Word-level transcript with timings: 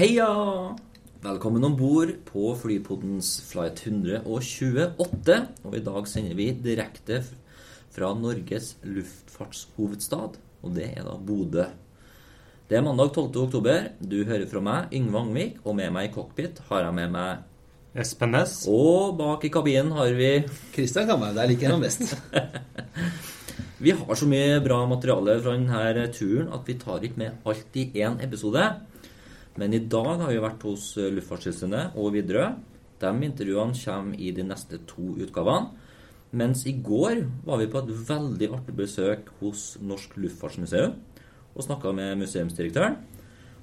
Heia! 0.00 0.26
Velkommen 1.20 1.64
om 1.66 1.74
bord 1.76 2.08
på 2.24 2.54
Flypoddens 2.56 3.34
flight 3.44 3.82
128. 3.84 5.34
Og 5.68 5.74
i 5.76 5.82
dag 5.84 6.06
sender 6.08 6.38
vi 6.38 6.46
direkte 6.56 7.18
fra 7.92 8.08
Norges 8.16 8.70
luftfartshovedstad, 8.80 10.38
og 10.64 10.72
det 10.78 10.86
er 10.94 11.04
da 11.04 11.18
Bodø. 11.20 11.66
Det 12.70 12.80
er 12.80 12.86
mandag 12.86 13.12
12. 13.12 13.28
oktober. 13.42 13.90
Du 14.00 14.22
hører 14.24 14.48
fra 14.48 14.64
meg, 14.64 14.88
Yngve 14.96 15.20
Angvik, 15.20 15.60
og 15.66 15.76
med 15.76 15.92
meg 15.92 16.08
i 16.08 16.14
cockpit 16.16 16.64
har 16.70 16.86
jeg 16.86 16.96
med 16.96 17.12
meg 17.18 18.00
Espen 18.00 18.32
Næss. 18.32 18.62
Og 18.72 19.18
bak 19.20 19.44
i 19.44 19.52
kabinen 19.52 19.92
har 20.00 20.16
vi 20.16 20.38
Kristian 20.72 21.12
Kammer. 21.12 21.36
der 21.36 21.52
liker 21.52 21.68
jeg 21.68 21.76
ham 21.76 21.84
best. 21.84 22.16
Vi 23.80 23.92
har 23.96 24.16
så 24.16 24.26
mye 24.28 24.60
bra 24.60 24.82
materiale 24.84 25.38
fra 25.40 25.54
denne 25.56 26.08
turen 26.12 26.50
at 26.52 26.66
vi 26.68 26.74
tar 26.76 27.00
ikke 27.00 27.16
med 27.16 27.46
alt 27.48 27.76
i 27.80 27.86
én 27.96 28.18
episode. 28.20 28.64
Men 29.58 29.74
i 29.74 29.82
dag 29.82 30.20
har 30.22 30.30
vi 30.30 30.42
vært 30.42 30.64
hos 30.68 30.92
eh, 31.00 31.10
Luftfartstilsynet 31.14 31.96
og 31.98 32.14
Widerøe. 32.14 32.52
De 33.00 33.10
intervjuene 33.26 33.76
kommer 33.80 34.20
i 34.20 34.30
de 34.36 34.44
neste 34.46 34.82
to 34.88 35.14
utgavene. 35.18 35.72
Mens 36.30 36.62
i 36.70 36.76
går 36.78 37.24
var 37.46 37.58
vi 37.58 37.70
på 37.70 37.80
et 37.80 37.90
veldig 38.06 38.50
artig 38.54 38.74
besøk 38.78 39.32
hos 39.40 39.72
Norsk 39.82 40.14
Luftfartsmuseum 40.20 40.94
og 41.50 41.64
snakka 41.66 41.90
med 41.96 42.20
museumsdirektøren. 42.20 43.00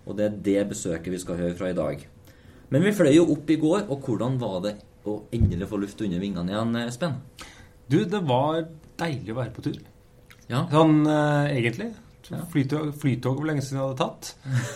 Og 0.07 0.17
det 0.17 0.25
er 0.25 0.39
det 0.43 0.65
besøket 0.73 1.13
vi 1.13 1.21
skal 1.21 1.39
høre 1.39 1.55
fra 1.55 1.71
i 1.71 1.77
dag. 1.77 2.03
Men 2.71 2.83
vi 2.83 2.95
fløy 2.95 3.13
jo 3.15 3.29
opp 3.31 3.47
i 3.51 3.59
går, 3.59 3.85
og 3.87 4.03
hvordan 4.03 4.35
var 4.41 4.57
det 4.65 4.73
å 5.07 5.21
endelig 5.35 5.69
få 5.71 5.79
luft 5.79 6.01
under 6.03 6.19
vingene 6.19 6.51
igjen, 6.51 6.75
Espen? 6.83 7.21
Du, 7.87 8.01
det 8.03 8.19
var 8.27 8.65
deilig 8.99 9.31
å 9.31 9.39
være 9.39 9.53
på 9.55 9.63
tur. 9.69 9.79
Ja. 10.51 10.65
Sånn 10.71 11.07
eh, 11.07 11.53
egentlig. 11.55 11.93
Ja. 12.31 12.41
Flytog, 12.51 12.89
flytog 12.99 13.39
hvor 13.39 13.47
lenge 13.47 13.63
siden 13.63 13.79
jeg 13.79 13.87
hadde 13.87 14.01
tatt. 14.01 14.31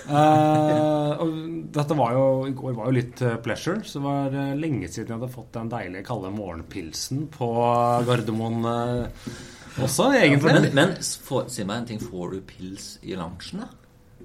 uh, 0.07 1.23
og 1.23 1.33
dette 1.75 1.97
var 1.99 2.15
jo, 2.15 2.25
I 2.47 2.55
går 2.55 2.77
var 2.77 2.87
jo 2.89 2.95
litt 2.95 3.23
eh, 3.25 3.37
pleasure. 3.43 3.83
Så 3.83 3.99
det 3.99 4.05
var 4.05 4.37
eh, 4.37 4.53
lenge 4.59 4.87
siden 4.87 5.11
jeg 5.11 5.19
hadde 5.19 5.33
fått 5.33 5.51
den 5.57 5.71
deilige 5.71 6.05
kalde 6.07 6.31
morgenpilsen 6.35 7.25
på 7.33 7.51
Gardermoen 8.07 8.63
uh, 8.63 9.35
også, 9.81 10.11
egentlig. 10.15 10.55
Men, 10.57 10.71
men 10.75 10.97
for, 11.01 11.51
si 11.51 11.67
meg 11.67 11.83
en 11.83 11.91
ting. 11.93 12.01
Får 12.03 12.35
du 12.35 12.41
pils 12.47 12.93
i 13.03 13.15
lunsjen, 13.19 13.65
da? 13.65 13.71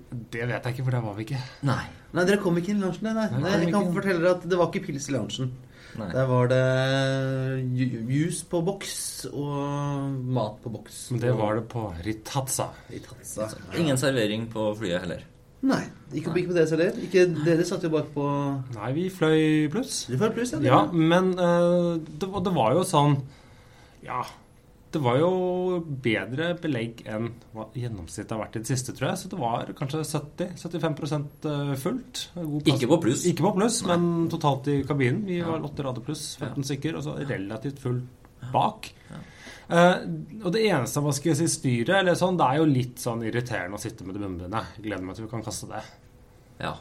det 0.07 0.47
vet 0.47 0.65
jeg 0.65 0.77
ikke, 0.77 0.85
for 0.87 0.95
der 0.95 1.05
var 1.05 1.17
vi 1.17 1.27
ikke. 1.27 1.39
Nei. 1.67 1.83
Nei, 2.17 2.25
dere 2.25 2.41
kom 2.41 2.57
ikke 2.61 2.73
inn 2.73 2.81
i 2.81 2.87
lunsjen, 2.87 3.09
nei. 3.11 3.27
nei. 3.27 3.41
Nei, 3.43 3.55
Jeg 3.65 3.73
kan 3.73 3.87
ikke 3.87 3.99
fortelle 3.99 4.23
dere 4.23 4.35
at 4.39 4.47
det 4.49 4.59
var 4.61 4.71
ikke 4.71 4.87
pils 4.87 5.09
i 5.11 5.15
lunsjen. 5.17 5.51
Nei. 5.99 6.09
Der 6.13 6.27
var 6.29 6.49
det 6.51 6.61
ju- 7.79 8.03
juice 8.11 8.45
på 8.51 8.61
boks 8.67 9.27
og 9.33 10.11
mat 10.37 10.59
på 10.63 10.73
boks. 10.75 11.11
Men 11.11 11.21
det 11.23 11.33
var 11.39 11.55
det 11.57 11.65
på 11.73 11.87
Ritazza. 12.05 12.69
I 12.93 13.01
Ingen 13.79 13.97
servering 13.97 14.47
på 14.53 14.71
flyet 14.79 15.01
heller. 15.01 15.25
Nei, 15.67 15.81
ikke, 16.13 16.35
ikke 16.37 16.51
på 16.53 16.55
deres 16.59 16.71
heller. 16.71 16.93
Ikke, 17.03 17.23
dere 17.45 17.65
satt 17.65 17.83
jo 17.83 17.89
bak 17.91 18.11
på 18.15 18.25
Nei, 18.77 18.91
vi 18.93 19.07
fløy 19.11 19.71
pluss. 19.73 20.05
Du 20.07 20.17
fløy 20.21 20.31
pluss, 20.37 20.53
ja. 20.53 20.61
Ja, 20.63 20.83
men 20.93 21.33
uh, 21.39 21.97
det, 21.97 22.29
var- 22.29 22.45
det 22.45 22.53
var 22.55 22.75
jo 22.77 22.85
sånn 22.85 23.17
Ja. 24.05 24.21
Det 24.93 25.01
var 25.03 25.17
jo 25.19 25.31
bedre 26.03 26.53
belegg 26.63 27.03
enn 27.11 27.27
hva 27.53 27.67
gjennomsnittet 27.77 28.31
har 28.33 28.39
vært 28.45 28.57
i 28.57 28.61
det 28.63 28.69
siste, 28.71 28.95
tror 28.97 29.11
jeg. 29.11 29.19
Så 29.19 29.29
det 29.33 29.39
var 29.41 29.67
kanskje 29.77 30.05
70-75 30.07 31.77
fullt. 31.83 32.23
God 32.35 32.65
plass. 32.65 32.77
Ikke 32.81 32.89
på 32.93 32.99
pluss. 33.03 33.25
Ikke 33.29 33.45
på 33.49 33.53
pluss, 33.59 33.81
Nei. 33.85 33.97
men 33.97 34.29
totalt 34.33 34.69
i 34.73 34.83
kabinen. 34.89 35.25
Vi 35.27 35.39
Ja. 35.39 35.51
var 35.51 35.61
åtte 35.69 35.85
rader 35.85 36.01
pluss, 36.07 36.37
15 36.39 36.63
Ja. 36.63 36.69
stykker, 36.71 36.97
og 36.97 37.03
så 37.05 37.17
relativt 37.29 37.79
fullt 37.79 38.05
bak. 38.53 38.93
Eh, 39.69 39.97
og 40.45 40.53
det 40.53 40.63
eneste 40.71 41.03
man 41.03 41.13
skal 41.13 41.35
si, 41.35 41.45
styret 41.49 41.89
eller 41.99 42.15
sånn, 42.15 42.37
det 42.39 42.47
er 42.47 42.57
jo 42.59 42.65
litt 42.65 42.97
sånn 42.97 43.23
irriterende 43.27 43.75
å 43.75 43.81
sitte 43.81 44.05
med 44.07 44.15
det 44.15 44.23
munnbindet. 44.23 44.65
Gleder 44.81 45.03
meg 45.03 45.17
til 45.17 45.25
vi 45.25 45.31
kan 45.31 45.43
kaste 45.43 45.67
det. 45.69 45.83
Ja. 46.61 46.75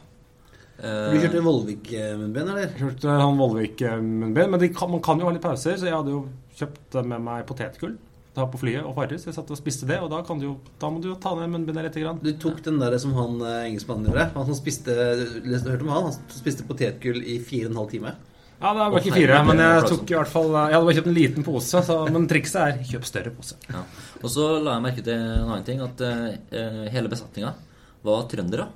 Du 0.78 0.86
Eh, 0.86 1.12
kjørte 1.20 1.42
Vollvik-munnbind, 1.42 2.48
eller? 2.50 2.68
Jeg 2.68 2.78
hørte 2.78 3.08
han 3.08 3.36
Vollvik-munnbind, 3.38 4.50
men 4.50 4.60
de 4.60 4.68
kan, 4.68 4.90
man 4.90 5.00
kan 5.00 5.18
jo 5.18 5.24
ha 5.24 5.32
litt 5.32 5.42
pauser, 5.42 5.72
så 5.74 5.84
jeg 5.84 5.92
hadde 5.94 6.10
jo 6.10 6.28
kjøpt 6.56 7.00
med 7.04 7.20
meg 7.26 7.46
potetgull 7.48 7.96
på 8.36 8.58
flyet 8.60 8.84
og 8.84 8.92
Farris. 8.98 9.22
Jeg 9.24 9.32
satt 9.32 9.48
og 9.48 9.56
spiste 9.56 9.86
det, 9.88 9.96
og 10.04 10.10
da, 10.12 10.18
kan 10.26 10.36
du 10.36 10.44
jo, 10.44 10.54
da 10.80 10.90
må 10.92 11.00
du 11.00 11.06
jo 11.08 11.14
ta 11.16 11.30
ned 11.38 11.48
munnbindet 11.54 11.86
litt. 11.86 11.94
Grann. 12.02 12.18
Du 12.20 12.28
tok 12.36 12.58
den 12.66 12.76
der 12.82 12.92
som 13.00 13.14
han 13.16 13.38
eh, 13.40 13.62
engelskmannen 13.70 14.10
gjorde. 14.10 14.26
Han 14.34 14.48
som 14.50 14.58
spiste 14.58 14.92
leste, 15.46 15.70
Hørte 15.72 15.86
om 15.86 15.92
han? 15.94 16.10
Han 16.10 16.34
spiste 16.36 16.66
potetgull 16.68 17.22
i 17.24 17.38
fire 17.40 17.70
og 17.70 17.72
en 17.72 17.80
halv 17.80 17.94
time. 17.94 18.12
Ja, 18.60 18.72
det 18.72 18.84
var 18.92 19.00
ikke 19.00 19.16
fire, 19.16 19.38
men 19.44 19.58
jeg 19.60 19.84
tok 19.88 20.10
i 20.12 20.14
hvert 20.16 20.30
fall 20.32 20.46
Jeg 20.54 20.72
hadde 20.72 20.86
bare 20.88 20.96
kjøpt 20.96 21.08
en 21.10 21.16
liten 21.16 21.44
pose, 21.44 21.80
så, 21.84 21.96
men 22.12 22.28
trikset 22.28 22.60
er 22.62 22.78
kjøp 22.88 23.04
større 23.08 23.32
pose. 23.36 23.56
ja. 23.68 23.82
Og 24.22 24.30
så 24.32 24.46
la 24.64 24.78
jeg 24.78 24.84
merke 24.86 25.04
til 25.04 25.12
en 25.16 25.42
annen 25.50 25.66
ting, 25.66 25.82
at 25.84 26.00
uh, 26.00 26.86
hele 26.92 27.10
besetninga 27.12 27.50
var 28.04 28.24
trøndere. 28.32 28.68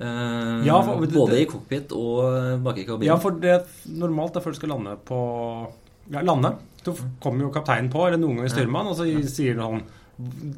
Uh, 0.00 0.64
Ja, 0.64 0.78
for- 0.86 1.04
både 1.04 1.42
i 1.42 1.46
cockpit 1.50 1.92
og 1.92 2.62
bak 2.64 2.80
i 2.80 2.86
kabinen. 2.88 3.10
Ja, 3.10 3.18
for 3.20 3.36
det 3.36 3.58
normalt 3.92 4.36
er 4.36 4.44
før 4.44 4.56
du 4.56 4.60
skal 4.60 4.72
lande 4.72 4.96
på 5.04 5.18
Ja, 6.10 6.20
lande. 6.26 6.50
Så 6.82 6.96
kommer 7.22 7.44
jo 7.46 7.52
kapteinen 7.54 7.90
på, 7.92 8.00
eller 8.06 8.18
noen 8.18 8.36
ganger 8.40 8.50
styrmann, 8.50 8.88
og 8.90 8.96
så 8.98 9.04
sier 9.30 9.54
han 9.62 9.82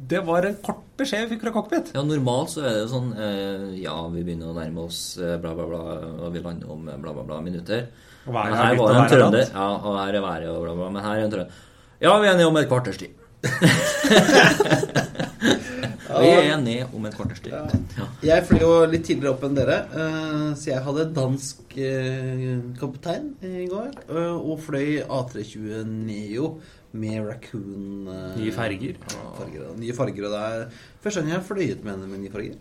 Det 0.09 0.19
var 0.25 0.41
en 0.47 0.55
kort 0.65 0.81
beskjed 0.97 1.21
vi 1.25 1.29
fikk 1.35 1.43
fra 1.45 1.53
cockpit. 1.53 1.91
Ja, 1.95 2.01
Normalt 2.05 2.49
så 2.55 2.59
er 2.63 2.69
det 2.71 2.81
jo 2.85 2.89
sånn 2.95 3.09
eh, 3.13 3.65
Ja, 3.83 3.95
vi 4.13 4.23
begynner 4.25 4.47
å 4.51 4.57
nærme 4.57 4.79
oss 4.87 4.99
eh, 5.21 5.35
bla, 5.41 5.51
bla, 5.57 5.65
bla, 5.69 5.81
og 6.25 6.29
vi 6.33 6.39
lander 6.41 6.67
om 6.73 6.81
eh, 6.89 6.97
bla, 6.97 7.11
bla, 7.13 7.23
bla 7.29 7.37
minutter. 7.45 7.79
Og 8.25 8.33
her 8.33 8.73
var 8.79 8.87
det 8.89 8.97
en 9.03 9.13
trønder. 9.13 9.45
Ja, 9.53 9.67
og 9.77 9.93
her 10.01 10.13
er 10.17 10.23
været 10.25 10.49
og 10.49 10.57
bla, 10.65 10.73
bla. 10.73 10.87
Men 10.97 11.05
her 11.05 11.15
er 11.19 11.23
en 11.27 11.33
trønder. 11.35 11.53
Ja, 12.01 12.11
vi 12.19 12.25
er 12.27 12.31
enige 12.33 12.49
om 12.49 12.57
et 12.57 12.69
kvarters 12.71 12.97
tid. 12.97 13.11
vi 16.07 16.29
er 16.51 16.57
ned 16.61 16.93
om 16.95 17.05
et 17.09 17.15
kvarters 17.17 17.39
tid. 17.41 17.53
Ja. 17.97 18.05
Jeg 18.21 18.45
fløy 18.47 18.59
jo 18.61 18.71
litt 18.91 19.05
tidligere 19.07 19.33
opp 19.33 19.43
enn 19.47 19.55
dere, 19.57 19.77
eh, 19.91 20.53
så 20.59 20.69
jeg 20.71 20.83
hadde 20.85 21.05
dansk 21.15 21.77
eh, 21.77 22.59
kaptein 22.79 23.31
i 23.41 23.65
går. 23.71 23.91
eh, 24.09 24.35
Og 24.35 24.59
fløy 24.65 25.01
A320 25.07 25.83
Neo 25.85 26.59
med 26.93 27.25
Raccoon 27.27 28.05
Nye 28.37 28.51
farger. 28.55 28.95
farger. 29.37 29.73
Nye 29.77 29.93
farger, 29.97 30.25
og 30.29 30.31
det 30.31 30.43
er 30.45 30.69
første 31.03 31.19
gang 31.21 31.29
jeg 31.33 31.39
har 31.41 31.47
fløyet 31.49 31.83
med 31.83 31.93
henne 31.95 32.07
med 32.07 32.19
nye 32.23 32.31
farger. 32.31 32.55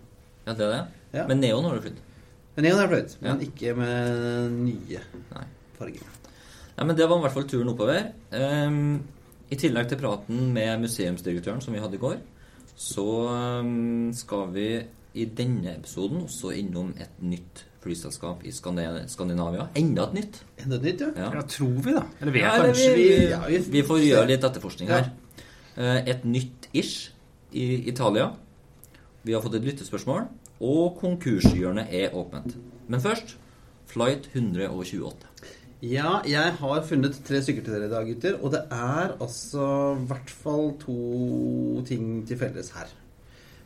ja, 0.46 0.52
det 0.52 0.60
er 0.66 0.70
det. 0.72 0.82
Ja. 1.14 1.26
Men 1.28 1.40
Neon 1.40 1.64
har 1.64 1.74
du 1.76 1.80
flydd. 1.84 2.00
Men 2.56 2.64
Neon 2.64 2.78
har 2.78 2.88
jeg 2.88 2.92
fløyet, 2.94 3.16
men 3.22 3.40
Ja. 3.40 3.46
ikke 3.46 3.76
med 3.76 4.50
nye 4.52 5.00
Nei. 5.34 5.44
farger. 5.78 6.02
Nei, 6.76 6.84
men 6.86 6.96
Det 6.96 7.08
var 7.08 7.18
i 7.18 7.22
hvert 7.22 7.32
fall 7.32 7.44
turen 7.44 7.68
oppover. 7.68 8.12
Um, 8.32 9.02
I 9.50 9.56
tillegg 9.56 9.88
til 9.88 9.98
praten 9.98 10.52
med 10.52 10.80
museumsdirektøren 10.80 11.60
som 11.62 11.72
vi 11.74 11.78
hadde 11.80 11.94
i 11.94 11.98
går, 12.02 12.16
så 12.76 13.04
ehm, 13.30 14.12
skal 14.14 14.48
vi 14.54 14.68
i 15.14 15.24
denne 15.26 15.76
episoden 15.78 16.22
også 16.24 16.50
innom 16.58 16.92
et 17.00 17.20
nytt 17.22 17.64
flyselskap 17.84 18.42
i 18.44 18.50
Skandinavia. 18.52 19.06
Skandinavia. 19.08 19.66
Enda 19.76 20.06
et 20.08 20.14
nytt. 20.16 20.38
Enda 20.64 20.76
et 20.76 20.82
nytt, 20.88 21.00
ja. 21.04 21.10
Ja. 21.20 21.28
Ja, 21.36 21.42
tror 21.42 21.82
vi, 21.84 21.92
da. 21.94 22.02
Eller 22.20 22.32
vi 22.32 22.38
Ja, 22.40 22.46
er 22.48 22.54
eller 22.54 22.72
kanskje 22.72 22.94
vi, 22.96 23.02
vi- 23.08 23.28
ja, 23.30 23.40
vi- 23.46 23.70
vi 23.70 23.82
får 23.82 24.00
gjøre 24.00 24.26
litt 24.26 24.44
etterforskning 24.44 24.88
her. 24.88 25.10
Eh, 25.76 26.08
Et 26.08 26.24
nytt 26.24 26.68
ish 26.72 27.10
i 27.52 27.88
Italia. 27.88 28.30
Vi 29.24 29.32
har 29.32 29.40
fått 29.42 29.54
et 29.54 29.62
lyttespørsmål, 29.64 30.26
og 30.60 30.98
konkurshjørnet 31.00 31.86
er 31.92 32.10
åpent. 32.14 32.56
Men 32.88 33.00
først 33.00 33.36
flight 33.86 34.28
128. 34.34 35.14
Ja, 35.84 36.20
jeg 36.24 36.54
har 36.60 36.84
funnet 36.88 37.16
tre 37.26 37.42
stykker 37.44 37.64
til 37.64 37.74
dere 37.74 37.88
i 37.88 37.92
dag, 37.92 38.06
gutter. 38.08 38.36
Og 38.40 38.52
det 38.54 38.62
er 38.72 39.16
altså 39.20 39.64
i 39.98 40.04
hvert 40.08 40.30
fall 40.32 40.70
to 40.80 41.82
ting 41.88 42.22
til 42.28 42.38
felles 42.40 42.70
her. 42.76 42.92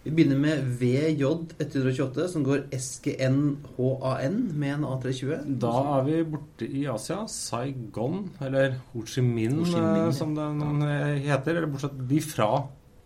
Vi 0.02 0.14
begynner 0.14 0.38
med 0.40 0.64
VJ128, 0.80 2.24
som 2.32 2.46
går 2.46 2.64
SGNHAN 2.74 4.38
med 4.56 4.72
en 4.72 4.86
A320. 4.88 5.44
Da 5.62 5.74
er 5.98 6.06
vi 6.08 6.16
borte 6.32 6.66
i 6.66 6.86
Asia. 6.90 7.20
Saigon, 7.30 8.24
eller 8.42 8.78
Ho 8.94 9.04
Chi 9.06 9.22
Minh, 9.22 9.60
Ho 9.60 9.68
Chi 9.68 9.78
Minh, 9.78 10.08
eh, 10.08 10.16
som 10.16 10.34
den 10.34 10.82
eh, 10.86 11.20
heter. 11.28 11.58
Eller 11.58 11.70
bortsett 11.70 11.98
de 12.08 12.22
fra 12.24 12.50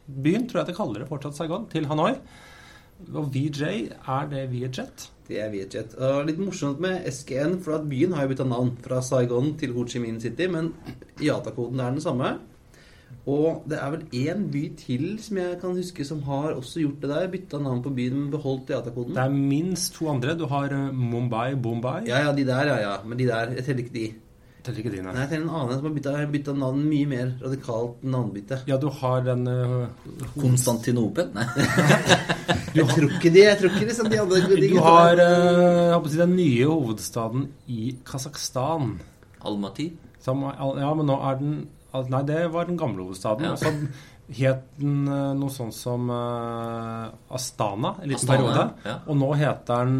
byen, 0.06 0.46
tror 0.48 0.62
jeg 0.62 0.70
det 0.70 0.78
kaller 0.78 1.02
det 1.02 1.10
fortsatt 1.10 1.36
Saigon, 1.36 1.68
til 1.72 1.90
Hanoi. 1.90 2.14
Og 3.10 3.32
VJ, 3.34 3.90
er 3.93 4.31
det 4.31 4.46
Vietjet? 4.52 5.08
Det 5.28 5.40
er 5.40 5.50
Vietjet. 5.52 5.94
Og 5.99 6.26
litt 6.28 6.40
morsomt 6.43 6.81
med 6.82 7.04
SGN, 7.10 7.58
for 7.64 7.78
at 7.78 7.88
byen 7.88 8.14
har 8.16 8.26
jo 8.26 8.32
bytta 8.32 8.46
navn 8.49 8.72
fra 8.84 9.00
Saigon 9.04 9.54
til 9.60 9.75
Ho 9.76 9.87
Chi 9.88 10.02
Minh 10.02 10.20
City, 10.22 10.49
men 10.50 10.72
IATA-koden 11.22 11.81
er 11.81 11.94
den 11.94 12.04
samme. 12.04 12.34
Og 13.28 13.62
det 13.70 13.78
er 13.78 13.90
vel 13.93 14.02
én 14.19 14.49
by 14.50 14.62
til 14.81 15.04
som 15.22 15.38
jeg 15.38 15.58
kan 15.60 15.76
huske 15.78 16.04
som 16.06 16.25
har 16.26 16.56
også 16.56 16.82
gjort 16.82 17.04
det 17.04 17.10
der. 17.12 17.28
Bytta 17.31 17.60
navn 17.62 17.82
på 17.84 17.93
byen, 17.94 18.19
men 18.19 18.32
beholdt 18.32 18.69
datakoden. 18.72 19.14
Det 19.14 19.22
er 19.22 19.37
minst 19.37 19.94
to 19.94 20.08
andre. 20.10 20.34
Du 20.38 20.46
har 20.50 20.75
eh, 20.75 20.90
Mumbai, 20.90 21.55
Bombay. 21.55 22.08
Ja, 22.08 22.25
ja, 22.26 22.32
de 22.34 22.46
der, 22.46 22.66
ja, 22.66 22.81
ja. 22.82 22.96
Men 23.06 23.19
de 23.19 23.28
der, 23.31 23.55
jeg 23.55 23.64
teller 23.64 23.84
ikke 23.84 23.94
de. 23.98 24.06
Teller 24.62 24.78
ikke 24.78 24.92
dine. 24.94 25.10
Nei, 25.10 25.24
jeg 25.24 25.30
teller 25.32 25.48
en 25.48 25.54
annen 25.58 25.78
som 25.78 25.86
har 25.88 25.94
bytta, 25.96 26.12
bytta 26.30 26.52
navn 26.54 26.82
mye 26.86 27.06
mer 27.10 27.30
radikalt 27.42 28.04
navnbytte. 28.06 28.60
Ja, 28.70 28.76
du 28.78 28.86
har 29.00 29.24
den 29.26 29.42
uh, 29.50 29.88
Konstantinopel? 30.36 31.32
Nei. 31.34 31.46
Jeg 32.72 32.86
tror 32.88 33.10
ikke 33.18 33.28
de, 33.34 33.40
jeg 33.44 33.56
tror 33.60 33.74
ikke 33.74 33.86
liksom 33.90 34.06
de 34.08 34.18
andre 34.22 34.38
de 34.48 34.68
Du 34.72 34.78
har 34.80 35.18
eh, 35.20 35.90
jeg 35.90 36.06
si, 36.08 36.16
den 36.22 36.30
nye 36.38 36.68
hovedstaden 36.70 37.42
i 37.68 37.90
Kasakhstan. 38.08 38.94
Almaty? 39.44 39.90
Som, 40.24 40.46
ja, 40.48 40.94
men 40.96 41.10
nå 41.10 41.18
er 41.28 41.36
den 41.42 41.52
Nei, 42.08 42.22
det 42.24 42.46
var 42.54 42.64
den 42.70 42.78
gamle 42.80 43.04
hovedstaden. 43.04 43.44
Ja. 43.44 43.52
Og 43.52 43.60
så 43.60 43.68
het 44.32 44.64
den 44.80 45.04
eh, 45.04 45.34
noe 45.36 45.52
sånn 45.52 45.72
som 45.76 46.08
uh, 46.08 47.10
Astana 47.36 47.98
en 47.98 48.08
liten 48.08 48.22
Astana, 48.22 48.38
periode. 48.38 48.64
ja. 48.88 48.94
Og 49.04 49.18
nå 49.20 49.28
heter 49.36 49.90
den 49.90 49.98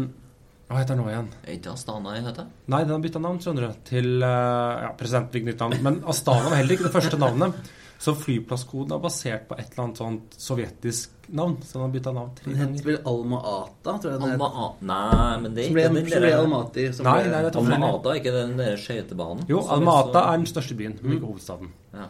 Hva 0.69 0.79
heter 0.79 0.95
den 0.95 1.03
nå 1.03 1.11
igjen? 1.11 1.29
Er 1.43 1.55
ikke 1.57 1.73
Astana 1.75 2.15
i 2.17 2.23
heter? 2.25 2.49
Nei, 2.71 2.81
den 2.85 2.95
har 2.95 3.01
bytta 3.03 3.21
navn, 3.21 3.39
skjønner 3.43 3.67
du. 3.67 3.79
Til 3.87 4.11
eh, 4.25 4.83
Ja, 4.87 4.91
president 4.97 5.33
fikk 5.33 5.47
nytt 5.49 5.63
navn. 5.63 5.79
Men 5.85 6.03
Astana 6.09 6.49
var 6.49 6.61
heller 6.61 6.77
ikke 6.77 6.87
det 6.87 6.93
første 6.95 7.19
navnet. 7.21 7.73
Så 8.03 8.11
flyplasskoden 8.19 8.91
er 8.91 8.99
basert 8.99 9.45
på 9.47 9.55
et 9.55 9.69
eller 9.69 9.83
annet 9.85 9.99
sånt 10.01 10.33
sovjetisk 10.41 11.13
navn. 11.31 11.53
Så 11.63 11.77
den 11.77 11.85
har 11.85 11.93
bytta 11.93 12.11
navn 12.15 12.33
tre 12.35 12.49
Den 12.49 12.59
heter 12.59 12.89
vel 12.89 12.97
Alma 13.07 13.39
Ata, 13.51 13.93
tror 13.93 14.11
jeg 14.11 14.19
den 14.19 14.33
Alma 14.33 14.49
het. 14.49 14.57
A... 14.65 14.87
Nei, 14.89 15.37
men 15.43 15.55
det 15.55 15.63
er 15.63 15.69
ikke 15.69 15.93
den 15.93 16.09
der 16.25 16.35
Almaty. 16.41 16.87
Som 16.97 17.07
Nei, 17.07 17.15
nei, 17.29 17.39
det 17.45 17.53
er 17.53 17.59
Alma-Ata 17.61 18.11
er 18.11 18.19
ikke 18.19 18.35
den 18.35 18.53
der 18.59 18.75
skøytebanen? 18.81 19.47
Jo, 19.51 19.63
Alma-Ata 19.77 20.25
er 20.33 20.41
den 20.41 20.51
største 20.51 20.77
byen, 20.79 20.97
men 20.99 21.15
ikke 21.15 21.31
hovedstaden. 21.31 21.71
Ja. 21.93 22.09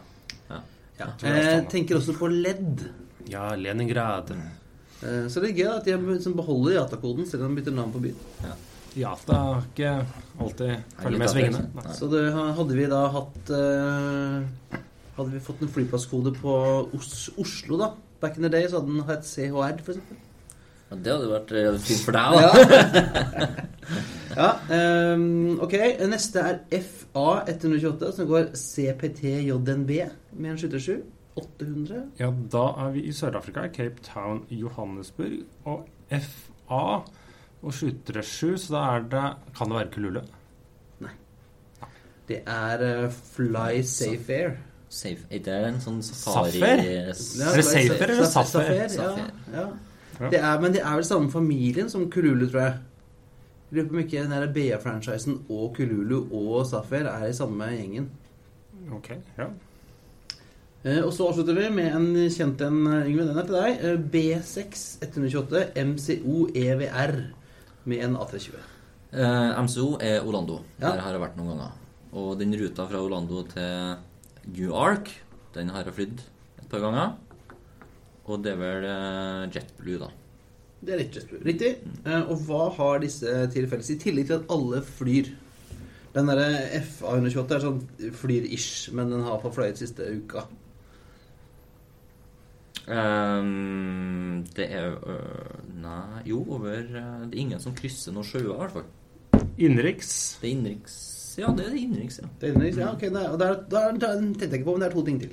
ja. 0.50 0.60
er 1.22 1.40
Jeg 1.42 1.64
tenker 1.76 2.00
også 2.00 2.16
på 2.18 2.32
ledd. 2.32 2.88
Ja, 3.30 3.52
Leningrad. 3.54 4.34
Eh, 5.04 5.26
Så 5.28 5.40
det 5.42 5.50
er 5.52 5.58
gøy 5.62 5.70
at 5.76 5.84
de 5.88 5.96
liksom 6.14 6.36
beholder 6.38 6.78
Jata-koden 6.80 7.26
selv 7.28 7.44
om 7.46 7.54
de 7.54 7.60
bytter 7.62 7.76
navn 7.76 7.92
på 7.92 8.00
byen. 8.06 8.16
Jata 8.96 9.34
har 9.34 9.64
ikke 9.72 9.92
alltid 10.40 10.74
følger 11.02 11.18
med 11.18 11.28
svingene. 11.32 11.64
Så 11.98 12.06
det, 12.12 12.20
hadde 12.32 12.76
vi 12.78 12.84
da 12.92 13.00
hatt 13.10 13.50
eh, 13.50 14.78
Hadde 15.16 15.30
vi 15.32 15.40
fått 15.46 15.62
en 15.62 15.70
flyplasskode 15.70 16.32
på 16.40 16.52
Os 16.94 17.30
Oslo, 17.38 17.76
da 17.78 17.88
Back 18.22 18.36
in 18.38 18.42
the 18.46 18.48
day, 18.50 18.66
så 18.70 18.80
hadde 18.80 18.92
den 18.94 19.04
hett 19.08 19.26
CHR, 19.28 19.74
eksempel. 19.82 20.16
Ja, 20.90 20.96
Det 20.96 21.12
hadde 21.12 21.28
vært 21.32 21.52
eh, 21.58 21.78
fint 21.84 22.04
for 22.06 22.16
deg, 22.16 22.28
da. 22.38 23.48
Ja, 24.34 24.48
Um, 25.14 25.60
ok. 25.62 25.74
Neste 26.10 26.40
er 26.42 26.56
FA128, 26.74 28.08
som 28.16 28.26
går 28.26 28.48
CPTJNB 28.58 29.90
med 30.40 30.50
en 30.50 30.58
737. 30.58 31.02
800. 31.36 32.02
Ja, 32.20 32.28
da 32.52 32.64
er 32.86 32.90
vi 32.94 33.02
i 33.08 33.12
Sør-Afrika, 33.12 33.64
i 33.66 33.72
Cape 33.74 34.02
Town, 34.06 34.44
Johannesburg. 34.50 35.40
Og 35.64 35.88
FA 36.10 36.80
og 37.62 37.72
737, 37.72 38.58
så 38.58 38.74
da 38.76 38.82
er 38.96 39.06
det 39.10 39.24
Kan 39.56 39.68
det 39.72 39.76
være 39.80 39.90
Kulule? 39.94 40.22
Det 42.28 42.38
er 42.48 42.80
eh, 43.04 43.10
Fly 43.12 43.82
Safe 43.84 44.32
Air. 44.32 44.54
Safe. 44.88 45.26
Er 45.30 45.66
en 45.68 45.80
sånn 45.82 45.98
safari 46.06 46.54
Safer? 46.54 46.80
Er 46.80 47.10
det 47.10 47.64
Safer 47.66 48.04
eller 48.14 48.24
Sa- 48.30 48.44
Safer? 48.48 48.72
Ja, 48.78 48.86
Safer. 48.88 49.30
ja. 49.52 49.64
Ja. 50.20 50.28
Det 50.30 50.38
er, 50.38 50.60
men 50.62 50.72
det 50.72 50.80
er 50.80 50.94
vel 50.94 51.04
samme 51.04 51.30
familien 51.32 51.90
som 51.90 52.06
Kululu, 52.10 52.46
tror 52.48 52.60
jeg. 52.62 52.78
Jeg 53.72 53.76
lurer 53.80 53.88
på 53.90 53.96
om 53.96 54.02
ikke 54.04 54.22
den 54.30 54.52
BA-franchisen 54.54 55.40
og 55.50 55.74
Kululu 55.76 56.20
og 56.30 56.66
Safer 56.70 57.08
er 57.10 57.26
i 57.26 57.32
samme 57.36 57.66
gjengen. 57.74 58.06
Ok, 58.94 59.10
ja. 59.38 59.48
Eh, 60.84 61.00
og 61.00 61.14
så 61.16 61.30
avslutter 61.30 61.56
vi 61.56 61.70
med 61.72 61.94
en 61.96 62.08
kjent 62.28 62.60
en, 62.66 62.82
Yngve. 63.06 63.24
Den 63.30 63.40
er 63.40 63.48
til 63.48 63.56
deg. 63.56 63.84
Eh, 63.88 64.02
B6 64.12 64.84
128 65.08 65.64
MCO 65.80 66.48
EVR 66.60 67.14
med 67.88 68.04
en 68.04 68.18
A320. 68.20 68.58
Eh, 69.14 69.62
MCO 69.64 69.94
er 70.02 70.20
Orlando. 70.26 70.60
Ja. 70.80 70.90
Der 70.90 71.04
har 71.04 71.16
jeg 71.16 71.22
vært 71.22 71.38
noen 71.38 71.54
ganger. 71.54 71.78
Og 72.14 72.34
den 72.38 72.52
ruta 72.58 72.86
fra 72.90 73.00
Orlando 73.02 73.42
til 73.50 73.96
Newark, 74.54 75.08
den 75.54 75.70
har 75.72 75.86
jeg 75.88 75.96
flydd 75.96 76.20
et 76.60 76.68
par 76.70 76.82
ganger. 76.84 77.14
Og 78.24 78.44
det 78.44 78.52
er 78.54 78.60
vel 78.60 78.86
eh, 78.88 79.46
JetBlue, 79.54 80.02
da. 80.02 80.10
Det 80.84 80.92
er 80.92 81.00
litt 81.00 81.16
riktig. 81.16 81.40
riktig. 81.46 81.70
Eh, 82.04 82.28
og 82.28 82.44
hva 82.44 82.68
har 82.76 83.00
disse 83.04 83.38
til 83.54 83.68
felles, 83.70 83.88
i 83.94 83.98
tillegg 84.00 84.28
til 84.28 84.40
at 84.40 84.52
alle 84.52 84.82
flyr? 84.84 85.32
Den 86.14 86.28
derre 86.30 86.50
FA128 86.78 87.56
er 87.56 87.64
sånn 87.64 87.80
flyr-ish, 88.20 88.92
men 88.94 89.10
den 89.10 89.24
har 89.26 89.40
fløyet 89.42 89.80
siste 89.80 90.06
uka. 90.20 90.44
Ehm, 92.92 94.42
det 94.56 94.66
er 94.76 94.92
uh, 94.92 95.60
Nei, 95.80 96.20
jo, 96.28 96.42
over 96.52 96.82
uh, 96.84 97.22
Det 97.24 97.32
er 97.32 97.40
ingen 97.40 97.62
som 97.62 97.72
krysser 97.76 98.12
noen 98.12 98.26
sjøer, 98.28 98.50
i 98.50 98.58
hvert 98.58 98.74
fall. 98.74 99.46
Innenriks. 99.56 100.10
Det 100.40 100.50
er 100.50 100.52
innenriks 100.52 100.98
Ja, 101.40 101.52
det 101.56 101.64
er 101.70 101.78
innenriks, 101.78 102.20
ja. 102.20 102.28
Det 102.40 102.50
er 102.50 102.52
innenriks, 102.52 102.82
ja, 102.82 102.90
ok, 102.92 103.06
der, 103.14 103.38
der, 103.40 103.56
der 103.72 103.96
tenkte 104.04 104.46
jeg 104.46 104.60
ikke 104.60 104.68
på, 104.68 104.76
men 104.76 104.84
det 104.84 104.90
er 104.90 104.98
to 104.98 105.06
ting 105.06 105.22
til. 105.22 105.32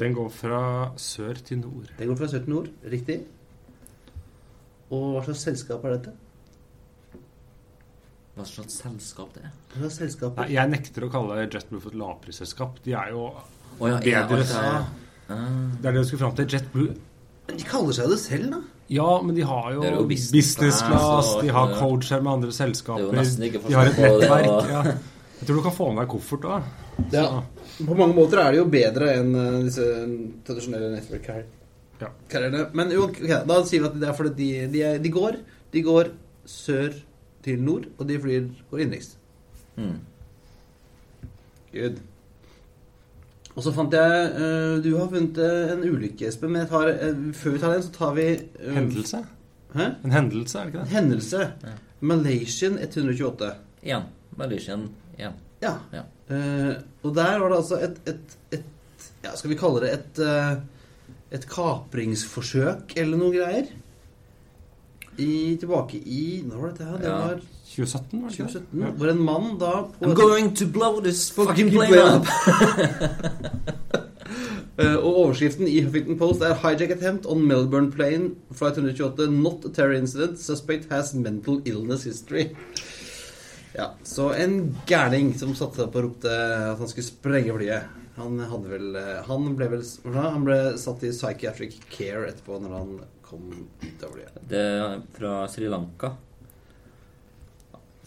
Den 0.00 0.16
går 0.18 0.32
fra 0.34 0.64
sør 0.98 1.38
til 1.46 1.62
nord. 1.62 1.94
Den 1.98 2.10
går 2.10 2.18
fra 2.18 2.28
sør 2.32 2.42
til 2.42 2.54
nord, 2.56 2.68
riktig. 2.90 3.20
Og 4.92 5.14
hva 5.14 5.22
slags 5.28 5.46
selskap 5.46 5.86
er 5.86 5.94
dette? 5.94 6.16
Hva 8.32 8.44
slags 8.48 8.80
selskap 8.80 9.32
det 9.36 9.44
er? 9.46 9.54
Hva 9.76 9.84
slags 9.84 10.00
selskap? 10.00 10.36
Nei, 10.40 10.50
jeg 10.56 10.72
nekter 10.72 11.06
å 11.06 11.12
kalle 11.12 11.44
JetBlue 11.44 11.84
for 11.84 11.92
et 11.92 12.00
lavprisselskap. 12.00 12.82
De 12.84 12.96
er 12.96 13.12
jo 13.12 13.28
oh, 13.30 13.86
ja, 13.86 14.00
Bedre. 14.02 14.42
alt 14.42 15.00
det- 15.34 15.82
Ah. 15.82 15.88
Er 15.88 15.92
det 15.92 16.02
du 16.02 16.04
skulle 16.08 16.22
fram 16.24 16.34
til. 16.36 16.46
JetBlue 16.46 16.94
Men 17.48 17.56
De 17.58 17.64
kaller 17.64 17.92
seg 17.96 18.08
det 18.08 18.18
selv, 18.22 18.50
da. 18.50 18.60
Ja, 18.92 19.22
men 19.22 19.34
de 19.34 19.42
har 19.42 19.72
jo, 19.72 19.82
jo 19.82 20.04
business 20.06 20.30
business 20.32 20.82
class 20.82 21.36
de 21.40 21.48
har 21.48 21.72
coacher 21.78 22.20
med 22.22 22.32
andre 22.32 22.52
selskaper. 22.52 23.08
er 23.12 23.50
de 23.68 23.74
har 23.74 23.86
et 23.86 23.96
på 23.96 24.02
det, 24.02 24.28
nettverk. 24.28 24.68
Ja. 24.68 24.82
Jeg 25.40 25.46
tror 25.48 25.56
du 25.56 25.62
kan 25.62 25.72
få 25.72 25.86
med 25.94 26.02
deg 26.04 26.10
koffert 26.12 26.44
òg. 26.44 26.62
Ja. 27.12 27.42
På 27.86 27.96
mange 27.96 28.14
måter 28.14 28.38
er 28.38 28.52
det 28.52 28.58
jo 28.60 28.66
bedre 28.70 29.08
enn 29.18 29.34
eh, 29.34 29.62
disse 29.64 29.86
tradisjonelle 30.46 30.90
nettverk 30.94 31.26
her. 31.26 31.44
Ja. 32.02 32.08
Men 32.74 32.90
jo, 32.90 33.04
okay, 33.08 33.26
da 33.46 33.62
sier 33.64 33.80
vi 33.80 33.86
at 33.88 33.98
det 34.00 34.08
er 34.08 34.12
fordi 34.18 34.34
de, 34.36 34.66
de, 34.72 34.82
er, 34.82 34.98
de 34.98 35.08
går 35.10 35.36
De 35.72 35.82
går 35.82 36.10
sør 36.46 36.92
til 37.42 37.58
nord, 37.62 37.86
og 37.98 38.06
de 38.06 38.18
flyr 38.20 38.50
går 38.70 38.80
innenriks. 38.84 39.16
Mm. 39.76 39.98
Good. 41.72 42.00
Og 43.52 43.62
så 43.66 43.72
fant 43.76 43.92
jeg 43.92 44.28
eh, 44.32 44.78
Du 44.84 44.90
har 44.96 45.08
funnet 45.12 45.38
eh, 45.44 45.72
en 45.74 45.82
ulykke, 45.84 46.26
Espen, 46.30 46.52
men 46.54 46.62
jeg 46.64 46.70
tar, 46.70 46.88
eh, 46.88 47.18
før 47.36 47.52
vi 47.56 47.60
tar 47.60 47.74
den, 47.74 47.82
så 47.84 47.92
tar 47.96 48.14
vi 48.16 48.26
eh, 48.32 48.72
Hendelse? 48.78 49.20
Hæ? 49.74 49.86
En 50.04 50.12
hendelse, 50.12 50.58
er 50.58 50.64
det 50.64 50.72
ikke 50.74 50.84
det? 50.84 50.92
hendelse. 50.96 51.42
Ja. 51.64 51.74
Malaysian 52.00 52.78
128. 52.78 53.50
Én. 53.84 54.02
Malaysian 54.36 54.88
1. 55.18 55.36
Ja. 55.62 55.74
Ja. 55.92 56.02
Eh, 56.32 56.74
og 57.04 57.14
der 57.16 57.38
var 57.40 57.48
det 57.52 57.56
altså 57.60 57.78
et, 57.84 58.00
et, 58.08 58.36
et 58.52 58.68
Ja, 59.24 59.36
skal 59.36 59.50
vi 59.52 59.56
kalle 59.60 59.80
det 59.84 59.92
et 59.94 60.18
Et 61.32 61.44
kapringsforsøk 61.48 62.92
eller 63.00 63.16
noe 63.20 63.32
greier? 63.36 63.68
I, 65.20 65.56
tilbake 65.60 65.98
i 66.08 66.42
Når 66.48 66.56
var 66.62 66.72
dette 66.72 66.88
her? 66.88 66.98
Det 66.98 67.08
Ja. 67.08 67.18
var 67.20 67.40
2017, 67.72 68.22
var 68.22 68.28
det 68.28 68.36
2017. 68.36 68.82
ja. 68.82 68.90
Hvor 69.00 69.12
en 69.12 69.22
mann 69.24 69.58
da 69.60 69.72
på 69.92 70.04
I'm 70.04 70.14
going 70.14 70.52
to 70.56 70.66
blow 70.66 71.00
this 71.00 71.30
fucking 71.32 71.70
plane 71.72 71.96
up! 71.96 72.26
uh, 74.78 74.96
og 75.04 75.10
overskriften 75.24 75.68
i 75.68 75.80
Huffington 75.80 76.18
Post 76.20 76.44
er 76.44 76.54
'Hijack 76.54 76.96
attempt 76.98 77.26
on 77.26 77.46
Melbourne 77.48 77.92
plane 77.92 78.34
flight 78.52 78.76
128. 78.76 79.30
Not 79.30 79.64
a 79.64 79.72
terror 79.72 79.96
incident. 79.96 80.40
Suspect 80.40 80.90
has 80.92 81.14
mental 81.14 81.62
illness 81.64 82.04
history'. 82.04 82.50
Ja, 83.74 83.86
Så 84.04 84.30
en 84.36 84.76
gærning 84.86 85.32
som 85.38 85.54
satte 85.56 85.80
seg 85.80 85.86
opp 85.88 85.96
og 85.96 86.04
ropte 86.04 86.32
at 86.32 86.78
han 86.78 86.88
skulle 86.90 87.08
sprenge 87.08 87.54
flyet. 87.56 88.00
Han 88.18 88.36
hadde 88.44 88.68
vel 88.68 88.96
eh, 89.00 89.22
Han 89.24 89.54
ble 89.56 89.70
vel? 89.72 89.84
Han 90.12 90.44
ble 90.44 90.58
satt 90.80 91.04
i 91.08 91.12
psychiatric 91.14 91.78
care 91.88 92.28
etterpå 92.28 92.58
når 92.60 92.74
han 92.76 92.90
kom 93.24 93.46
ut 93.80 94.04
av 94.04 94.12
flyet. 94.12 94.42
Det 94.50 94.60
er 94.60 95.00
fra 95.16 95.38
Sri 95.48 95.70
Lanka. 95.72 96.12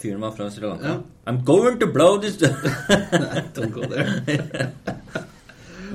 Fyren 0.01 0.21
var 0.21 0.33
fra 0.35 0.49
Sri 0.51 0.65
Lanka. 0.67 0.87
Ja. 0.87 1.31
I'm 1.31 1.43
going 1.47 1.79
to 1.79 1.87
blow 1.87 2.17
this 2.21 2.37
Don't 3.55 3.71
go 3.71 3.85
there. 3.87 4.71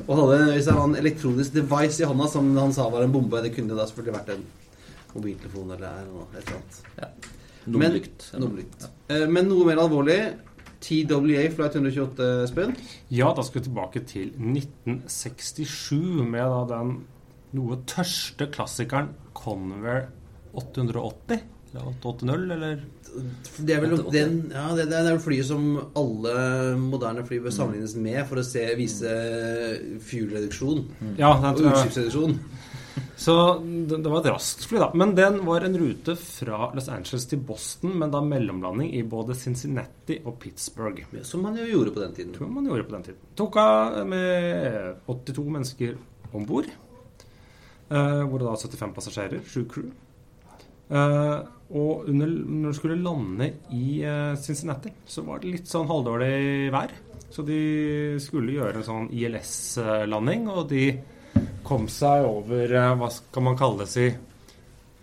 og 0.08 0.16
hadde 0.16 0.52
hvis 0.54 0.66
det 0.66 0.74
var 0.74 0.86
en 0.88 0.96
elektronisk 0.98 1.54
device 1.54 2.00
i 2.02 2.08
hånda 2.08 2.26
som 2.32 2.48
han 2.56 2.72
sa 2.74 2.88
var 2.90 3.04
en 3.04 3.12
bombe. 3.14 3.42
Det 3.44 3.52
kunne 3.54 3.76
da 3.76 3.84
selvfølgelig 3.86 4.16
vært 4.16 4.32
en 4.34 4.46
mobiltelefon 5.14 5.74
eller 5.76 6.06
noe, 6.08 6.24
et 6.32 6.40
eller 6.40 6.56
annet. 6.60 7.28
Nummerlykt. 7.66 8.30
Men, 8.32 8.42
nummerlykt. 8.44 8.86
Ja. 9.10 9.26
men 9.28 9.50
noe 9.50 9.68
mer 9.68 9.82
alvorlig. 9.84 10.20
TWA 10.80 11.42
Flight 11.52 11.74
128, 11.76 12.26
Espen. 12.46 12.70
Ja, 13.12 13.34
da 13.36 13.44
skal 13.44 13.60
vi 13.60 13.66
tilbake 13.66 14.00
til 14.08 14.30
1967 14.32 15.92
med 16.24 16.40
da 16.40 16.62
den 16.70 16.94
noe 17.52 17.76
tørste 17.90 18.48
klassikeren 18.54 19.10
Convair 19.36 20.06
880. 20.56 21.42
Eller 21.70 21.86
880, 22.02 22.50
eller 22.50 22.80
Det 23.66 23.74
er 23.74 23.82
vel 23.84 23.92
den, 24.10 24.38
ja, 24.54 24.64
det, 24.74 24.88
det 24.90 25.00
er 25.06 25.20
flyet 25.22 25.46
som 25.46 25.68
alle 25.98 26.34
moderne 26.80 27.22
fly 27.26 27.38
bør 27.44 27.54
sammenlignes 27.54 27.94
med 27.98 28.24
for 28.26 28.42
å 28.42 28.46
se, 28.46 28.64
vise 28.78 29.12
fuel-reduksjon 30.06 30.82
Ja, 31.20 31.36
og 31.36 31.62
utslippsreduksjon. 31.62 32.36
Så 33.20 33.34
det, 33.60 34.00
det 34.02 34.10
var 34.10 34.22
et 34.22 34.30
raskt 34.32 34.64
fly, 34.66 34.80
da. 34.80 34.88
Men 34.98 35.14
den 35.14 35.40
var 35.46 35.64
en 35.66 35.76
rute 35.78 36.16
fra 36.18 36.70
Los 36.74 36.88
Angeles 36.90 37.26
til 37.30 37.42
Boston, 37.44 37.94
men 38.00 38.12
da 38.12 38.22
mellomlanding 38.24 38.94
i 38.96 39.02
både 39.06 39.36
Cincinnati 39.38 40.18
og 40.24 40.38
Pittsburgh. 40.42 41.04
Som 41.26 41.44
man 41.46 41.58
jo 41.60 41.68
gjorde 41.68 41.94
på 41.94 42.02
den 42.02 42.14
tiden. 42.16 42.34
tror 42.36 42.50
man 42.50 42.66
gjorde 42.66 42.86
på 42.88 42.96
den 42.96 43.08
tiden. 43.10 43.20
Tok 43.38 43.58
av 43.60 44.00
med 44.08 45.02
82 45.06 45.46
mennesker 45.56 45.98
om 46.32 46.46
bord. 46.48 46.70
Eh, 47.90 48.22
hvor 48.24 48.38
det 48.38 48.46
da 48.46 48.54
var 48.54 48.64
75 48.64 48.96
passasjerer, 48.96 49.44
7 49.44 49.68
crew. 49.68 49.90
Eh, 50.90 51.38
og 51.70 52.08
under, 52.10 52.26
når 52.26 52.72
de 52.72 52.78
skulle 52.78 52.98
lande 52.98 53.46
i 53.76 54.00
eh, 54.02 54.34
Cincinnati, 54.42 54.90
så 55.06 55.22
var 55.26 55.40
det 55.40 55.52
litt 55.54 55.70
sånn 55.70 55.88
halvdårlig 55.90 56.70
vær. 56.74 56.94
Så 57.30 57.44
de 57.46 57.60
skulle 58.22 58.56
gjøre 58.56 58.80
en 58.80 58.86
sånn 58.88 59.10
ILS-landing, 59.14 60.48
og 60.50 60.66
de 60.72 60.88
kom 61.66 61.86
seg 61.92 62.26
over 62.26 62.74
eh, 62.74 62.96
Hva 62.98 63.10
skal 63.14 63.46
man 63.46 63.58
kalle 63.60 63.84
det? 63.84 63.92
si 63.92 64.08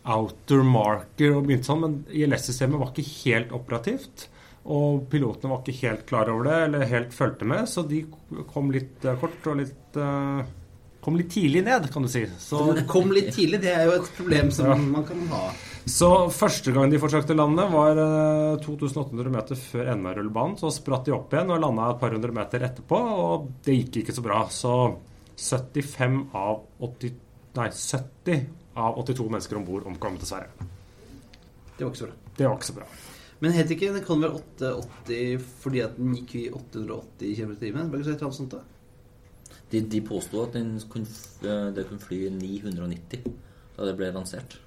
outer 0.08 0.64
marker 0.64 1.34
og 1.36 1.48
begynte 1.48 1.68
sånn, 1.68 1.84
men 1.84 1.96
ILS-systemet 2.16 2.80
var 2.80 2.92
ikke 2.92 3.16
helt 3.24 3.56
operativt. 3.56 4.28
Og 4.68 5.06
pilotene 5.12 5.54
var 5.54 5.64
ikke 5.64 5.88
helt 5.88 6.06
klar 6.08 6.32
over 6.32 6.48
det, 6.50 6.60
eller 6.68 6.92
helt 6.92 7.16
fulgte 7.16 7.48
med, 7.48 7.68
så 7.72 7.84
de 7.88 8.04
kom 8.52 8.72
litt 8.76 9.08
kort 9.22 9.48
og 9.48 9.62
litt 9.62 10.00
eh, 10.00 10.48
Kom 11.08 11.16
litt 11.16 11.30
tidlig 11.32 11.62
ned, 11.64 11.86
kan 11.94 12.04
du 12.04 12.10
si. 12.12 12.26
Så, 12.44 12.66
det 12.76 12.82
kom 12.92 13.14
litt 13.16 13.30
tidlig. 13.32 13.62
Det 13.64 13.72
er 13.72 13.86
jo 13.88 13.94
et 14.02 14.10
problem 14.18 14.50
som 14.52 14.66
Ja. 14.68 14.76
man 14.76 15.06
kan 15.08 15.22
ha. 15.32 15.54
så 15.88 16.10
første 16.36 16.74
gang 16.76 16.92
de 16.92 17.00
forsøkte 17.00 17.32
landet, 17.32 17.64
lande, 17.72 17.72
var 17.72 18.02
eh, 18.04 18.58
2800 18.60 19.32
meter 19.32 19.56
før 19.56 19.94
enden 19.94 20.10
av 20.12 20.18
rullebanen. 20.18 20.58
Så 20.60 20.68
spratt 20.76 21.06
de 21.08 21.14
opp 21.16 21.32
igjen 21.32 21.54
og 21.56 21.62
landa 21.64 21.94
et 21.94 22.02
par 22.02 22.12
hundre 22.12 22.36
meter 22.36 22.60
etterpå, 22.68 23.00
og 23.00 23.48
det 23.64 23.78
gikk 23.78 24.02
ikke 24.04 24.18
så 24.18 24.26
bra. 24.26 24.42
Så 24.52 24.74
75 25.40 26.28
av 26.36 26.66
80 26.84 27.16
Nei, 27.58 27.70
70 27.72 28.46
av 28.76 29.00
82 29.00 29.30
mennesker 29.32 29.58
om 29.58 29.64
bord 29.66 29.88
omkom, 29.88 30.20
dessverre. 30.20 30.52
Det 31.78 31.86
var 31.86 31.94
ikke 31.94 32.04
så 32.04 32.10
bra. 32.12 32.18
Det 32.38 32.46
var 32.50 32.58
ikke 32.60 32.68
så 32.68 32.76
bra. 32.76 32.86
Men 33.40 33.56
det 33.70 34.06
kan 34.06 34.22
være 34.22 34.42
880 34.44 35.48
fordi 35.64 35.82
at 35.86 35.96
den 35.98 36.16
gikk 36.20 36.36
i 36.36 36.50
880 36.52 37.36
km 37.40 37.52
i 37.56 37.62
timen? 37.64 37.88
Var 37.90 37.98
det 37.98 38.04
ikke 38.04 38.12
så 38.12 38.16
et 38.18 38.20
eller 38.20 38.28
annet 38.28 38.42
sånt 38.42 38.58
da? 38.58 38.62
De, 39.72 39.82
de 39.84 40.00
påsto 40.06 40.46
at 40.46 40.56
den 40.56 40.78
kunne, 40.92 41.10
eh, 41.44 41.68
det 41.76 41.88
kunne 41.90 42.04
fly 42.04 42.28
990 42.32 43.26
da 43.78 43.86
det 43.86 43.96
ble 44.00 44.10
lansert. 44.16 44.58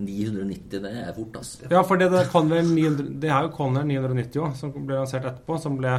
990, 0.00 0.80
det 0.80 0.90
er 1.02 1.12
fort, 1.16 1.36
altså. 1.42 1.68
Ja, 1.68 1.82
for 1.84 2.00
det, 2.00 2.08
det, 2.12 2.24
Convair 2.32 2.64
900, 2.64 3.10
det 3.20 3.30
er 3.30 3.44
jo 3.44 3.52
Convair 3.56 3.84
990 3.88 4.42
òg, 4.46 4.56
som 4.56 4.72
ble 4.72 4.96
lansert 4.96 5.28
etterpå, 5.28 5.58
som, 5.60 5.76
ble, 5.80 5.92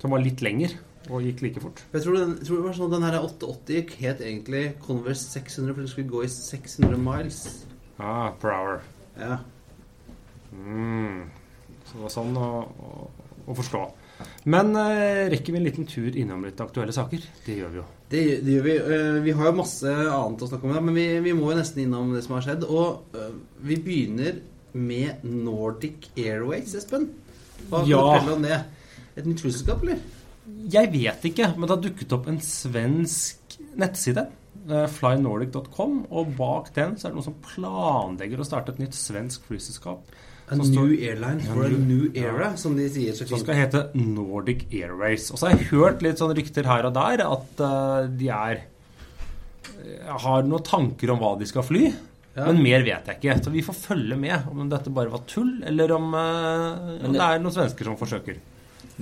som 0.00 0.14
var 0.14 0.24
litt 0.24 0.40
lenger 0.44 0.78
og 1.10 1.24
gikk 1.26 1.42
like 1.42 1.62
fort. 1.62 1.82
Jeg 1.92 2.04
tror, 2.04 2.16
den, 2.16 2.36
jeg 2.38 2.48
tror 2.48 2.60
det 2.60 2.66
var 2.66 2.76
sånn 2.78 2.88
at 2.88 2.94
den 2.94 3.06
her 3.08 3.18
880 3.18 3.78
gikk 3.78 3.94
het 4.00 4.22
egentlig 4.22 4.62
Converse 4.84 5.26
600 5.34 5.74
for 5.74 5.82
den 5.82 5.90
skulle 5.90 6.12
gå 6.12 6.22
i 6.24 6.30
600 6.32 7.00
miles. 7.02 7.40
Ah, 7.98 8.30
per 8.40 8.54
hour. 8.54 8.78
Ja. 9.18 9.40
Mm. 10.52 11.26
Så 11.88 11.96
det 11.96 12.04
var 12.04 12.14
sånn 12.14 12.38
å, 12.38 12.50
å, 12.62 12.92
å 13.48 13.58
forstå. 13.58 13.82
Men 14.44 14.74
eh, 14.76 15.28
rekker 15.32 15.52
vi 15.54 15.58
en 15.60 15.66
liten 15.66 15.86
tur 15.88 16.16
innom 16.16 16.44
litt 16.46 16.60
aktuelle 16.60 16.92
saker? 16.96 17.24
Det 17.46 17.56
gjør 17.58 17.70
vi 17.74 17.80
jo. 17.80 17.84
Det, 18.12 18.22
det 18.44 18.56
gjør 18.56 18.66
vi. 18.68 18.76
Eh, 18.96 19.18
Vi 19.24 19.34
har 19.38 19.50
jo 19.50 19.56
masse 19.60 19.92
annet 19.92 20.42
å 20.44 20.48
snakke 20.50 20.68
om, 20.68 20.78
men 20.90 20.94
vi, 20.98 21.06
vi 21.24 21.32
må 21.38 21.50
jo 21.52 21.58
nesten 21.58 21.84
innom 21.84 22.12
det 22.14 22.24
som 22.26 22.36
har 22.38 22.46
skjedd. 22.46 22.64
Og 22.68 23.16
eh, 23.18 23.30
vi 23.68 23.78
begynner 23.84 24.40
med 24.72 25.24
Nordic 25.28 26.10
Airways, 26.16 26.74
Espen. 26.78 27.10
Hva 27.68 27.82
kan 27.82 27.88
Ja. 27.90 28.00
du 28.02 28.10
fortelle 28.10 28.36
om 28.38 28.42
det? 28.48 28.60
Et 29.16 29.26
nytt 29.28 29.42
flyselskap, 29.44 29.82
eller? 29.84 29.98
Jeg 30.72 30.88
vet 30.92 31.26
ikke, 31.28 31.50
men 31.56 31.68
det 31.68 31.74
har 31.76 31.82
dukket 31.84 32.12
opp 32.16 32.26
en 32.32 32.40
svensk 32.42 33.58
nettside. 33.78 34.26
eh, 34.68 34.86
Flynordic.com, 34.88 36.06
og 36.10 36.34
bak 36.38 36.72
den 36.76 36.96
så 36.96 37.06
er 37.08 37.12
det 37.12 37.18
noen 37.18 37.26
som 37.28 37.38
planlegger 37.44 38.40
å 38.42 38.46
starte 38.46 38.72
et 38.74 38.78
nytt 38.82 38.94
svensk 38.96 39.44
flyselskap. 39.48 40.02
A 40.50 40.56
new 40.58 40.64
står- 40.66 40.96
airline 41.08 41.40
for 41.46 41.64
a 41.64 41.68
new- 41.68 42.10
new 42.12 42.18
ja. 42.18 42.50
som 42.56 42.74
de 42.76 42.88
sier 42.92 43.12
så 43.16 43.24
Som 43.28 43.38
skal 43.40 43.54
hete 43.56 43.84
Nordic 43.94 44.66
Airways. 44.72 45.30
Og 45.32 45.38
så 45.38 45.48
har 45.48 45.56
jeg 45.56 45.68
hørt 45.70 46.02
litt 46.02 46.18
sånn 46.20 46.34
rykter 46.36 46.64
her 46.68 46.84
og 46.90 46.92
der 46.98 47.22
at 47.24 47.62
uh, 47.62 48.06
de 48.10 48.28
er 48.28 48.60
eh, 48.60 50.08
har 50.26 50.42
noen 50.44 50.62
tanker 50.66 51.10
om 51.14 51.18
hva 51.22 51.34
de 51.40 51.46
skal 51.48 51.64
fly. 51.64 51.86
Ja. 52.36 52.46
Men 52.48 52.62
mer 52.64 52.82
vet 52.84 53.06
jeg 53.08 53.18
ikke. 53.20 53.38
Så 53.44 53.50
vi 53.52 53.62
får 53.64 53.76
følge 53.76 54.16
med 54.16 54.46
om 54.50 54.68
dette 54.72 54.90
bare 54.92 55.12
var 55.12 55.20
tull, 55.28 55.58
eller 55.68 55.92
om, 55.92 56.12
uh, 56.14 56.96
om 57.04 57.12
det- 57.12 57.18
det 57.20 57.26
er 57.28 57.38
noen 57.44 57.52
svensker 57.56 57.84
som 57.88 57.96
forsøker. 58.00 58.36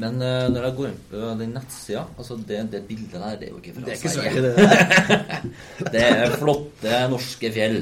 Men 0.00 0.20
uh, 0.22 0.46
når 0.50 0.62
jeg 0.68 0.76
går 0.76 0.86
inn 0.88 0.98
på 1.10 1.38
den 1.40 1.52
nettsida 1.56 2.04
altså 2.16 2.36
det, 2.46 2.60
det 2.70 2.84
bildet 2.86 3.16
der, 3.18 3.36
det 3.40 3.48
er 3.48 3.50
jo 3.50 3.58
ikke 3.58 3.74
fra 3.74 3.90
er 3.90 3.96
Sverige. 3.96 4.12
Sverige, 4.14 4.42
det. 5.80 5.92
Det 5.94 6.02
er 6.06 6.36
flotte 6.38 7.00
norske 7.10 7.50
fjell. 7.54 7.80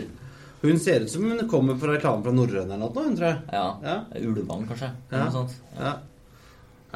Hun 0.62 0.79
ser 0.83 1.00
ut 1.05 1.11
som 1.11 1.23
hun 1.31 1.49
kommer 1.49 1.77
fra 1.79 1.93
reklame 1.95 2.25
fra 2.25 2.33
Norrøn 2.35 2.65
eller 2.67 2.79
noe, 2.81 2.91
hun 3.05 3.17
tror 3.17 3.29
jeg. 3.29 3.43
Ja. 3.53 3.67
Ja. 3.85 3.99
Ulvang, 4.27 4.65
kanskje. 4.67 4.88
Ja. 5.12 5.25
Noe 5.25 5.31
sånt. 5.37 5.55
Ja. 5.79 5.93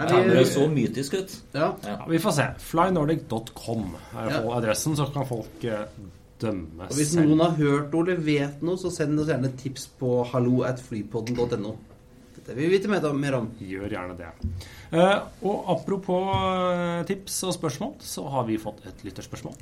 Er 0.02 0.08
Ja, 0.08 0.22
det 0.24 0.46
så 0.48 0.64
mytisk 0.72 1.14
ut. 1.20 1.36
ja. 1.54 1.74
Ja. 1.84 1.98
Vi 2.08 2.18
får 2.18 2.32
se. 2.32 2.46
Flynordic.com 2.58 3.94
er 4.16 4.30
Ja. 4.30 4.40
adressen, 4.56 4.96
så 4.96 5.06
kan 5.12 5.26
folk 5.26 5.64
eh, 5.64 5.84
dømme 6.40 6.88
Og 6.88 6.96
hvis 6.96 7.12
selv. 7.12 7.28
noen 7.28 7.40
har 7.40 7.50
hørt 7.56 7.92
noe 7.92 8.02
eller 8.02 8.16
vet 8.16 8.62
noe, 8.62 8.76
så 8.76 8.90
send 8.90 9.20
oss 9.20 9.28
gjerne 9.28 9.52
tips 9.56 9.86
på 10.00 10.24
hallo 10.32 10.62
at 10.62 10.80
flypodden.no. 10.80 11.76
Dette 12.34 12.56
vil 12.56 12.68
vi 12.70 12.78
vite 12.78 12.88
mer 12.88 13.34
om- 13.36 13.50
Gjør 13.60 13.88
gjerne 13.90 14.16
det. 14.16 14.32
Eh, 14.92 15.20
og 15.44 15.64
apropos 15.68 16.34
eh, 16.34 17.04
tips 17.04 17.42
og 17.44 17.52
spørsmål, 17.54 17.94
så 18.00 18.28
har 18.28 18.44
vi 18.44 18.56
fått 18.58 18.84
et 18.86 19.04
lytterspørsmål. 19.04 19.54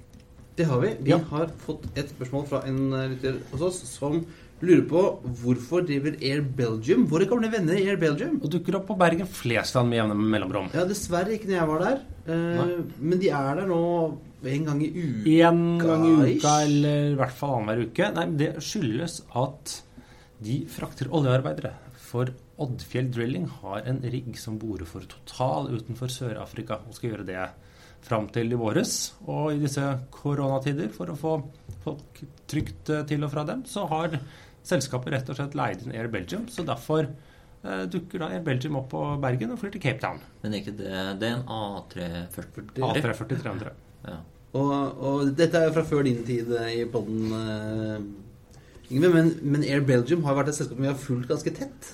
Det 0.57 0.67
har 0.69 0.81
vi. 0.81 0.95
Vi 1.01 1.11
Ja. 1.11 1.19
har 1.31 1.47
fått 1.67 1.85
et 1.97 2.09
spørsmål 2.11 2.47
fra 2.49 2.63
en 2.67 2.93
eh, 2.93 3.09
lytter 3.09 3.39
hos 3.53 3.61
oss 3.63 3.79
som 3.89 4.25
lurer 4.61 4.83
på 4.89 5.03
hvorfor 5.41 5.87
driver 5.87 6.17
Air 6.21 6.43
Belgium, 6.43 7.07
våre 7.09 7.25
gamle 7.27 7.49
venner 7.51 7.79
i 7.81 7.87
Air 7.89 7.97
Belgium 7.97 8.41
Og 8.45 8.51
dukker 8.51 8.77
opp 8.77 8.89
på 8.89 8.97
Bergen 8.99 9.27
Flesland 9.27 9.89
med 9.89 10.03
jevne 10.03 10.15
mellomrom. 10.15 10.69
Ja, 10.75 10.85
dessverre 10.85 11.33
ikke 11.33 11.49
når 11.49 11.57
jeg 11.57 11.69
var 11.71 11.79
der. 11.87 12.01
Eh, 12.29 12.83
men 13.01 13.19
de 13.23 13.31
er 13.31 13.55
der 13.57 13.67
nå 13.71 14.19
en 14.45 14.65
gang 14.65 14.83
i 14.83 14.91
uka. 14.91 15.49
En 15.49 15.79
gang 15.79 16.05
i 16.05 16.35
uka, 16.37 16.53
eller 16.67 17.13
i 17.13 17.17
hvert 17.17 17.33
fall 17.33 17.57
annenhver 17.63 17.87
uke. 17.89 18.13
Nei, 18.15 18.27
Det 18.37 18.57
skyldes 18.61 19.23
at 19.37 19.83
de 20.43 20.67
frakter 20.67 21.09
oljearbeidere. 21.13 21.73
For 21.97 22.29
Oddfjell 22.61 23.11
Drilling 23.13 23.47
har 23.63 23.83
en 23.87 24.01
rigg 24.03 24.37
som 24.37 24.59
borer 24.59 24.85
for 24.89 25.01
Total 25.09 25.69
utenfor 25.73 26.09
Sør-Afrika, 26.13 26.81
og 26.87 26.95
skal 26.95 27.11
gjøre 27.15 27.27
det 27.27 27.49
fram 28.07 28.29
til 28.33 28.53
i 28.53 28.59
våres. 28.59 29.13
Og 29.27 29.53
i 29.55 29.61
disse 29.63 29.85
koronatider, 30.15 30.89
for 30.95 31.13
å 31.13 31.19
få 31.19 31.35
folk 31.85 32.23
trygt 32.51 32.91
eh, 32.93 33.05
til 33.09 33.25
og 33.27 33.33
fra 33.35 33.45
dem, 33.49 33.65
så 33.69 33.87
har 33.91 34.19
selskapet 34.67 35.15
rett 35.15 35.29
og 35.33 35.39
slett 35.39 35.55
leid 35.57 35.85
inn 35.87 35.95
Air 35.97 36.09
Belgium. 36.13 36.47
Så 36.53 36.65
derfor 36.69 37.07
eh, 37.07 37.85
dukker 37.93 38.21
da 38.25 38.29
Air 38.35 38.43
Belgium 38.47 38.77
opp 38.81 38.91
på 38.93 39.05
Bergen 39.23 39.55
og 39.55 39.61
flyr 39.63 39.73
til 39.77 39.85
Cape 39.85 40.03
Town. 40.03 40.21
Men 40.43 40.55
er 40.57 40.63
ikke 40.65 40.77
det 40.81 40.91
Det 41.21 41.31
er 41.31 41.39
en 41.39 41.47
A340. 41.47 42.75
A340 42.91 43.41
300. 43.47 43.73
Ja. 44.09 44.19
Og, 44.51 44.71
og 45.07 45.29
dette 45.39 45.61
er 45.61 45.69
jo 45.69 45.75
fra 45.77 45.85
før 45.87 46.03
din 46.09 46.25
tid 46.27 46.51
eh, 46.59 46.73
i 46.81 46.85
podden, 46.91 47.33
eh, 47.37 47.99
Yngve. 48.91 49.11
Men, 49.15 49.29
men 49.55 49.63
Air 49.69 49.85
Belgium 49.87 50.25
har 50.27 50.35
vært 50.41 50.51
et 50.51 50.57
selskap 50.59 50.81
vi 50.83 50.89
har 50.91 50.97
fulgt 50.99 51.29
ganske 51.31 51.53
tett 51.55 51.93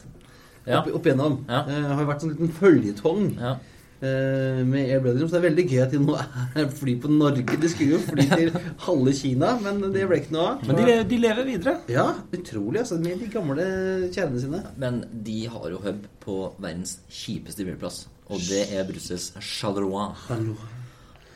Ja. 0.67 0.81
opp, 0.81 0.89
opp 0.97 1.05
igjennom. 1.07 1.35
Ja. 1.47 1.61
Eh, 1.69 1.91
har 1.99 2.07
vært 2.09 2.25
en 2.25 2.33
liten 2.33 2.49
føljetong 2.57 3.27
ja. 3.39 3.53
Eh, 4.01 4.61
med 4.67 4.91
Air 4.91 5.03
Belgium. 5.05 5.29
Så 5.29 5.37
det 5.37 5.41
er 5.41 5.47
veldig 5.49 5.67
gøy 5.71 5.81
at 5.85 5.95
de 5.95 6.01
nå 6.03 6.17
er 6.17 6.69
fly 6.81 6.97
på 7.03 7.11
Norge. 7.13 7.59
De 7.63 7.71
skulle 7.73 7.97
jo 7.97 8.03
fly 8.05 8.27
til 8.33 8.53
halve 8.87 9.15
Kina, 9.17 9.55
men 9.63 9.83
det 9.95 10.07
ble 10.09 10.21
ikke 10.23 10.37
noe 10.37 10.47
av. 10.53 10.65
Men 10.69 10.81
de, 10.81 10.97
de 11.11 11.21
lever 11.23 11.51
videre. 11.51 11.77
Ja, 11.93 12.07
utrolig, 12.37 12.83
altså. 12.85 13.01
Med 13.03 13.21
de 13.23 13.31
gamle 13.33 13.67
kjernene 14.15 14.43
sine. 14.45 14.63
Men 14.83 15.03
de 15.27 15.39
har 15.53 15.69
jo 15.73 15.83
hub 15.85 16.07
på 16.27 16.41
verdens 16.57 16.99
kjipeste 17.13 17.67
flyplass, 17.67 18.05
og 18.31 18.43
det 18.49 18.65
er 18.75 18.89
Brussels 18.89 19.33
Charleroi. 19.45 20.11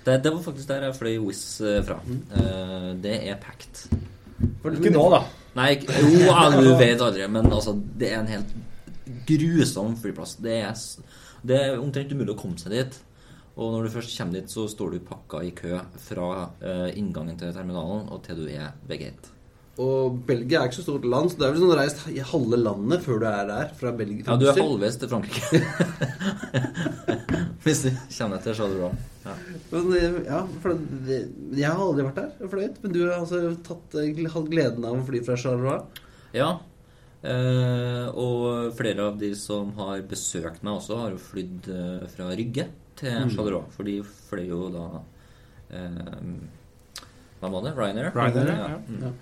Det, 0.05 0.17
det 0.25 0.33
var 0.33 0.41
faktisk 0.43 0.69
der 0.71 0.89
jeg 0.89 0.97
fløy 0.97 1.19
Wizz 1.27 1.61
eh, 1.61 1.83
fra. 1.85 2.01
Eh, 2.09 2.89
det 3.05 3.19
er 3.29 3.37
packed. 3.43 3.85
Ikke 4.41 4.93
nå, 4.95 5.05
da. 5.13 5.21
Nei, 5.59 5.75
jo, 5.83 6.35
du 6.63 6.71
vet 6.79 7.01
aldri, 7.03 7.27
men 7.29 7.49
altså, 7.51 7.75
det 7.99 8.13
er 8.13 8.21
en 8.23 8.31
helt 8.31 8.53
grusom 9.29 9.97
flyplass. 10.01 10.37
Det 10.43 10.57
er, 10.63 10.77
det 11.47 11.59
er 11.59 11.81
omtrent 11.81 12.13
umulig 12.13 12.35
å 12.35 12.41
komme 12.41 12.61
seg 12.61 12.75
dit. 12.77 13.01
Og 13.61 13.75
når 13.75 13.87
du 13.87 13.95
først 13.97 14.15
kommer 14.17 14.39
dit, 14.39 14.53
så 14.53 14.65
står 14.71 14.95
du 14.95 15.03
pakka 15.05 15.43
i 15.45 15.51
kø 15.57 15.75
fra 16.01 16.31
eh, 16.63 16.89
inngangen 17.01 17.37
til 17.41 17.53
terminalen 17.53 18.09
og 18.09 18.23
til 18.25 18.45
du 18.45 18.49
er 18.49 18.73
ved 18.89 19.03
gate. 19.03 19.37
Og 19.81 20.17
Belgia 20.27 20.61
er 20.61 20.69
ikke 20.69 20.81
så 20.81 20.85
stort 20.85 21.07
land, 21.09 21.31
så 21.31 21.41
det 21.41 21.47
er 21.47 21.53
vel 21.55 21.63
sånn 21.63 21.79
reist 21.79 22.03
i 22.13 22.19
halve 22.33 22.59
landet 22.61 23.05
før 23.05 23.21
du 23.23 23.27
er 23.31 23.47
der. 23.49 23.71
Fra 23.79 23.93
Belgia 23.97 24.27
Ja, 24.27 24.37
du 24.41 24.49
er 24.51 24.59
halvveis 24.59 24.99
til 25.01 25.11
Frankrike. 25.13 25.61
Hvis 27.65 27.85
du 27.87 27.91
kommer 28.17 28.43
til 28.45 28.75
bra. 28.77 28.91
Ja. 29.25 29.37
Men, 29.71 30.19
ja, 30.27 30.41
for 30.63 30.77
det, 31.07 31.21
jeg 31.57 31.69
har 31.69 31.81
aldri 31.85 32.07
vært 32.09 32.21
der 32.21 32.45
og 32.45 32.53
fløyet, 32.53 32.79
men 32.83 32.95
du 32.97 33.01
har 33.05 33.19
altså 33.19 33.55
tatt, 33.67 33.97
eh, 34.01 34.21
hatt 34.35 34.53
gleden 34.53 34.87
av 34.89 34.97
å 34.97 35.05
fly 35.07 35.23
fra 35.27 35.37
Charleroi? 35.41 35.79
Ja. 36.37 36.55
Eh, 37.21 38.07
og 38.17 38.71
flere 38.79 39.11
av 39.11 39.19
de 39.21 39.35
som 39.37 39.75
har 39.77 40.01
besøkt 40.09 40.63
meg 40.65 40.79
også, 40.79 40.97
har 41.03 41.11
jo 41.13 41.21
flydd 41.21 41.69
eh, 41.75 42.07
fra 42.15 42.31
Rygge 42.33 42.69
til 42.97 43.19
Mm. 43.27 43.31
Charleroi. 43.33 43.65
For 43.73 43.89
de 43.89 43.99
fløy 44.05 44.47
jo 44.49 44.69
da 44.73 44.87
eh, 45.73 46.31
Hva 47.41 47.49
var 47.49 47.63
det? 47.65 47.75
Ryanair? 47.77 48.11
Ryanair, 48.13 48.51
ja. 48.53 48.79
Mm. 48.89 49.15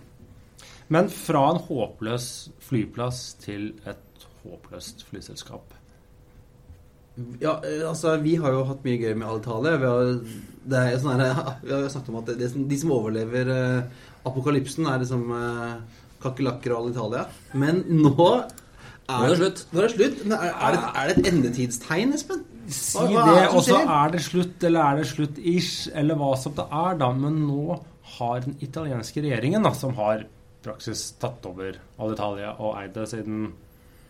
Men 0.89 1.11
fra 1.13 1.43
en 1.53 1.61
håpløs 1.63 2.51
flyplass 2.65 3.35
til 3.43 3.75
et 3.87 4.27
håpløst 4.43 5.05
flyselskap. 5.11 5.75
Ja, 7.43 7.59
eh, 7.67 7.83
altså 7.89 8.17
Vi 8.23 8.37
har 8.39 8.53
jo 8.55 8.65
hatt 8.65 8.85
mye 8.87 8.99
gøy 9.03 9.15
med 9.19 9.29
Alitalia. 9.29 9.77
Vi 9.77 9.87
har, 9.91 10.83
er 10.83 10.91
jo 10.95 11.01
sånn 11.03 11.23
her, 11.23 11.41
vi 11.67 11.73
har 11.75 11.83
jo 11.83 11.93
snakket 11.95 12.13
om 12.15 12.21
at 12.23 12.31
det, 12.39 12.51
de 12.71 12.79
som 12.79 12.95
overlever 12.95 13.51
eh, 13.55 14.05
apokalypsen, 14.27 14.87
er 14.87 15.03
liksom 15.03 15.31
uh, 15.31 15.79
kakerlakker 16.23 16.75
og 16.75 16.81
all 16.81 16.95
Italia. 16.95 17.27
Men 17.55 17.85
nå 17.89 18.31
Nå 19.09 19.25
er 19.25 19.31
det 19.33 19.37
slutt. 19.39 19.61
Nå 19.73 19.81
er 19.81 19.87
det 19.87 19.93
slutt. 19.95 20.17
Men 20.27 20.35
er, 20.37 20.51
er, 20.53 20.75
det, 20.75 20.81
er 21.01 21.09
det 21.09 21.13
et 21.17 21.29
endetidstegn, 21.31 22.11
Espen? 22.13 22.43
Si 22.69 23.05
det, 23.09 23.45
og 23.57 23.63
så 23.65 23.79
er 23.81 24.11
det 24.13 24.19
slutt, 24.21 24.67
eller 24.69 24.83
er 24.85 24.99
det 25.01 25.07
slutt-ish, 25.09 25.87
eller 25.97 26.19
hva 26.21 26.35
som 26.37 26.53
det 26.59 26.67
er, 26.69 26.99
da. 27.01 27.09
Men 27.17 27.39
nå 27.47 27.79
har 28.19 28.43
den 28.45 28.59
italienske 28.65 29.25
regjeringen, 29.25 29.65
da, 29.65 29.73
som 29.73 29.97
har 29.97 30.27
praksis 30.65 31.07
tatt 31.23 31.47
over 31.49 31.79
Alitalia 32.03 32.53
og 32.59 32.75
eid 32.81 32.93
det 32.97 33.07
siden 33.09 33.49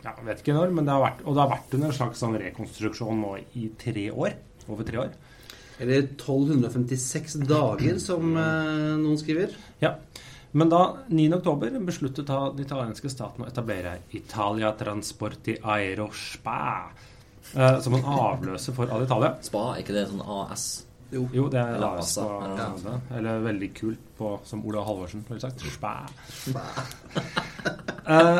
ja, 0.02 0.14
vet 0.24 0.42
ikke 0.42 0.54
når, 0.56 0.72
men 0.74 0.86
det 0.86 0.94
har 0.94 1.02
vært, 1.02 1.24
og 1.24 1.34
det 1.34 1.42
har 1.42 1.50
vært 1.50 1.74
under 1.76 1.90
en 1.90 1.96
slags 1.96 2.20
sånn 2.22 2.36
rekonstruksjon 2.38 3.22
nå 3.22 3.32
i 3.58 3.66
tre 3.80 4.06
år. 4.14 4.36
Over 4.68 4.86
tre 4.86 5.00
år. 5.02 5.16
Eller 5.82 6.04
1256 6.04 7.38
dager, 7.48 7.98
som 8.02 8.30
eh, 8.38 8.94
noen 8.98 9.18
skriver. 9.20 9.54
Ja. 9.82 9.96
Men 10.50 10.70
da 10.72 10.82
9.10 11.08 11.84
besluttet 11.84 12.26
den 12.30 12.64
italienske 12.64 13.10
staten 13.12 13.44
å 13.44 13.48
etablere 13.50 13.98
Italia 14.16 14.72
Transporti 14.78 15.58
Aero 15.60 16.08
Spa 16.16 16.88
eh, 17.54 17.80
som 17.84 17.96
en 17.98 18.06
avløser 18.08 18.76
for 18.76 18.90
Alitalia. 18.92 19.34
Spa, 19.44 19.72
er 19.74 19.82
ikke 19.84 19.96
det 19.96 20.06
sånn 20.08 20.24
AS? 20.24 20.68
Jo. 21.12 21.24
Jo, 21.32 21.46
det 21.52 21.60
er 21.60 21.76
Eller 21.76 22.00
AS 22.00 22.14
på 22.20 22.28
ja. 22.44 22.70
det. 22.84 22.96
Eller 23.16 23.44
veldig 23.44 23.68
kult 23.76 24.08
på, 24.18 24.32
som 24.48 24.64
Ola 24.68 24.84
Halvorsen 24.84 25.24
ville 25.28 25.44
sagt. 25.44 25.64
Spa. 25.76 25.94
Eh, 28.08 28.38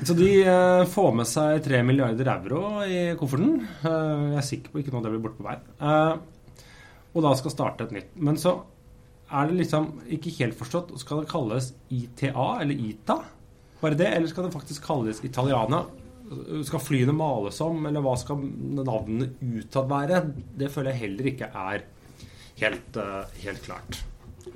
så 0.00 0.14
de 0.16 0.28
eh, 0.48 0.82
får 0.88 1.10
med 1.12 1.28
seg 1.28 1.58
3 1.60 1.82
milliarder 1.84 2.30
euro 2.32 2.60
i 2.88 3.02
kofferten. 3.20 3.58
Eh, 3.84 4.22
jeg 4.30 4.38
er 4.40 4.46
sikker 4.46 4.72
på 4.72 4.80
ikke 4.80 4.94
noe 4.94 5.04
det 5.04 5.12
blir 5.12 5.20
borte 5.26 5.36
på 5.36 5.44
vei. 5.44 5.58
Eh, 5.84 6.62
og 7.12 7.26
da 7.26 7.34
skal 7.36 7.52
starte 7.52 7.84
et 7.84 7.92
nytt. 7.92 8.14
Men 8.16 8.40
så 8.40 8.54
er 9.30 9.48
det 9.50 9.58
liksom 9.60 9.90
ikke 10.14 10.32
helt 10.38 10.56
forstått. 10.58 10.94
Skal 11.02 11.22
det 11.22 11.30
kalles 11.30 11.72
ITA 11.92 12.46
eller 12.62 12.74
ITA? 12.88 13.18
Bare 13.80 13.98
det? 13.98 14.08
Eller 14.16 14.30
skal 14.30 14.46
det 14.48 14.54
faktisk 14.54 14.84
kalles 14.86 15.20
Italiana? 15.24 15.84
Skal 16.66 16.80
flyene 16.84 17.14
males 17.16 17.60
om, 17.64 17.86
eller 17.88 18.04
hva 18.04 18.14
skal 18.20 18.40
navnet 18.82 19.38
utad 19.40 19.88
være? 19.88 20.22
Det 20.60 20.70
føler 20.72 20.92
jeg 20.92 21.02
heller 21.06 21.30
ikke 21.32 21.48
er 21.56 21.84
helt, 22.60 22.96
eh, 23.00 23.36
helt 23.44 23.62
klart. 23.64 24.00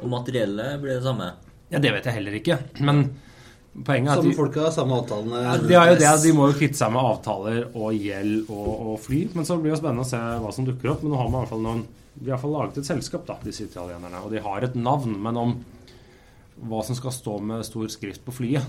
Og 0.00 0.08
materiellet 0.12 0.80
blir 0.82 0.98
det 0.98 1.04
samme? 1.06 1.30
Ja, 1.72 1.78
Det 1.78 1.92
vet 1.92 2.04
jeg 2.04 2.14
heller 2.18 2.34
ikke. 2.36 2.58
Men 2.80 3.14
poenget 3.72 4.10
er 4.10 4.18
at 4.18 4.22
Samme 4.24 4.34
folk 4.36 4.54
folka, 4.54 4.70
samme 4.74 4.98
avtalene. 5.00 5.42
ja, 5.46 5.56
det 5.56 5.76
er 5.76 5.92
jo 5.92 5.98
det, 6.02 6.22
de 6.24 6.32
må 6.36 6.50
jo 6.50 6.58
kvitte 6.58 6.76
seg 6.76 6.92
med 6.92 7.02
avtaler 7.12 7.64
og 7.72 7.94
gjeld 7.96 8.50
og, 8.50 8.68
og 8.92 9.00
fly. 9.00 9.22
Men 9.34 9.44
så 9.48 9.56
blir 9.60 9.72
det 9.72 9.80
spennende 9.80 10.04
å 10.04 10.10
se 10.10 10.18
hva 10.18 10.52
som 10.52 10.66
dukker 10.68 10.92
opp. 10.92 11.02
Men 11.02 11.12
nå 11.14 11.20
har 11.22 11.30
man 11.30 11.40
i 11.40 11.44
hvert 11.44 11.54
fall 11.54 11.64
noen 11.64 11.86
De 12.14 12.24
har 12.24 12.26
i 12.26 12.30
hvert 12.34 12.42
fall 12.44 12.56
laget 12.56 12.78
et 12.82 12.88
selskap, 12.88 13.26
da, 13.28 13.38
disse 13.44 13.64
italienerne. 13.64 14.20
Og 14.20 14.32
de 14.32 14.42
har 14.44 14.64
et 14.64 14.74
navn, 14.76 15.14
men 15.24 15.38
om 15.40 15.54
hva 16.68 16.82
som 16.84 16.96
skal 16.96 17.14
stå 17.14 17.38
med 17.42 17.64
stor 17.66 17.88
skrift 17.90 18.22
på 18.26 18.34
flyet 18.36 18.62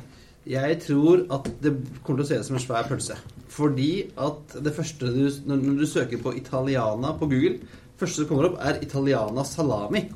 Jeg 0.50 0.78
tror 0.86 1.26
at 1.36 1.50
det 1.62 1.74
kommer 2.02 2.24
til 2.24 2.26
å 2.26 2.30
se 2.30 2.40
ut 2.40 2.48
som 2.48 2.58
en 2.58 2.64
svær 2.64 2.88
pølse. 2.88 3.18
Fordi 3.54 3.92
at 4.18 4.56
det 4.64 4.74
første 4.76 5.12
du 5.12 5.24
Når 5.46 5.78
du 5.82 5.86
søker 5.88 6.22
på 6.24 6.34
Italiana 6.40 7.14
på 7.20 7.30
Google, 7.32 7.60
første 8.00 8.24
som 8.24 8.30
kommer 8.32 8.50
opp, 8.50 8.58
er 8.60 8.82
Italiana 8.84 9.44
salami. 9.48 10.08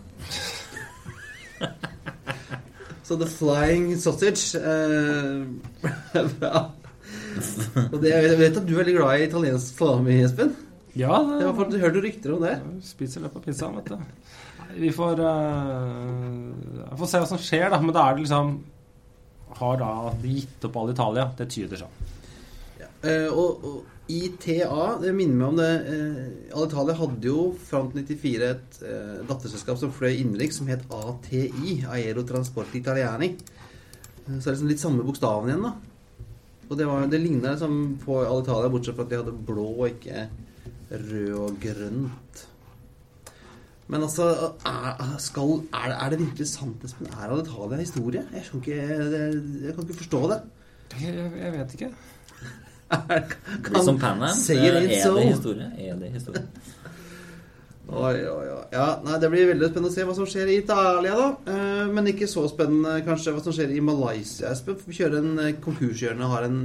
Så 3.08 3.16
The 3.16 3.28
Flying 3.32 3.96
Sausage 3.96 4.60
eh. 4.60 5.48
Og 7.94 8.00
det, 8.02 8.10
jeg 8.12 8.40
vet 8.40 8.58
at 8.58 8.66
du 8.66 8.74
er 8.74 8.82
veldig 8.82 8.96
glad 8.98 9.20
i 9.20 9.28
italiensk 9.30 9.78
salami, 9.78 10.18
Espen. 10.26 10.56
Ja, 10.98 11.18
Jeg 11.38 11.46
har 11.46 11.54
fått 11.58 11.76
hørt 11.78 12.00
rykter 12.02 12.34
om 12.34 12.42
det. 12.42 12.56
Spiser 12.86 13.22
løpet 13.22 13.42
av 13.42 13.46
pizzaen, 13.46 13.76
vet 13.78 13.92
du. 13.92 13.98
Vi 14.78 14.90
får 14.94 15.22
uh, 15.22 16.96
får 16.98 17.12
se 17.12 17.22
hva 17.22 17.30
som 17.30 17.42
skjer, 17.42 17.70
da. 17.74 17.80
Men 17.84 17.94
da 17.96 18.08
er 18.08 18.18
det 18.18 18.26
liksom 18.26 18.58
Har 19.60 19.78
da 19.80 19.92
gitt 20.24 20.66
opp 20.68 20.80
all 20.82 20.92
Italia? 20.92 21.30
Det 21.38 21.48
tyder 21.54 21.80
sånn. 21.84 21.94
Eh, 23.06 23.30
og, 23.30 23.64
og 23.68 24.10
ITA, 24.10 24.98
det 25.04 25.14
minner 25.14 25.38
meg 25.38 25.48
om 25.52 25.58
det 25.60 25.70
eh, 25.94 26.56
Alitalia 26.58 26.96
hadde 26.98 27.30
jo 27.30 27.42
fram 27.62 27.92
til 27.92 28.06
94 28.08 28.48
et 28.48 28.80
uh, 28.82 29.20
datterselskap 29.28 29.78
som 29.78 29.92
fløy 29.94 30.16
innenriks, 30.16 30.58
som 30.58 30.70
het 30.72 30.86
ATI, 30.90 31.84
Aero 31.94 32.24
Transporti 32.28 32.82
Italiani. 32.82 33.34
Uh, 34.26 34.38
så 34.40 34.50
er 34.50 34.50
det 34.50 34.56
liksom 34.56 34.72
litt 34.72 34.84
samme 34.84 35.06
bokstaven 35.06 35.52
igjen, 35.52 35.68
da. 35.68 35.74
Og 36.68 36.74
det, 36.76 36.88
var, 36.90 37.06
det 37.12 37.22
ligner 37.22 37.54
liksom 37.54 37.78
på 38.04 38.20
Alitalia, 38.26 38.72
bortsett 38.74 38.98
fra 38.98 39.06
at 39.08 39.14
de 39.14 39.22
hadde 39.22 39.36
blå 39.48 39.68
og 39.70 39.90
ikke 39.92 40.26
rød 40.92 41.34
og 41.34 41.58
grønt. 41.62 42.48
Men 43.88 44.04
altså, 44.04 44.24
er, 44.66 45.16
skal, 45.24 45.54
er, 45.74 45.88
det, 45.88 45.98
er 46.06 46.10
det 46.10 46.20
virkelig 46.20 46.48
sant, 46.48 46.84
Espen? 46.84 47.08
Er 47.08 47.32
Alitalia 47.32 47.80
historie? 47.80 48.24
Jeg, 48.34 48.44
skjønner 48.44 48.66
ikke, 48.66 49.66
jeg 49.66 49.76
kan 49.76 49.84
ikke 49.84 50.00
forstå 50.04 50.22
det. 50.32 50.42
Jeg, 51.02 51.32
jeg, 51.44 51.54
vet 51.54 51.74
ikke. 51.74 51.92
Det 53.64 53.72
blir 53.72 53.84
som 53.84 54.00
Pan 54.00 54.24
Am. 54.24 54.36
Er 54.56 54.80
det 54.80 55.00
so. 55.04 55.18
historie? 55.20 55.72
Er 55.78 55.96
det 56.00 56.12
historie? 56.12 56.48
Oi, 57.88 58.16
oi, 58.28 58.48
oi. 58.52 58.64
Ja, 58.72 58.88
nei, 59.00 59.16
Det 59.20 59.30
blir 59.32 59.48
veldig 59.48 59.70
spennende 59.70 59.90
å 59.94 59.96
se 59.96 60.04
hva 60.04 60.16
som 60.18 60.28
skjer 60.28 60.50
i 60.52 60.58
Italia, 60.60 61.14
da. 61.16 61.28
Eh, 61.54 61.86
men 61.96 62.10
ikke 62.12 62.28
så 62.28 62.44
spennende 62.52 62.98
kanskje 63.06 63.32
hva 63.32 63.44
som 63.46 63.56
skjer 63.56 63.72
i 63.78 63.80
Malaysia. 63.80 64.52
Espen, 64.52 64.76
vi 64.84 64.98
kjører 64.98 65.22
en 65.22 65.40
eh, 65.46 65.54
konkurshjørne 65.64 66.28
har 66.34 66.48
en 66.50 66.58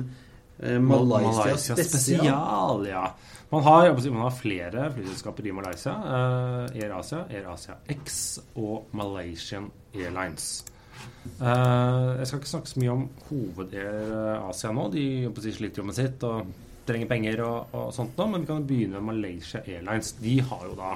eh, 0.58 0.80
Malaysia, 0.82 1.54
spesial. 1.54 1.84
spesial. 1.86 2.88
Ja. 2.90 3.04
Man 3.52 3.62
har, 3.66 3.90
man 4.10 4.22
har 4.24 4.30
flere 4.32 4.86
flyselskaper 4.94 5.46
i 5.46 5.52
Malaysia. 5.52 5.92
eh, 5.92 6.82
Air 6.82 6.94
Asia, 6.98 7.24
Air 7.30 7.50
Asia 7.52 7.74
X 7.92 8.38
og 8.56 8.86
Malaysian 8.96 9.66
Airlines. 9.94 10.64
Eh, 11.40 12.18
jeg 12.18 12.26
skal 12.30 12.38
ikke 12.40 12.48
snakke 12.54 12.70
så 12.72 12.80
mye 12.80 12.92
om 12.94 13.02
hoved-Air 13.28 14.48
Asia 14.48 14.72
nå. 14.72 14.86
De 14.94 15.04
si, 15.44 15.52
sliter 15.58 15.82
jo 15.82 15.84
med 15.90 15.98
sitt 15.98 16.24
og 16.24 16.46
trenger 16.88 17.10
penger 17.10 17.42
og, 17.44 17.74
og 17.76 17.90
sånt 17.94 18.16
nå. 18.16 18.26
Men 18.32 18.40
vi 18.46 18.48
kan 18.54 18.64
begynne 18.68 19.00
med 19.02 19.10
Malaysia 19.14 19.60
Airlines. 19.66 20.14
De 20.22 20.38
har 20.48 20.64
jo 20.70 20.76
da 20.78 20.94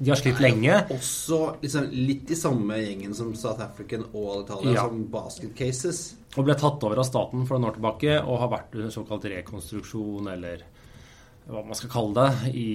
De 0.00 0.10
har 0.10 0.18
slitt 0.20 0.40
lenge. 0.42 0.74
Også 0.92 1.38
liksom, 1.62 1.86
litt 1.94 2.30
i 2.34 2.36
samme 2.36 2.80
gjengen 2.82 3.14
som 3.16 3.30
South 3.38 3.62
African 3.64 4.02
og 4.12 4.42
Italia, 4.42 4.74
Ja. 4.74 4.88
som 4.88 5.06
basket 5.14 5.54
cases. 5.56 6.02
Og 6.36 6.44
ble 6.44 6.54
tatt 6.58 6.82
over 6.84 6.98
av 6.98 7.06
staten 7.08 7.46
for 7.46 7.56
noen 7.58 7.70
år 7.70 7.78
tilbake 7.78 8.18
og 8.26 8.42
har 8.42 8.50
vært 8.58 8.74
under 8.76 8.90
såkalt 8.92 9.24
rekonstruksjon, 9.32 10.28
eller 10.34 10.66
hva 11.48 11.64
man 11.64 11.76
skal 11.78 11.90
kalle 11.92 12.24
det, 12.26 12.52
i 12.52 12.68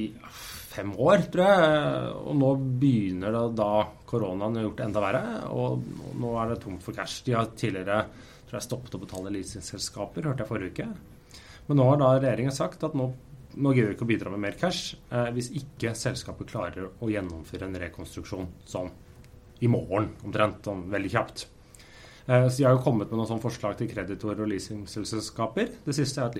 fem 0.73 0.93
år, 0.97 1.27
tror 1.33 1.45
jeg. 1.45 2.13
Og 2.25 2.37
nå 2.39 2.51
begynner 2.81 3.35
det 3.35 3.43
da 3.59 3.71
koronaen 4.09 4.57
har 4.57 4.67
gjort 4.67 4.79
det 4.79 4.87
enda 4.87 5.03
verre, 5.03 5.23
og 5.53 5.83
nå 6.21 6.31
er 6.41 6.53
det 6.53 6.61
tomt 6.63 6.85
for 6.85 6.97
cash. 6.97 7.21
De 7.27 7.35
har 7.37 7.51
tidligere 7.57 8.03
tror 8.47 8.57
jeg, 8.57 8.67
stoppet 8.67 8.97
å 8.97 9.01
betale 9.01 9.33
leasingselskaper, 9.33 10.29
hørte 10.29 10.45
jeg 10.45 10.49
forrige 10.49 10.73
uke. 10.73 10.89
Men 11.69 11.79
nå 11.79 11.87
har 11.89 12.01
da 12.01 12.11
regjeringen 12.17 12.53
sagt 12.53 12.83
at 12.85 12.97
nå, 12.97 13.07
nå 13.55 13.71
gidder 13.73 13.93
vi 13.93 13.95
ikke 13.97 14.05
å 14.05 14.11
bidra 14.11 14.33
med 14.33 14.41
mer 14.43 14.57
cash 14.59 14.97
eh, 15.13 15.29
hvis 15.33 15.51
ikke 15.61 15.93
selskapet 15.95 16.49
klarer 16.51 16.89
å 16.99 17.09
gjennomføre 17.09 17.69
en 17.69 17.79
rekonstruksjon 17.85 18.49
sånn 18.67 18.91
i 19.63 19.69
morgen, 19.71 20.09
omtrent, 20.27 20.65
sånn 20.67 20.87
veldig 20.91 21.11
kjapt. 21.13 21.45
Eh, 22.27 22.49
Så 22.49 22.57
De 22.57 22.65
har 22.67 22.75
jo 22.75 22.83
kommet 22.83 23.09
med 23.09 23.21
noen 23.21 23.29
sånne 23.29 23.45
forslag 23.45 23.77
til 23.79 23.87
kreditor- 23.93 24.41
og 24.43 24.49
leasingselskaper. 24.51 25.71
Det 25.85 25.95
siste 25.95 26.19
er 26.21 26.29
at 26.29 26.35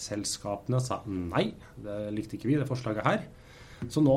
leasingselskapene 0.00 0.80
sa 0.80 1.02
nei. 1.06 1.52
Det 1.76 2.12
likte 2.14 2.36
ikke 2.36 2.48
vi, 2.48 2.58
det 2.58 2.68
forslaget 2.68 3.06
her. 3.06 3.26
Så 3.88 4.02
nå 4.04 4.16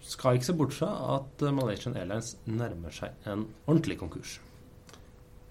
skal 0.00 0.34
jeg 0.34 0.40
ikke 0.40 0.48
se 0.48 0.58
bort 0.58 0.74
fra 0.76 0.90
at 1.16 1.42
Malaysian 1.52 1.96
Airlines 1.96 2.36
nærmer 2.46 2.94
seg 2.94 3.14
en 3.26 3.46
ordentlig 3.66 3.98
konkurs. 3.98 4.38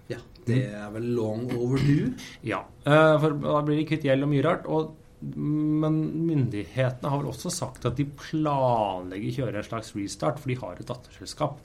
Ja, 0.08 0.22
det 0.46 0.62
er 0.72 0.88
vel 0.94 1.10
long 1.18 1.50
overdue. 1.52 2.14
Ja, 2.42 2.62
eh, 2.88 3.18
for 3.20 3.36
da 3.36 3.60
blir 3.62 3.76
de 3.76 3.84
kvitt 3.90 4.06
gjeld 4.08 4.24
og 4.24 4.32
mye 4.32 4.44
rart. 4.46 4.64
Og, 4.66 4.94
men 5.20 6.00
myndighetene 6.24 7.10
har 7.10 7.20
vel 7.20 7.28
også 7.28 7.52
sagt 7.52 7.84
at 7.84 7.98
de 7.98 8.06
planlegger 8.08 9.28
å 9.28 9.36
kjøre 9.42 9.60
en 9.60 9.68
slags 9.68 9.92
restart, 9.96 10.40
for 10.40 10.48
de 10.48 10.56
har 10.62 10.80
et 10.80 10.88
datterselskap 10.88 11.60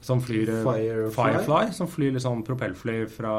som 0.00 0.20
flyr 0.22 0.48
eh, 0.48 0.62
Firefly? 0.62 1.12
Firefly, 1.16 1.72
som 1.72 1.88
flyr 1.90 2.12
liksom 2.16 2.44
propellfly 2.46 3.00
fra 3.10 3.34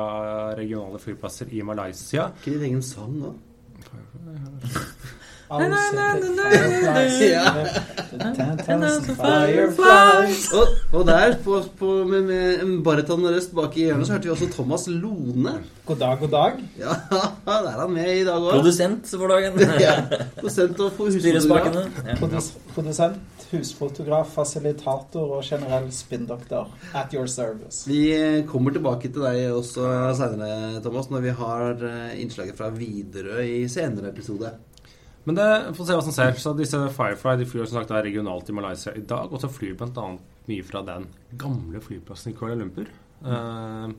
regionale 0.58 1.00
flyplasser 1.00 1.54
i 1.56 1.62
Malaysia. 1.62 2.30
Ikke 2.40 2.58
de 2.60 2.66
egen 2.72 2.84
sang, 2.84 3.22
da. 3.24 3.34
Og, 5.50 5.62
og 10.94 11.08
der, 11.08 11.36
på, 11.44 11.62
på, 11.80 11.88
med, 12.06 12.22
med 12.28 12.62
en 12.64 12.76
baritonrøst 12.86 13.56
bak 13.58 13.78
i 13.78 13.88
hjørnet, 13.88 14.08
så 14.08 14.14
hørte 14.14 14.30
vi 14.30 14.34
også 14.36 14.50
Thomas 14.54 14.86
Lone. 14.92 15.56
God 15.90 16.00
dag, 16.04 16.20
god 16.22 16.32
dag. 16.36 16.62
Ja, 16.78 16.94
der 17.48 17.72
er 17.72 17.80
han 17.82 17.94
med 17.96 18.12
i 18.20 18.24
dag 18.28 18.38
òg. 18.38 18.52
Produsent 18.60 19.10
for 19.10 19.28
dagen. 19.34 19.58
Ja, 19.86 19.96
produsent 20.38 20.80
og 20.86 20.94
husfotograf. 21.00 21.90
Ja. 22.06 22.20
Produs 22.22 22.52
produsent, 22.76 23.20
husfotograf, 23.52 24.30
fasilitator 24.38 25.28
og 25.40 25.44
generell 25.50 25.90
spinndoktor. 25.94 26.70
At 26.94 27.14
your 27.18 27.26
service. 27.26 27.90
Vi 27.90 28.04
kommer 28.48 28.76
tilbake 28.78 29.10
til 29.10 29.26
deg 29.26 29.50
også 29.56 29.90
seinere, 30.20 30.78
Thomas, 30.86 31.10
når 31.10 31.26
vi 31.26 31.34
har 31.42 31.86
eh, 31.90 32.18
innslaget 32.22 32.58
fra 32.58 32.70
Widerøe 32.76 33.48
i 33.64 33.68
senere 33.72 34.14
episode. 34.14 34.54
Men 35.30 35.38
det 35.38 35.48
får 35.78 35.86
se 35.86 35.94
hva 35.98 36.04
som 36.08 36.14
skjer. 36.16 36.38
Så 36.42 36.56
disse 36.58 36.80
Firefly 36.96 37.36
de 37.38 37.46
flyr 37.46 37.68
som 37.70 37.78
sagt 37.78 37.92
er 37.94 38.02
regionalt 38.08 38.50
i 38.50 38.56
Malaysia 38.58 38.96
i 38.98 39.04
dag. 39.06 39.30
Og 39.30 39.42
så 39.44 39.50
flyr 39.54 39.76
bl.a. 39.78 40.06
mye 40.50 40.66
fra 40.66 40.82
den 40.88 41.06
gamle 41.38 41.82
flyplassen 41.86 42.32
i 42.32 42.38
Kuala 42.40 42.56
Lumpur 42.58 42.88
eh, 42.90 43.92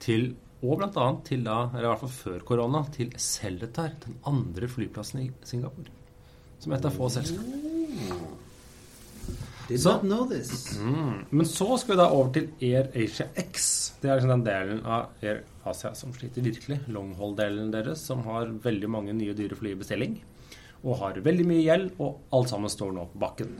til 0.00 0.30
og 0.64 0.80
bl.a. 0.80 1.04
til 1.28 1.44
da, 1.46 1.58
eller 1.70 1.84
i 1.84 1.90
hvert 1.92 2.00
fall 2.06 2.14
før 2.16 2.40
korona, 2.48 2.80
til 2.94 3.12
Seletar, 3.20 3.92
den 4.02 4.16
andre 4.26 4.66
flyplassen 4.72 5.20
i 5.22 5.28
Singapore. 5.46 5.92
Som 6.58 6.72
et 6.74 6.88
av 6.88 6.96
få 6.96 7.10
selskap. 7.14 7.44
Did 9.68 9.78
Så- 9.84 9.92
not 9.92 10.02
know 10.08 10.24
this. 10.26 10.78
Mm. 10.80 11.26
Men 11.30 11.46
så 11.46 11.76
skal 11.78 11.94
vi 11.94 12.00
da 12.00 12.08
over 12.08 12.32
til 12.32 12.48
Air 12.64 12.88
Asia 12.96 13.28
X. 13.36 13.92
Det 14.00 14.08
er 14.10 14.16
liksom 14.16 14.32
den 14.32 14.44
delen 14.48 14.80
av 14.86 15.12
Air 15.22 15.44
Asia 15.68 15.92
som 15.94 16.16
sliter 16.16 16.42
virkelig. 16.42 16.80
Longhold-delen 16.88 17.70
deres, 17.70 18.00
som 18.00 18.24
har 18.24 18.46
veldig 18.46 18.88
mange 18.88 19.12
nye 19.12 19.34
dyre 19.36 19.54
fly 19.54 19.76
i 19.76 19.78
bestilling. 19.84 20.18
Og 20.84 21.00
har 21.00 21.18
veldig 21.24 21.46
mye 21.48 21.64
gjeld, 21.64 21.90
og 21.98 22.34
alt 22.38 22.52
sammen 22.52 22.70
står 22.70 22.92
nå 22.94 23.08
på 23.12 23.22
bakken. 23.22 23.54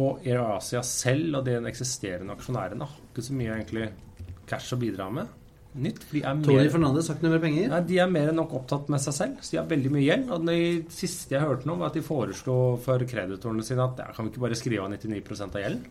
Og 0.00 0.26
Air 0.28 0.42
Asia 0.56 0.82
selv 0.84 1.40
og 1.40 1.48
de 1.48 1.56
eksisterende 1.70 2.36
aksjonærene 2.36 2.88
har 2.88 3.02
ikke 3.10 3.24
så 3.24 3.36
mye 3.36 3.56
egentlig 3.56 3.90
cash 4.48 4.76
å 4.76 4.80
bidra 4.80 5.08
med. 5.12 5.32
Nytt. 5.76 6.06
De 6.08 6.22
er 6.24 6.38
Tony 6.40 6.56
mer, 6.56 6.70
Fernandez 6.72 7.08
har 7.10 7.18
ikke 7.18 7.26
noe 7.26 7.34
mer 7.34 7.42
penger. 7.42 7.66
Nei, 7.68 7.80
de 7.84 7.98
er 8.00 8.08
mer 8.08 8.30
enn 8.30 8.38
nok 8.40 8.54
opptatt 8.56 8.86
med 8.92 9.02
seg 9.02 9.16
selv, 9.16 9.40
så 9.44 9.52
de 9.52 9.58
har 9.60 9.66
veldig 9.68 9.90
mye 9.92 10.04
gjeld. 10.06 10.30
Og 10.32 10.46
det 10.48 10.60
siste 10.96 11.36
jeg 11.36 11.44
hørte 11.44 11.68
nå, 11.68 11.76
var 11.80 11.92
at 11.92 11.98
de 11.98 12.04
foreslo 12.04 12.56
for 12.84 13.04
kreditorene 13.08 13.64
sine 13.66 13.84
at 13.84 14.00
ja, 14.00 14.06
kan 14.16 14.24
vi 14.24 14.32
ikke 14.32 14.44
bare 14.46 14.56
skrive 14.56 14.86
av 14.86 14.94
99% 14.94 15.58
av 15.58 15.64
gjelden? 15.64 15.84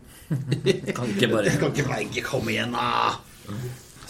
Kan 0.96 1.12
ikke 1.12 1.30
bare 1.30 1.52
Kan 1.54 1.70
ikke 1.70 1.86
begge 1.92 2.24
komme 2.26 2.54
igjen, 2.56 2.74
da! 2.74 3.12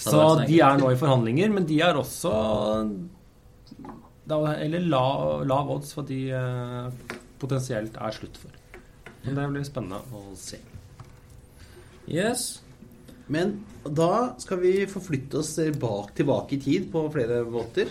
Så 0.01 0.23
de 0.47 0.61
er 0.65 0.81
nå 0.81 0.89
i 0.93 0.99
forhandlinger, 1.01 1.53
men 1.53 1.69
de 1.69 1.81
er 1.85 1.99
også 2.01 2.33
Eller 4.27 4.83
lav, 4.83 5.45
lav 5.47 5.71
odds 5.77 5.93
for 5.95 6.07
de 6.09 6.27
eh, 6.35 7.17
potensielt 7.39 7.97
er 7.97 8.15
slutt 8.17 8.39
for. 8.41 8.55
Men 9.27 9.39
det 9.39 9.51
blir 9.53 9.67
spennende 9.67 10.01
å 10.15 10.33
se. 10.39 10.59
Yes. 12.07 12.63
Men 13.27 13.59
da 13.83 14.37
skal 14.39 14.61
vi 14.63 14.75
forflytte 14.91 15.41
oss 15.41 15.57
bak, 15.81 16.13
tilbake 16.15 16.57
i 16.57 16.61
tid 16.63 16.91
på 16.93 17.07
flere 17.15 17.43
måter. 17.51 17.91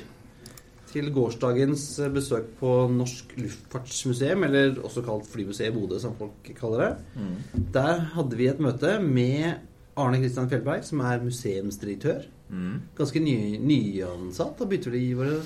Til 0.95 1.09
gårsdagens 1.11 1.83
besøk 2.15 2.53
på 2.61 2.69
Norsk 2.87 3.33
Luftfartsmuseum, 3.35 4.45
eller 4.47 4.77
også 4.79 5.03
kalt 5.03 5.27
Flymuseet 5.27 5.73
i 5.73 5.75
Bodø, 5.75 5.99
som 5.99 6.15
folk 6.15 6.53
kaller 6.55 6.85
det. 6.85 6.91
Mm. 7.19 7.65
Der 7.75 8.05
hadde 8.13 8.39
vi 8.39 8.47
et 8.47 8.63
møte 8.63 8.93
med 9.03 9.57
Arne 9.99 10.21
Kristian 10.21 10.47
Fjellberg, 10.51 10.85
som 10.87 11.03
er 11.03 11.23
museumsdirektør. 11.23 12.23
Mm. 12.47 12.79
Ganske 12.95 13.19
ny, 13.19 13.35
nyansatt. 13.59 14.55
Da 14.59 14.69
begynte 14.69 14.93
vi 14.93 15.09
i 15.09 15.17
våre 15.19 15.41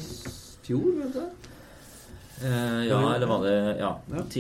fjor, 0.70 0.90
vet 1.02 1.18
du. 1.18 1.50
Eh, 2.46 2.86
ja, 2.88 3.00
eller 3.16 3.28
var 3.28 3.44
det 3.44 3.78
Ja. 3.80 3.92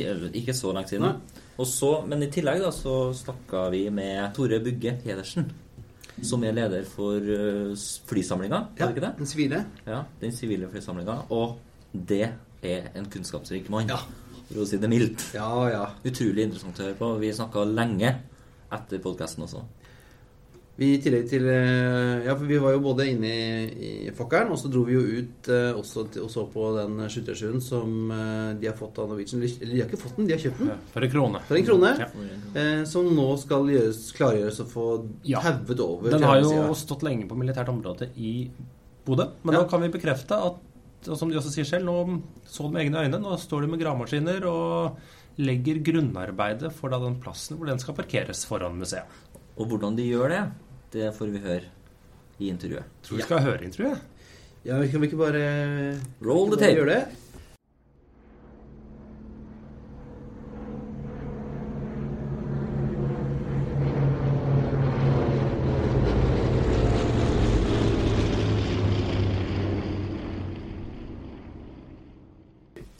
Eller 0.05 0.35
ikke 0.35 0.53
så 0.55 0.71
lenge 0.73 0.87
siden. 0.87 1.21
Og 1.59 1.67
så, 1.67 1.89
men 2.07 2.23
i 2.23 2.29
tillegg 2.31 2.61
da 2.63 2.71
så 2.71 3.11
snakka 3.13 3.65
vi 3.73 3.89
med 3.91 4.31
Tore 4.35 4.61
Bugge 4.63 4.95
Pedersen. 5.03 5.49
Som 6.23 6.43
er 6.43 6.55
leder 6.55 6.83
for 6.83 7.15
uh, 7.15 7.71
flysamlinga, 8.09 8.57
ja, 8.75 8.89
ikke 8.91 9.03
det? 9.05 9.13
Den 9.21 9.27
sivile. 9.27 9.61
Ja, 9.85 10.01
Den 10.19 10.33
sivile 10.35 10.67
flysamlinga. 10.67 11.15
Og 11.31 11.59
det 11.93 12.25
er 12.61 12.89
en 12.99 13.07
kunnskapsrik 13.11 13.69
mann. 13.71 13.87
Ja. 13.87 14.01
For 14.49 14.63
å 14.63 14.67
si 14.67 14.79
det 14.81 14.89
mildt. 14.91 15.29
Ja, 15.37 15.47
ja. 15.71 15.85
Utrolig 16.03 16.43
interessant 16.43 16.79
å 16.81 16.87
høre 16.89 16.97
på. 16.99 17.13
Vi 17.21 17.31
snakka 17.35 17.63
lenge 17.71 18.11
etter 18.75 18.99
podkasten 19.03 19.45
også. 19.45 19.63
Vi 20.79 20.93
i 20.95 20.99
tillegg 21.03 21.25
til 21.27 21.43
eh, 21.51 22.21
Ja, 22.23 22.35
for 22.39 22.45
vi 22.47 22.55
var 22.63 22.71
jo 22.71 22.79
både 22.85 23.05
inne 23.11 23.27
i, 23.27 23.87
i 24.07 24.11
Fokkeren, 24.15 24.51
og 24.53 24.59
så 24.61 24.69
dro 24.71 24.85
vi 24.87 24.93
jo 24.95 25.01
ut 25.19 25.49
eh, 25.51 25.73
også 25.75 26.05
til, 26.13 26.23
og 26.23 26.29
så 26.31 26.45
på 26.53 26.69
den 26.77 27.01
skyttersjuen 27.11 27.59
som 27.63 28.11
eh, 28.15 28.53
de 28.61 28.69
har 28.69 28.77
fått 28.79 29.01
av 29.03 29.09
Norwegian. 29.11 29.43
Eller 29.43 29.73
de 29.73 29.81
har 29.81 29.89
ikke 29.89 29.99
fått 30.05 30.15
den, 30.21 30.29
de 30.29 30.37
har 30.37 30.43
kjøpt 30.45 30.61
den. 30.63 30.71
For 30.93 31.03
en 31.07 31.11
krone. 31.11 31.41
For 31.49 31.59
en 31.59 31.67
krone. 31.67 31.91
Ja. 31.99 32.07
Eh, 32.63 32.83
som 32.87 33.09
nå 33.17 33.25
skal 33.43 33.67
gjøres, 33.73 33.99
klargjøres 34.15 34.61
å 34.63 34.67
få 34.71 34.85
Ja. 35.27 35.41
tauet 35.43 35.83
over. 35.83 36.09
Den 36.15 36.23
har 36.23 36.39
jo 36.39 36.53
siden. 36.53 36.75
stått 36.85 37.03
lenge 37.03 37.27
på 37.27 37.35
militært 37.35 37.73
område 37.75 38.07
i 38.15 38.33
Bodø. 39.05 39.27
Men 39.43 39.55
Ja. 39.55 39.61
nå 39.65 39.69
kan 39.69 39.81
vi 39.83 39.91
bekrefte 39.97 40.39
at, 40.47 40.63
og 41.09 41.17
som 41.19 41.29
de 41.29 41.35
også 41.39 41.51
sier 41.57 41.67
selv, 41.67 41.85
nå 41.91 42.21
så 42.47 42.63
de 42.63 42.71
med 42.77 42.85
egne 42.87 43.03
øyne. 43.03 43.19
Nå 43.19 43.35
står 43.39 43.61
de 43.67 43.67
med 43.75 43.79
gravemaskiner 43.83 44.47
og 44.47 44.95
legger 45.39 45.83
grunnarbeidet 45.83 46.71
for 46.75 46.89
da 46.91 46.99
den 47.03 47.19
plassen 47.19 47.57
hvor 47.59 47.67
den 47.67 47.79
skal 47.79 47.95
parkeres 47.95 48.45
foran 48.47 48.79
museet. 48.79 49.03
Og 49.59 49.67
hvordan 49.67 49.95
de 49.99 50.07
gjør 50.07 50.29
det, 50.31 50.41
det 50.91 51.11
får 51.17 51.27
vi 51.33 51.41
høre 51.43 51.67
i 52.39 52.49
intervjuet. 52.49 52.83
Tror 53.03 53.19
vi 53.19 53.25
skal 53.27 53.43
høre 53.45 53.65
intervjuet. 53.67 54.01
Ja, 54.65 54.79
Kan 54.91 55.01
vi 55.01 55.07
ikke 55.07 55.17
bare 55.19 55.43
Roll 56.25 56.49
the 56.51 56.57
tape. 56.59 56.75
gjøre 56.75 56.93
det? 56.95 57.03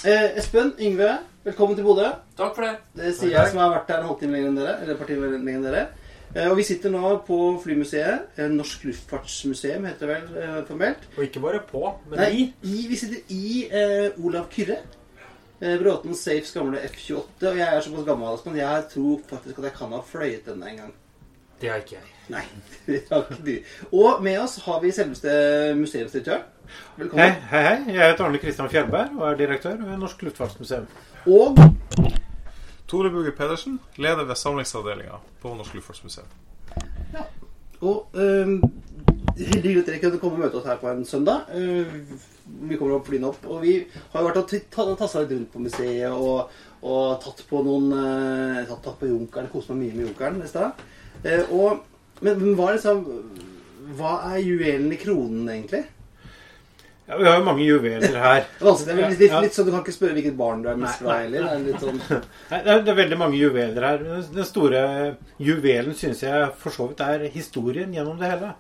Eh, 0.06 0.38
Espen, 0.40 0.72
Yngve, 0.80 1.10
velkommen 1.44 1.76
til 1.76 1.84
Bodø. 1.84 2.08
Takk 2.40 2.54
for 2.56 2.64
det. 2.66 2.76
Det 2.96 3.10
sier 3.18 3.34
jeg 3.36 3.52
som 3.52 3.60
har 3.60 3.74
vært 3.74 3.90
der 3.90 4.00
en 4.04 4.08
halvtime 4.08 4.38
lenger 4.38 4.52
enn 4.52 4.60
dere. 4.60 4.76
Eller 4.84 4.96
et 4.96 5.10
lenger 5.44 5.58
enn 5.58 5.66
dere. 5.68 5.82
Eh, 6.36 6.46
og 6.46 6.58
vi 6.60 6.64
sitter 6.68 6.92
nå 6.94 7.16
på 7.26 7.38
Flymuseet. 7.64 8.28
eh, 8.38 8.50
Norsk 8.54 8.84
Luftfartsmuseum 8.86 9.88
heter 9.90 10.08
det 10.08 10.16
vel 10.16 10.38
eh, 10.44 10.60
formelt. 10.68 11.08
Og 11.18 11.24
ikke 11.26 11.42
bare 11.42 11.62
på, 11.66 11.84
men 12.10 12.20
Nei, 12.22 12.54
i, 12.62 12.86
vi 12.90 12.96
sitter 13.00 13.34
i 13.34 13.66
eh, 13.66 14.20
Olav 14.22 14.50
Kyrre. 14.54 14.78
Eh, 15.60 15.76
Bråten 15.82 16.14
Safes 16.16 16.54
gamle 16.54 16.84
F-28. 16.86 17.50
Og 17.50 17.58
jeg 17.58 17.66
er 17.68 17.82
såpass 17.82 18.06
gammel 18.08 18.38
men 18.46 18.60
jeg 18.62 18.86
tror 18.94 19.20
faktisk 19.30 19.58
at 19.60 19.70
jeg 19.72 19.78
kan 19.80 19.98
ha 19.98 20.04
fløyet 20.06 20.46
denne 20.46 20.70
en 20.70 20.78
gang. 20.84 20.94
Det 21.60 21.70
har 21.70 21.82
ikke 21.82 21.98
jeg. 21.98 22.14
Nei, 22.30 22.46
det 22.88 23.02
har 23.10 23.26
ikke 23.26 23.44
du. 23.44 23.56
Og 23.92 24.24
med 24.24 24.38
oss 24.40 24.60
har 24.64 24.80
vi 24.86 24.94
selveste 24.96 25.34
museumsdirektøren. 25.82 26.46
Hei, 26.70 27.04
Velkommen. 27.04 27.36
hei, 27.50 27.62
hei. 27.66 27.78
Jeg 27.96 28.12
heter 28.12 28.28
Arne 28.28 28.38
Kristian 28.38 28.70
Fjellberg 28.70 29.18
og 29.18 29.32
er 29.32 29.38
direktør 29.42 29.82
ved 29.82 29.98
Norsk 29.98 30.22
Luftfartsmuseum. 30.28 30.86
Og 31.26 31.58
Tore 32.90 33.12
Bugge 33.14 33.32
Pedersen, 33.38 33.80
leder 34.02 34.26
ved 34.26 34.36
samlingsavdelinga 34.36 35.20
på 35.42 35.54
Norsk 35.54 35.76
Luftfartsmuseum. 35.78 36.26
Og 37.86 38.08
øhm, 38.14 38.62
Heldig 39.40 39.78
at 39.80 39.88
dere 39.88 40.00
kunne 40.02 40.20
komme 40.20 40.36
og 40.36 40.42
møte 40.44 40.60
oss 40.60 40.66
her 40.68 40.80
på 40.82 40.90
en 40.92 41.06
søndag. 41.08 41.52
Øh, 41.56 41.94
vi 42.70 42.76
kommer 42.76 42.98
opp 42.98 43.08
flyene 43.08 43.30
opp. 43.30 43.46
Og 43.48 43.62
vi 43.64 43.76
har 44.12 44.24
jo 44.24 44.28
vært 44.28 44.40
og 44.42 44.98
tassa 45.00 45.22
litt 45.22 45.32
rundt 45.32 45.54
på 45.54 45.62
museet 45.64 46.10
og, 46.12 46.50
og 46.82 47.22
tatt 47.24 47.46
på 47.48 47.62
noen 47.64 47.94
øh, 47.94 48.66
tatt, 48.68 48.82
tatt 48.84 49.00
på 49.00 49.12
Junkeren. 49.12 49.48
Kost 49.54 49.72
meg 49.72 49.86
mye 49.86 49.96
med 49.96 50.10
Junkeren 50.10 50.42
i 50.44 50.50
stad. 50.50 50.84
Eh, 51.24 51.56
men 52.26 52.44
hva 52.58 52.72
er 52.72 52.80
liksom 52.80 53.06
Hva 54.00 54.18
er 54.34 54.44
juvelen 54.44 54.92
i 54.94 55.00
kronen, 55.00 55.48
egentlig? 55.50 55.86
Ja, 57.10 57.18
vi 57.18 57.26
har 57.26 57.40
jo 57.40 57.46
mange 57.48 57.64
juveler 57.66 58.18
her. 58.22 58.44
Det 58.60 58.94
er 58.94 59.00
litt, 59.10 59.22
litt, 59.42 59.56
sånn, 59.56 59.66
Du 59.66 59.72
kan 59.74 59.82
ikke 59.82 59.96
spørre 59.96 60.14
hvilket 60.14 60.36
barn 60.38 60.60
du 60.62 60.68
er 60.70 60.78
mest 60.78 61.02
fra 61.02 61.16
nei. 61.16 61.24
heller. 61.24 61.64
Det 61.66 61.72
er 61.74 61.82
sånn 61.82 61.98
Nei, 62.06 62.60
Det 62.60 62.74
er, 62.76 62.84
det 62.86 62.92
er 62.94 63.00
veldig 63.00 63.18
mange 63.18 63.40
juveler 63.40 63.88
her. 63.88 64.04
Den 64.36 64.46
store 64.46 64.84
juvelen 65.42 65.98
syns 65.98 66.22
jeg 66.28 66.52
for 66.62 66.76
så 66.76 66.86
vidt 66.92 67.02
er 67.02 67.26
historien 67.34 67.96
gjennom 67.98 68.22
det 68.22 68.30
hele. 68.30 68.52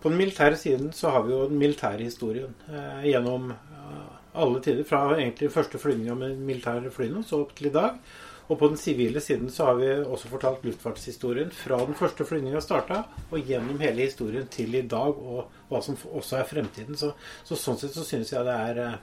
På 0.00 0.08
den 0.08 0.16
militære 0.22 0.56
siden 0.60 0.94
så 0.96 1.12
har 1.12 1.26
vi 1.26 1.36
jo 1.36 1.44
den 1.50 1.60
militære 1.60 2.06
historien 2.06 2.56
eh, 2.72 3.04
gjennom 3.10 3.52
eh, 3.52 4.16
alle 4.32 4.64
tider. 4.64 4.88
Fra 4.88 5.02
egentlig 5.18 5.52
første 5.52 5.80
flyvning 5.80 6.16
med 6.24 6.40
militære 6.40 6.92
flyene 6.92 7.20
så 7.28 7.42
opp 7.44 7.52
til 7.58 7.68
i 7.68 7.74
dag. 7.76 8.00
Og 8.48 8.58
på 8.60 8.68
den 8.68 8.76
sivile 8.76 9.20
siden 9.24 9.48
så 9.50 9.70
har 9.70 9.78
vi 9.78 9.88
også 10.04 10.28
fortalt 10.28 10.64
luftfartshistorien 10.66 11.52
fra 11.54 11.78
den 11.80 11.96
første 11.96 12.26
flyvninga 12.28 12.60
starta, 12.60 13.02
og 13.30 13.40
gjennom 13.48 13.80
hele 13.80 14.04
historien 14.04 14.46
til 14.52 14.74
i 14.76 14.84
dag, 14.84 15.16
og 15.16 15.48
hva 15.70 15.80
som 15.84 15.96
også 16.12 16.40
er 16.42 16.50
fremtiden. 16.50 16.98
Så, 17.00 17.14
så 17.44 17.56
sånn 17.56 17.80
sett 17.80 17.96
så 17.96 18.04
syns 18.04 18.34
jeg 18.34 18.44
det 18.44 18.58
er 18.68 18.82
eh, 18.84 19.00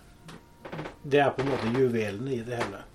Det 1.03 1.19
er 1.23 1.33
på 1.33 1.41
en 1.41 1.49
måte 1.55 1.73
juvelene 1.73 2.35
i 2.37 2.43
det 2.45 2.61
hele. 2.61 2.85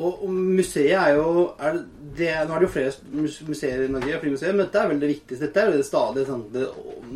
Og, 0.00 0.22
og 0.24 0.30
museet 0.32 0.96
er 0.96 1.16
jo 1.18 1.30
er 1.60 1.80
det, 2.16 2.30
Nå 2.48 2.54
er 2.54 2.62
det 2.62 2.66
jo 2.68 2.72
flere 2.72 3.46
museer 3.50 3.84
i 3.84 3.90
Norge, 3.90 4.20
flymuseer, 4.22 4.54
men 4.54 4.64
dette 4.64 4.80
er 4.80 4.90
vel 4.90 5.02
det 5.02 5.10
viktigste. 5.12 5.46
Dette 5.46 5.62
er 5.62 5.70
jo 5.70 5.78
det 5.78 5.86
stadig 5.86 6.24
sånn, 6.28 6.44
det 6.54 6.66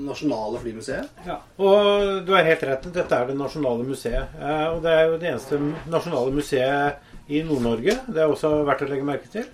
nasjonale 0.04 0.60
flymuseet. 0.62 1.22
Ja, 1.26 1.38
og 1.64 2.22
du 2.26 2.32
er 2.36 2.46
helt 2.50 2.64
rett. 2.68 2.88
Dette 2.94 3.18
er 3.18 3.30
det 3.30 3.36
nasjonale 3.38 3.86
museet. 3.88 4.38
Eh, 4.38 4.66
Og 4.74 4.82
det 4.84 4.94
er 4.94 5.04
jo 5.08 5.18
det 5.22 5.30
eneste 5.32 5.60
nasjonale 5.90 6.34
museet 6.34 7.13
i 7.28 7.42
Nord-Norge. 7.46 7.98
Det 8.06 8.22
er 8.22 8.30
også 8.30 8.50
verdt 8.66 8.84
å 8.84 8.90
legge 8.90 9.06
merke 9.08 9.30
til. 9.32 9.46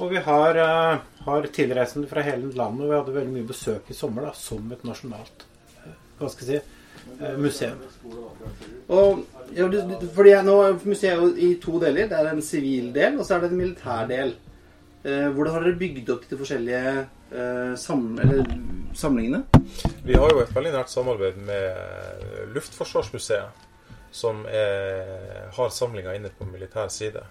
Og 0.00 0.10
vi 0.12 0.20
har, 0.24 0.56
eh, 0.56 0.98
har 1.26 1.48
tilreisende 1.52 2.08
fra 2.08 2.22
hele 2.22 2.52
landet, 2.54 2.84
og 2.84 2.90
vi 2.90 2.98
hadde 2.98 3.14
veldig 3.14 3.32
mye 3.34 3.48
besøk 3.48 3.90
i 3.90 3.96
sommer 3.96 4.28
da, 4.28 4.32
som 4.32 4.70
et 4.72 4.84
nasjonalt 4.86 5.44
eh, 5.84 5.96
hva 6.18 6.30
skal 6.30 6.46
jeg 6.46 6.60
si, 6.60 6.76
eh, 7.18 7.36
museum. 7.36 7.80
Og 8.88 9.24
ja, 9.56 9.66
du, 9.66 9.80
du, 9.80 10.06
fordi 10.14 10.30
jeg, 10.30 10.46
nå 10.46 10.56
er 10.62 10.78
Museet 10.84 11.40
i 11.42 11.54
to 11.62 11.80
deler. 11.82 12.08
Det 12.08 12.18
er 12.18 12.30
en 12.30 12.44
sivil 12.44 12.92
del, 12.94 13.18
og 13.18 13.26
så 13.26 13.36
er 13.36 13.44
det 13.44 13.50
en 13.50 13.60
militær 13.60 14.06
del. 14.10 14.36
Hvordan 15.00 15.54
har 15.54 15.62
dere 15.64 15.78
bygd 15.80 16.10
opp 16.12 16.26
de 16.28 16.36
forskjellige 16.36 16.80
eh, 17.32 17.74
sam, 17.80 18.18
eller, 18.20 18.44
samlingene? 18.92 19.42
Vi 20.04 20.12
har 20.12 20.28
jo 20.28 20.42
et 20.42 20.52
veldig 20.52 20.74
nært 20.74 20.92
samarbeid 20.92 21.38
med 21.46 22.52
Luftforsvarsmuseet, 22.52 23.64
som 24.10 24.46
er, 24.46 25.50
har 25.54 25.70
samlinger 25.70 26.16
inne 26.18 26.32
på 26.38 26.44
militær 26.48 26.88
side, 26.88 27.22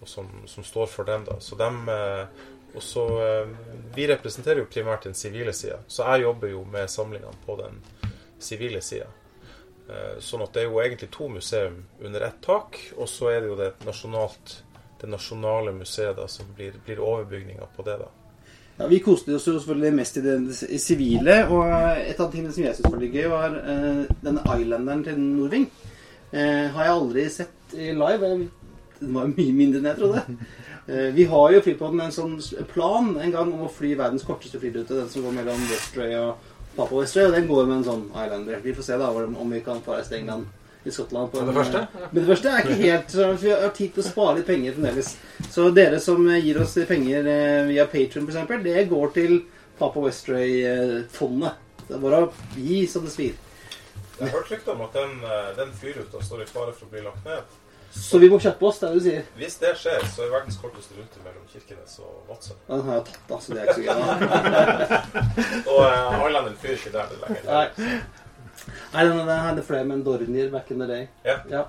og 0.00 0.08
som, 0.08 0.28
som 0.50 0.64
står 0.64 0.86
for 0.90 1.04
den. 1.08 1.24
da. 1.24 1.38
Så 1.40 1.56
dem, 1.56 1.88
eh, 1.88 2.26
og 2.74 2.82
så, 2.82 3.04
eh, 3.22 3.48
Vi 3.94 4.06
representerer 4.10 4.58
jo 4.58 4.70
primært 4.70 5.04
den 5.04 5.14
sivile 5.14 5.52
sida, 5.52 5.78
så 5.86 6.08
jeg 6.10 6.22
jobber 6.26 6.48
jo 6.50 6.64
med 6.64 6.90
samlingene 6.90 7.38
på 7.46 7.56
den 7.62 7.78
sivile 8.42 8.80
sida. 8.82 9.06
Eh, 9.88 10.18
Sånn 10.20 10.42
at 10.42 10.52
det 10.52 10.64
er 10.64 10.70
jo 10.70 10.80
egentlig 10.82 11.10
to 11.12 11.28
museum 11.28 11.84
under 12.00 12.20
ett 12.26 12.42
tak, 12.42 12.80
og 12.96 13.08
så 13.08 13.30
er 13.30 13.40
det 13.40 13.48
jo 13.52 13.56
det, 13.56 13.70
nasjonalt, 13.86 14.58
det 15.00 15.08
nasjonale 15.12 15.72
museet 15.72 16.16
da, 16.16 16.26
som 16.28 16.50
blir, 16.56 16.72
blir 16.84 17.00
overbygninga 17.04 17.70
på 17.76 17.86
det. 17.86 17.98
da. 18.02 18.10
Ja, 18.78 18.86
Vi 18.90 18.98
koste 18.98 19.34
oss 19.36 19.46
jo 19.46 19.54
selvfølgelig 19.54 19.94
mest 19.94 20.16
i 20.16 20.20
det 20.24 20.80
sivile, 20.82 21.44
og 21.46 21.68
et 22.00 22.20
av 22.20 22.30
tingene 22.32 22.52
som 22.52 22.64
jeg 22.64 22.74
syntes 22.74 22.92
var 22.92 23.04
gøy, 23.06 23.26
var 23.30 23.58
eh, 23.60 24.00
denne 24.24 24.42
islanderen 24.58 25.04
til 25.06 25.20
Norving. 25.20 25.68
Eh, 26.34 26.66
har 26.74 26.88
jeg 26.88 26.94
aldri 26.98 27.24
sett 27.30 27.74
live. 27.78 28.30
Den 28.98 29.14
var 29.14 29.30
mye 29.30 29.54
mindre 29.54 29.80
enn 29.80 29.90
jeg 29.92 30.00
trodde. 30.00 30.24
Eh, 30.84 31.12
vi 31.16 31.24
har 31.30 31.52
jo 31.54 31.60
Flypodden 31.64 32.02
en 32.04 32.12
sånn 32.12 32.34
plan 32.68 33.14
en 33.16 33.30
gang 33.32 33.52
om 33.54 33.62
å 33.64 33.70
fly 33.72 33.94
verdens 33.96 34.26
korteste 34.26 34.58
flyrute, 34.60 34.98
den 34.98 35.08
som 35.08 35.24
går 35.24 35.38
mellom 35.38 35.62
Westray 35.70 36.12
og 36.18 36.50
Papa 36.74 36.98
Westray, 36.98 37.28
og 37.28 37.38
den 37.38 37.48
går 37.48 37.70
med 37.70 37.78
en 37.78 37.86
sånn 37.86 38.04
islander. 38.10 38.60
Vi 38.60 38.74
får 38.76 38.88
se 38.90 38.98
da 39.00 39.08
om 39.14 39.54
vi 39.54 39.62
kan 39.64 39.80
fare 39.86 40.04
til 40.04 40.18
England 40.18 40.50
i 40.84 40.92
Skottland. 40.92 41.30
På 41.32 41.40
det 41.46 41.54
første? 41.56 41.86
Men 42.02 42.18
det 42.18 42.26
første 42.28 42.50
er 42.52 42.66
ikke 42.66 42.80
helt 42.82 43.14
så 43.14 43.30
Vi 43.40 43.54
har 43.54 43.72
tid 43.78 43.94
til 43.94 44.04
å 44.04 44.08
spare 44.10 44.36
litt 44.40 44.50
penger 44.50 44.76
fremdeles. 44.76 45.14
Så 45.54 45.70
dere 45.72 46.02
som 46.04 46.26
eh, 46.28 46.42
gir 46.44 46.60
oss 46.60 46.76
penger 46.88 47.30
eh, 47.32 47.62
via 47.70 47.88
Patrion 47.88 48.28
f.eks., 48.28 48.58
det 48.66 48.88
går 48.90 49.14
til 49.16 49.38
Papa 49.78 50.04
Westray-fondet. 50.04 51.62
Det 51.88 51.96
er 51.96 52.04
bare 52.04 52.22
å 52.26 52.30
gi 52.58 52.84
som 52.90 53.06
det 53.06 53.14
svir. 53.14 53.40
Jeg 54.18 54.28
har 54.28 54.36
hørt 54.36 54.50
rykter 54.50 54.72
om 54.72 54.80
at 54.86 54.96
den, 54.96 55.12
eh, 55.26 55.50
den 55.58 55.72
flyruta 55.74 56.22
står 56.22 56.42
i 56.42 56.46
fare 56.46 56.72
for 56.72 56.86
å 56.86 56.90
bli 56.90 57.04
lagt 57.04 57.24
ned. 57.24 57.54
Så 57.94 58.18
vi 58.18 58.28
må 58.30 58.40
kjappe 58.42 58.66
oss, 58.66 58.78
det 58.78 58.88
er 58.88 58.94
det 58.94 58.98
du 58.98 59.04
sier. 59.06 59.26
Hvis 59.38 59.56
det 59.62 59.70
skjer, 59.78 60.02
så 60.10 60.24
er 60.24 60.32
verdens 60.32 60.56
korteste 60.58 60.96
rute 60.98 61.20
mellom 61.22 61.44
Kirkenes 61.52 61.98
og 62.02 62.26
Vadsø. 62.28 62.54
Ja, 62.68 62.74
Den 62.74 62.88
har 62.88 62.94
jeg 62.98 63.04
tatt, 63.10 63.20
da, 63.28 63.38
så 63.38 63.54
det 63.54 63.60
er 63.62 63.66
ikke 63.70 63.74
så 63.74 63.84
gøy. 63.86 63.94
Og 65.74 65.78
uh, 65.78 66.26
Islander 66.26 66.56
flyr 66.62 66.74
ikke 66.74 66.92
der 66.96 67.12
det 67.12 67.20
lenger. 67.22 67.44
Nei. 67.52 68.00
Nei, 68.94 69.04
den, 69.04 69.18
den 69.18 69.44
hadde 69.46 69.66
flere 69.66 69.86
med 69.86 69.96
en 69.96 70.04
Dornier 70.06 70.50
back 70.50 70.70
in 70.74 70.82
the 70.82 70.88
day. 70.90 71.06
Ja. 71.24 71.64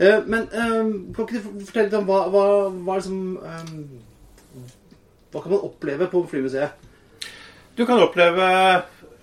Uh, 0.00 0.18
men 0.26 0.48
eh, 0.50 0.78
kan 1.14 1.28
ikke 1.28 1.42
du 1.44 1.66
fortelle 1.66 1.88
litt 1.88 1.98
om 1.98 2.08
hva, 2.10 2.20
hva, 2.32 2.44
hva 2.72 2.96
er 2.96 3.02
det 3.02 3.06
som 3.06 3.18
um, 3.38 3.82
Hva 5.30 5.42
kan 5.42 5.52
man 5.52 5.66
oppleve 5.68 6.08
på 6.10 6.24
flymuseet? 6.30 6.88
Du 7.78 7.84
kan 7.86 8.02
oppleve 8.02 8.48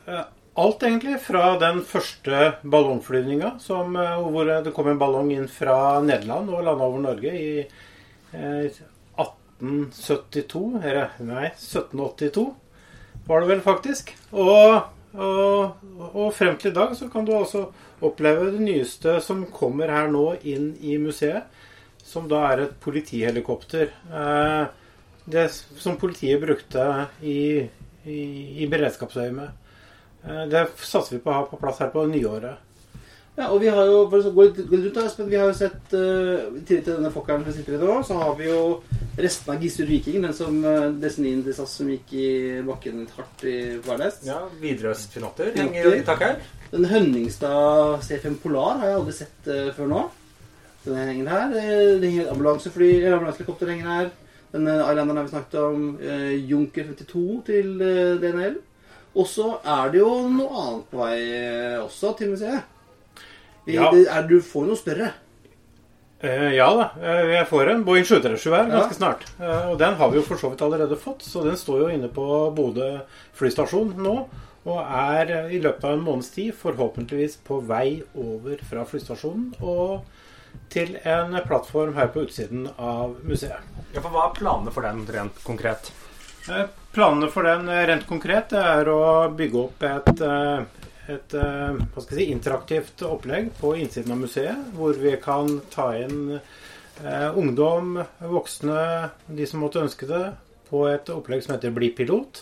eh, 0.07 0.21
alt, 0.59 0.83
egentlig, 0.83 1.17
fra 1.23 1.53
den 1.61 1.81
første 1.87 2.53
ballongflyvninga, 2.63 3.55
eh, 3.55 4.21
hvor 4.33 4.53
det 4.65 4.73
kom 4.75 4.89
en 4.91 5.01
ballong 5.01 5.31
inn 5.35 5.49
fra 5.51 5.99
Nederland 6.03 6.51
og 6.51 6.63
landa 6.67 6.87
over 6.87 7.03
Norge 7.03 7.33
i 7.35 7.51
eh, 7.63 8.79
1872 9.19 10.63
Eller 10.79 11.13
nei, 11.19 11.49
1782 11.51 12.47
var 13.29 13.43
det 13.43 13.49
vel 13.51 13.61
faktisk. 13.61 14.11
Og, 14.31 14.89
og, 15.13 15.83
og 16.09 16.33
frem 16.33 16.57
til 16.57 16.71
i 16.71 16.77
dag 16.79 16.95
så 16.97 17.09
kan 17.13 17.27
du 17.27 17.35
altså 17.37 17.67
oppleve 18.05 18.49
det 18.55 18.63
nyeste 18.63 19.19
som 19.21 19.43
kommer 19.53 19.91
her 19.93 20.09
nå 20.11 20.31
inn 20.47 20.71
i 20.81 20.97
museet, 21.01 21.45
som 22.01 22.29
da 22.31 22.45
er 22.49 22.63
et 22.63 22.77
politihelikopter. 22.81 23.91
Eh, 24.09 24.63
det 25.29 25.45
som 25.53 25.99
politiet 26.01 26.41
brukte 26.41 26.85
i, 27.21 27.67
i, 28.05 28.21
i 28.63 28.69
beredskapsøyemed. 28.71 29.68
Eh, 30.25 30.47
Det 30.51 30.65
satser 30.77 31.17
vi 31.17 31.21
på 31.23 31.31
å 31.31 31.37
ha 31.39 31.45
på 31.47 31.59
plass 31.61 31.79
her 31.83 31.93
på 31.93 32.05
nyåret. 32.09 32.65
Ja, 33.39 33.45
og 33.53 33.61
vi 33.61 33.69
har 33.71 33.85
jo 33.87 34.01
for 34.11 34.25
å 34.27 34.31
gå 34.35 34.45
litt, 34.49 34.57
rundt 34.67 34.95
da, 34.97 35.05
Espen, 35.07 35.29
vi 35.31 35.37
har 35.39 35.47
jo 35.47 35.53
sett 35.55 35.93
uh, 35.95 36.49
I 36.59 36.63
tillegg 36.67 36.81
til 36.83 36.97
denne 36.97 37.11
fokkeren 37.13 37.45
som 37.45 37.53
sitter 37.55 37.77
i 37.77 37.79
nå, 37.79 37.93
så 38.03 38.17
har 38.19 38.33
vi 38.35 38.49
jo 38.49 38.81
resten 39.15 39.53
av 39.53 39.63
Gissur 39.63 39.87
Viking, 39.87 40.25
den 40.25 40.35
som 40.35 40.57
uh, 40.65 40.89
desenien 40.99 41.39
til 41.45 41.55
SAS 41.55 41.77
som 41.79 41.87
gikk 41.87 42.11
i 42.19 42.25
bakken 42.67 43.05
litt 43.05 43.13
hardt 43.15 43.45
i 43.47 43.55
Værnes. 43.85 44.19
Ja, 44.27 44.41
Widerøe-pinotter 44.59 45.53
henger 45.55 45.87
jo 45.87 45.93
i 45.95 46.03
taket 46.03 46.33
her. 46.33 46.49
Den 46.73 46.89
Hønningstad 46.91 48.03
C5 48.09 48.35
Polar 48.43 48.81
har 48.81 48.91
jeg 48.91 48.99
aldri 48.99 49.15
sett 49.21 49.47
uh, 49.47 49.69
før 49.77 49.93
nå. 49.93 50.03
Den 50.83 50.99
henger 50.99 51.31
her. 51.31 51.55
Eh, 51.61 51.99
Det 52.01 52.09
henger 52.09 52.25
et 52.25 52.33
ambulansefly, 52.33 52.89
eller 52.97 53.21
ambulansehelikopter 53.21 53.71
henger 53.71 53.87
her. 53.93 54.09
Den 54.51 54.67
uh, 54.67 54.83
Islanderen 54.83 55.17
har 55.17 55.23
vi 55.23 55.33
snakket 55.37 55.59
om. 55.63 55.87
Uh, 56.03 56.35
Junker 56.51 56.91
52 56.91 57.43
til 57.53 57.71
uh, 57.79 58.19
DNL. 58.19 58.59
Og 59.15 59.25
så 59.27 59.47
er 59.65 59.89
det 59.91 59.99
jo 60.03 60.11
noe 60.29 60.49
annet 60.63 60.89
på 60.91 60.99
vei 61.01 61.15
eh, 61.17 61.79
også 61.81 62.11
til 62.19 62.29
museet. 62.35 62.63
Vi, 63.65 63.73
Ja. 63.75 63.89
det 63.91 64.05
er, 64.07 64.27
du 64.29 64.39
får 64.41 64.65
noe 64.69 64.77
større. 64.77 65.11
Eh, 66.21 66.49
ja 66.57 66.67
da, 66.75 66.89
eh, 67.01 67.29
jeg 67.37 67.47
får 67.47 67.69
en 67.71 67.83
Boeing 67.87 68.03
737 68.05 68.51
her 68.55 68.69
ganske 68.69 68.91
Ja. 68.93 68.97
snart. 68.99 69.25
Eh, 69.39 69.69
og 69.71 69.77
den 69.79 69.95
har 69.95 70.09
vi 70.11 70.17
jo 70.19 70.23
for 70.27 70.35
så 70.37 70.49
vidt 70.51 70.61
allerede 70.61 70.97
fått, 70.99 71.21
så 71.23 71.43
den 71.43 71.55
står 71.57 71.79
jo 71.85 71.87
inne 71.95 72.09
på 72.11 72.25
Bodø 72.55 72.99
flystasjon 73.33 73.95
nå. 73.97 74.15
Og 74.67 74.79
er 74.83 75.31
eh, 75.31 75.53
i 75.55 75.61
løpet 75.63 75.83
av 75.87 75.93
en 75.95 76.03
måneds 76.03 76.29
tid 76.35 76.53
forhåpentligvis 76.53 77.37
på 77.47 77.61
vei 77.65 78.03
over 78.15 78.57
fra 78.69 78.83
flystasjonen 78.85 79.53
og 79.61 80.01
til 80.69 80.97
en 81.05 81.31
plattform 81.47 81.93
her 81.95 82.07
på 82.13 82.25
utsiden 82.27 82.67
av 82.77 83.15
museet. 83.23 83.63
Ja, 83.93 84.01
for 84.01 84.09
Hva 84.11 84.27
er 84.29 84.35
planene 84.37 84.71
for 84.73 84.81
den 84.85 85.05
rent 85.07 85.39
konkret? 85.45 85.91
Planene 86.91 87.27
for 87.29 87.45
den 87.45 87.69
eh, 87.69 87.85
rent 87.85 88.07
konkret 88.09 88.53
er 88.57 88.89
å 88.89 89.29
bygge 89.37 89.59
opp 89.61 89.83
et, 89.85 90.21
eh, 90.25 90.85
et 91.13 91.35
eh, 91.37 91.99
si, 92.07 92.25
interaktivt 92.33 93.03
opplegg 93.05 93.51
på 93.59 93.75
innsiden 93.77 94.15
av 94.15 94.23
museet, 94.23 94.63
hvor 94.73 94.97
vi 94.97 95.13
kan 95.21 95.59
ta 95.73 95.91
inn 95.97 96.39
ungdom, 96.99 97.93
voksne, 98.27 98.79
de 99.31 99.45
som 99.47 99.61
måtte 99.63 99.79
ønske 99.79 100.03
det, 100.09 100.33
på 100.67 100.81
et 100.89 101.07
opplegg 101.13 101.45
som 101.45 101.53
heter 101.53 101.71
Bli 101.71 101.93
pilot. 101.95 102.41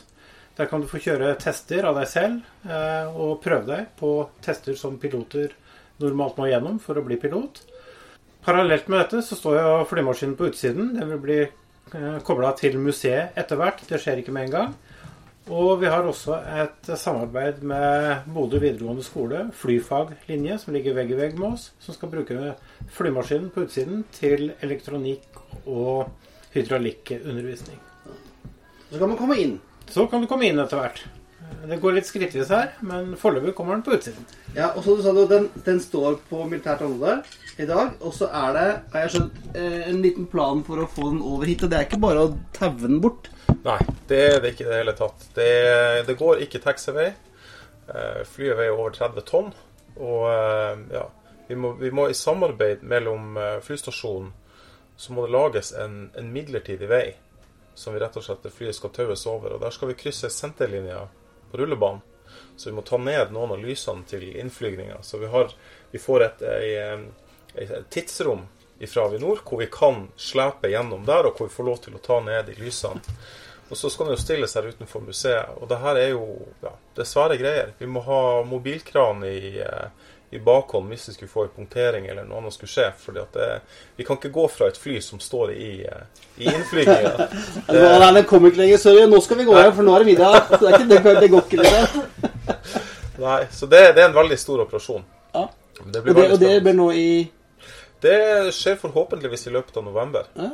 Der 0.58 0.66
kan 0.66 0.82
du 0.82 0.88
få 0.90 0.98
kjøre 0.98 1.36
tester 1.38 1.86
av 1.86 2.00
deg 2.00 2.08
selv 2.10 2.72
og 3.14 3.36
prøve 3.44 3.68
deg 3.68 3.92
på 4.00 4.10
tester 4.42 4.74
som 4.74 4.98
piloter 4.98 5.54
normalt 6.02 6.42
må 6.42 6.48
gjennom 6.50 6.82
for 6.82 6.98
å 6.98 7.06
bli 7.06 7.20
pilot. 7.22 7.62
Parallelt 8.48 8.90
med 8.90 9.04
dette 9.04 9.22
så 9.28 9.38
står 9.38 9.60
jo 9.60 9.78
flymaskinen 9.92 10.34
på 10.40 10.50
utsiden. 10.50 10.96
Den 10.98 11.14
vil 11.14 11.22
bli 11.22 11.40
kobla 12.28 12.54
til 12.58 12.78
museet 12.82 13.38
etter 13.38 13.60
hvert. 13.60 13.84
Det 13.88 14.00
skjer 14.02 14.22
ikke 14.22 14.36
med 14.36 14.48
en 14.48 14.56
gang. 14.56 14.76
Og 15.48 15.78
vi 15.80 15.88
har 15.88 16.04
også 16.04 16.42
et 16.60 16.90
samarbeid 17.00 17.62
med 17.64 18.26
Bodø 18.36 18.60
videregående 18.60 19.04
skole, 19.06 19.46
flyfaglinje, 19.56 20.58
som 20.60 20.76
ligger 20.76 20.98
vegg 20.98 21.14
i 21.14 21.20
vegg 21.22 21.38
med 21.40 21.54
oss, 21.54 21.70
som 21.80 21.96
skal 21.96 22.12
bruke 22.12 22.56
flymaskinen 22.92 23.48
på 23.56 23.64
utsiden 23.64 24.04
til 24.12 24.50
elektronikk 24.66 25.40
og 25.64 26.10
hydraulikkundervisning. 26.52 27.80
Så 28.92 29.00
kan 29.00 29.08
man 29.08 29.20
komme 29.20 29.40
inn. 29.40 29.56
Så 29.88 30.08
kan 30.12 30.24
du 30.24 30.28
komme 30.28 30.50
inn 30.50 30.60
etter 30.60 30.82
hvert. 30.82 31.06
Det 31.68 31.80
går 31.80 31.96
litt 31.96 32.08
skrittvis 32.08 32.52
her, 32.52 32.74
men 32.84 33.14
foreløpig 33.20 33.56
kommer 33.56 33.78
den 33.78 33.86
på 33.88 33.96
utsiden. 33.96 34.28
Ja, 34.56 34.74
og 34.74 34.84
så 34.84 34.98
du 34.98 35.04
sa 35.06 35.14
du, 35.16 35.24
den, 35.32 35.48
den 35.64 35.80
står 35.84 36.20
på 36.28 36.44
militært 36.44 36.84
område 36.84 37.22
i 37.58 37.66
dag, 37.66 37.96
og 38.06 38.14
så 38.14 38.30
er 38.30 38.56
det, 38.56 38.66
har 38.94 39.06
jeg 39.06 39.14
skjønt, 39.16 39.38
eh, 39.58 39.78
en 39.90 40.02
liten 40.04 40.28
plan 40.30 40.64
for 40.68 40.84
å 40.84 40.90
få 40.90 41.10
den 41.12 41.22
over 41.26 41.50
hit. 41.50 41.64
Og 41.66 41.72
det 41.72 41.80
er 41.80 41.88
ikke 41.88 42.02
bare 42.02 42.26
å 42.26 42.34
taue 42.56 42.78
den 42.82 43.00
bort. 43.04 43.30
Nei, 43.64 43.80
det 44.10 44.20
er 44.24 44.42
det 44.44 44.54
ikke 44.54 44.68
i 44.68 44.70
det 44.72 44.82
hele 44.82 44.96
tatt. 44.98 45.30
Det, 45.36 45.52
det 46.08 46.18
går 46.20 46.44
ikke 46.46 46.62
taxiway. 46.64 47.14
Eh, 47.88 48.20
Flyet 48.30 48.60
veier 48.60 48.76
over 48.76 48.94
30 48.96 49.26
tonn. 49.28 49.54
Og 49.98 50.28
eh, 50.30 50.84
ja, 50.94 51.06
vi 51.48 51.58
må, 51.58 51.74
vi 51.82 51.94
må 51.96 52.10
i 52.12 52.18
samarbeid 52.18 52.84
mellom 52.86 53.40
flystasjonen 53.64 54.34
så 54.98 55.14
må 55.14 55.28
det 55.28 55.32
lages 55.32 55.72
en, 55.78 56.10
en 56.18 56.30
midlertidig 56.34 56.88
vei 56.90 57.06
som 57.78 57.94
vi 57.94 58.00
rett 58.02 58.16
og 58.18 58.24
slett 58.26 58.48
flyet 58.50 58.76
skal 58.76 58.90
taues 58.90 59.26
over. 59.30 59.54
Og 59.54 59.62
der 59.62 59.74
skal 59.74 59.92
vi 59.92 59.98
krysse 60.00 60.32
senterlinja 60.34 61.04
på 61.52 61.60
rullebanen. 61.62 62.02
Så 62.58 62.72
vi 62.72 62.76
må 62.76 62.82
ta 62.82 62.98
ned 62.98 63.30
noen 63.32 63.54
av 63.54 63.62
lysene 63.62 64.06
til 64.10 64.26
innflygninga. 64.34 64.98
Så 65.06 65.22
vi, 65.22 65.30
har, 65.30 65.54
vi 65.94 66.02
får 66.02 66.26
et, 66.26 66.42
ei, 66.50 66.72
et 67.56 67.90
tidsrom 67.90 68.46
fra 68.86 69.06
Avinor, 69.08 69.42
hvor 69.44 69.60
vi 69.60 69.68
kan 69.72 70.08
slepe 70.16 70.70
gjennom 70.70 71.06
der, 71.06 71.26
og 71.26 71.38
hvor 71.38 71.50
vi 71.50 71.56
får 71.56 71.70
lov 71.70 71.78
til 71.84 71.98
å 71.98 72.02
ta 72.04 72.20
ned 72.22 72.52
de 72.52 72.58
lysene. 72.62 73.02
Og 73.70 73.78
så 73.78 73.90
skal 73.90 74.08
den 74.08 74.16
jo 74.16 74.22
stilles 74.22 74.54
her 74.56 74.68
utenfor 74.68 75.04
museet. 75.04 75.58
Og 75.60 75.68
det 75.68 75.80
her 75.82 75.98
er 76.00 76.14
jo 76.14 76.28
ja, 76.64 76.72
det 76.96 77.04
er 77.04 77.10
svære 77.10 77.40
greier. 77.40 77.74
Vi 77.80 77.90
må 77.90 78.04
ha 78.06 78.22
mobilkran 78.48 79.26
i, 79.28 79.60
eh, 79.60 79.90
i 80.32 80.40
bakhånd 80.40 80.88
hvis 80.92 81.10
vi 81.10 81.16
skulle 81.18 81.32
få 81.32 81.44
en 81.48 81.52
punktering 81.56 82.08
eller 82.08 82.24
noe 82.28 82.40
annet 82.40 82.56
skulle 82.56 82.72
skje. 82.72 82.88
fordi 83.02 83.20
at 83.20 83.36
det, 83.36 83.50
vi 83.98 84.08
kan 84.08 84.20
ikke 84.20 84.32
gå 84.38 84.48
fra 84.48 84.72
et 84.72 84.80
fly 84.80 85.02
som 85.04 85.20
står 85.20 85.52
i, 85.52 85.72
eh, 85.84 86.24
i 86.38 86.48
innflyginga. 86.48 87.28
Det... 87.68 87.84
Nei, 88.04 88.14
den 88.22 88.30
kommer 88.30 88.54
ikke 88.54 88.64
lenger. 88.64 88.84
Sorry, 88.86 89.04
nå 89.04 89.20
skal 89.26 89.42
vi 89.42 89.50
gå 89.50 89.60
hjem, 89.60 89.76
for 89.76 89.84
nå 89.84 89.96
er 89.96 90.06
det 90.06 90.12
middag. 90.14 90.40
Det, 90.54 90.64
er 90.64 90.80
ikke, 90.80 90.90
det, 90.94 91.16
det 91.26 91.32
går 91.36 91.48
ikke 91.48 91.64
lenger. 91.66 92.58
Nei, 93.28 93.42
så 93.52 93.68
det, 93.68 93.84
det 93.98 94.06
er 94.06 94.14
en 94.14 94.16
veldig 94.16 94.40
stor 94.40 94.64
operasjon. 94.64 95.04
Ja. 95.34 95.50
Det 95.78 96.00
Og 96.02 96.16
det, 96.16 96.32
og 96.32 96.40
det 96.42 96.56
blir 96.64 96.74
nå 96.74 96.88
i 96.96 97.10
Det 98.02 98.54
skjer 98.56 98.80
forhåpentligvis 98.82 99.48
i 99.48 99.54
løpet 99.58 99.78
av 99.78 99.88
november. 99.90 100.32
ja. 100.36 100.54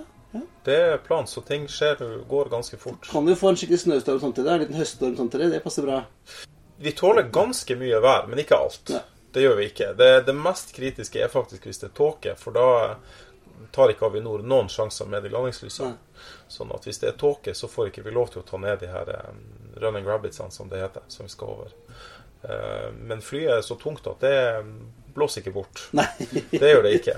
Det 0.63 0.75
er 0.81 0.97
planen, 0.97 1.27
så 1.27 1.43
ting 1.45 1.67
skjer, 1.69 1.99
går 2.29 2.47
ganske 2.49 2.77
fort. 2.81 3.05
Kan 3.11 3.25
vi 3.25 3.35
få 3.37 3.51
en 3.51 3.57
skikkelig 3.59 3.79
snøstorm 3.83 4.19
samtidig? 4.19 4.49
En 4.49 4.63
liten 4.63 4.79
høststorm 4.79 5.17
samtidig? 5.17 5.49
Det 5.51 5.59
passer 5.61 5.85
bra. 5.85 5.99
Vi 6.81 6.93
tåler 6.97 7.27
ganske 7.29 7.75
mye 7.77 7.99
vær, 8.01 8.25
men 8.31 8.41
ikke 8.41 8.57
alt. 8.57 8.93
Ja. 8.95 9.03
Det 9.33 9.43
gjør 9.43 9.59
vi 9.59 9.67
ikke. 9.69 9.91
Det, 9.99 10.09
det 10.25 10.35
mest 10.37 10.73
kritiske 10.73 11.21
er 11.21 11.29
faktisk 11.29 11.67
hvis 11.67 11.83
det 11.83 11.91
er 11.91 11.93
tåke, 11.99 12.33
for 12.39 12.55
da 12.55 12.65
tar 13.73 13.93
ikke 13.93 14.07
Avinor 14.09 14.41
noen 14.45 14.69
sjanser 14.69 15.09
med 15.09 15.25
de 15.25 15.31
landingslysene. 15.33 15.93
Sånn 16.51 16.73
at 16.73 16.85
hvis 16.87 17.01
det 17.01 17.11
er 17.11 17.19
tåke, 17.19 17.53
så 17.57 17.69
får 17.69 17.91
ikke 17.91 18.07
vi 18.07 18.13
lov 18.15 18.33
til 18.33 18.43
å 18.43 18.47
ta 18.47 18.59
ned 18.61 18.81
de 18.81 18.89
her 18.89 19.09
um, 19.29 19.45
running 19.81 20.05
rabbitsene, 20.07 20.53
som 20.53 20.69
det 20.69 20.81
heter, 20.81 21.05
som 21.13 21.25
vi 21.27 21.33
skal 21.33 21.53
over. 21.55 21.73
Eh, 22.43 22.89
men 22.93 23.23
flyet 23.25 23.57
er 23.57 23.65
så 23.65 23.77
tungt 23.79 24.07
at 24.09 24.21
det 24.23 24.35
blåser 25.15 25.43
ikke 25.43 25.55
bort. 25.55 25.87
Nei. 25.97 26.07
Det 26.51 26.73
gjør 26.73 26.85
det 26.87 26.97
ikke. 26.99 27.17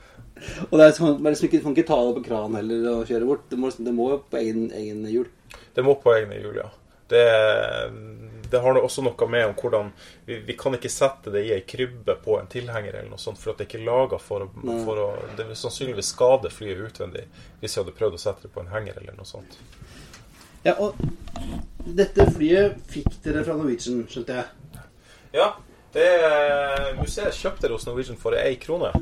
Og 0.70 0.78
det 0.78 0.86
er 0.86 0.94
sånn, 0.96 1.18
man 1.22 1.34
liksom 1.34 1.48
ikke, 1.48 1.62
kan 1.62 1.74
ikke 1.76 1.88
ta 1.92 1.98
det 2.02 2.14
på 2.16 2.24
kran 2.26 2.56
heller 2.58 2.86
og 2.90 3.10
kjøre 3.10 3.28
bort. 3.28 3.44
Det 3.50 3.58
må, 3.60 3.70
det 3.78 3.92
må 3.94 4.08
på 4.30 4.40
egen, 4.40 4.64
egen 4.74 5.04
hjul. 5.06 5.28
Det 5.76 5.84
må 5.86 5.94
på 6.02 6.14
egne 6.16 6.40
hjul, 6.40 6.56
ja. 6.58 6.68
Det, 7.12 7.22
det 8.50 8.60
har 8.64 8.78
også 8.80 9.04
noe 9.04 9.26
med 9.28 9.46
om 9.46 9.54
hvordan 9.58 9.90
vi, 10.26 10.38
vi 10.46 10.56
kan 10.58 10.74
ikke 10.76 10.90
sette 10.92 11.32
det 11.34 11.44
i 11.46 11.52
ei 11.54 11.62
krybbe 11.68 12.16
på 12.24 12.38
en 12.40 12.48
tilhenger 12.52 12.96
eller 12.98 13.10
noe 13.12 13.20
sånt, 13.20 13.40
for 13.40 13.52
at 13.52 13.60
det 13.60 13.68
ikke 13.68 13.82
er 13.82 13.86
laga 13.86 14.18
for, 14.22 14.46
for 14.62 15.02
å 15.02 15.08
Det 15.36 15.46
vil 15.50 15.58
sannsynligvis 15.60 16.12
skade 16.14 16.52
flyet 16.52 16.80
utvendig 16.88 17.26
hvis 17.60 17.76
jeg 17.76 17.82
hadde 17.82 17.96
prøvd 17.98 18.16
å 18.18 18.22
sette 18.22 18.46
det 18.46 18.52
på 18.54 18.64
en 18.64 18.72
henger 18.72 18.98
eller 19.02 19.18
noe 19.18 19.28
sånt. 19.28 19.58
Ja, 20.62 20.76
og 20.78 20.98
dette 21.84 22.28
flyet 22.30 22.80
fikk 22.92 23.10
dere 23.24 23.42
fra 23.46 23.56
Norwegian, 23.58 24.04
skjønte 24.10 24.36
jeg. 24.38 24.82
Ja, 25.34 25.48
det 25.92 26.08
museet 26.98 27.36
kjøpte 27.36 27.68
det 27.68 27.74
hos 27.74 27.86
Norwegian 27.86 28.18
for 28.20 28.36
ei 28.38 28.56
krone. 28.60 28.92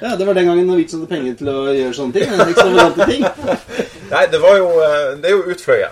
Ja, 0.00 0.16
Det 0.16 0.24
var 0.24 0.34
den 0.34 0.46
gangen 0.46 0.66
Norwegian 0.66 1.00
hadde 1.00 1.10
penger 1.10 1.36
til 1.38 1.48
å 1.50 1.60
gjøre 1.72 1.94
sånne 1.96 3.06
ting. 3.08 3.24
Nei, 4.12 4.24
det 4.30 4.40
var 4.42 4.58
jo 4.58 4.66
eh, 4.84 5.14
Det 5.20 5.30
er 5.30 5.32
jo 5.32 5.54
utfløye, 5.54 5.88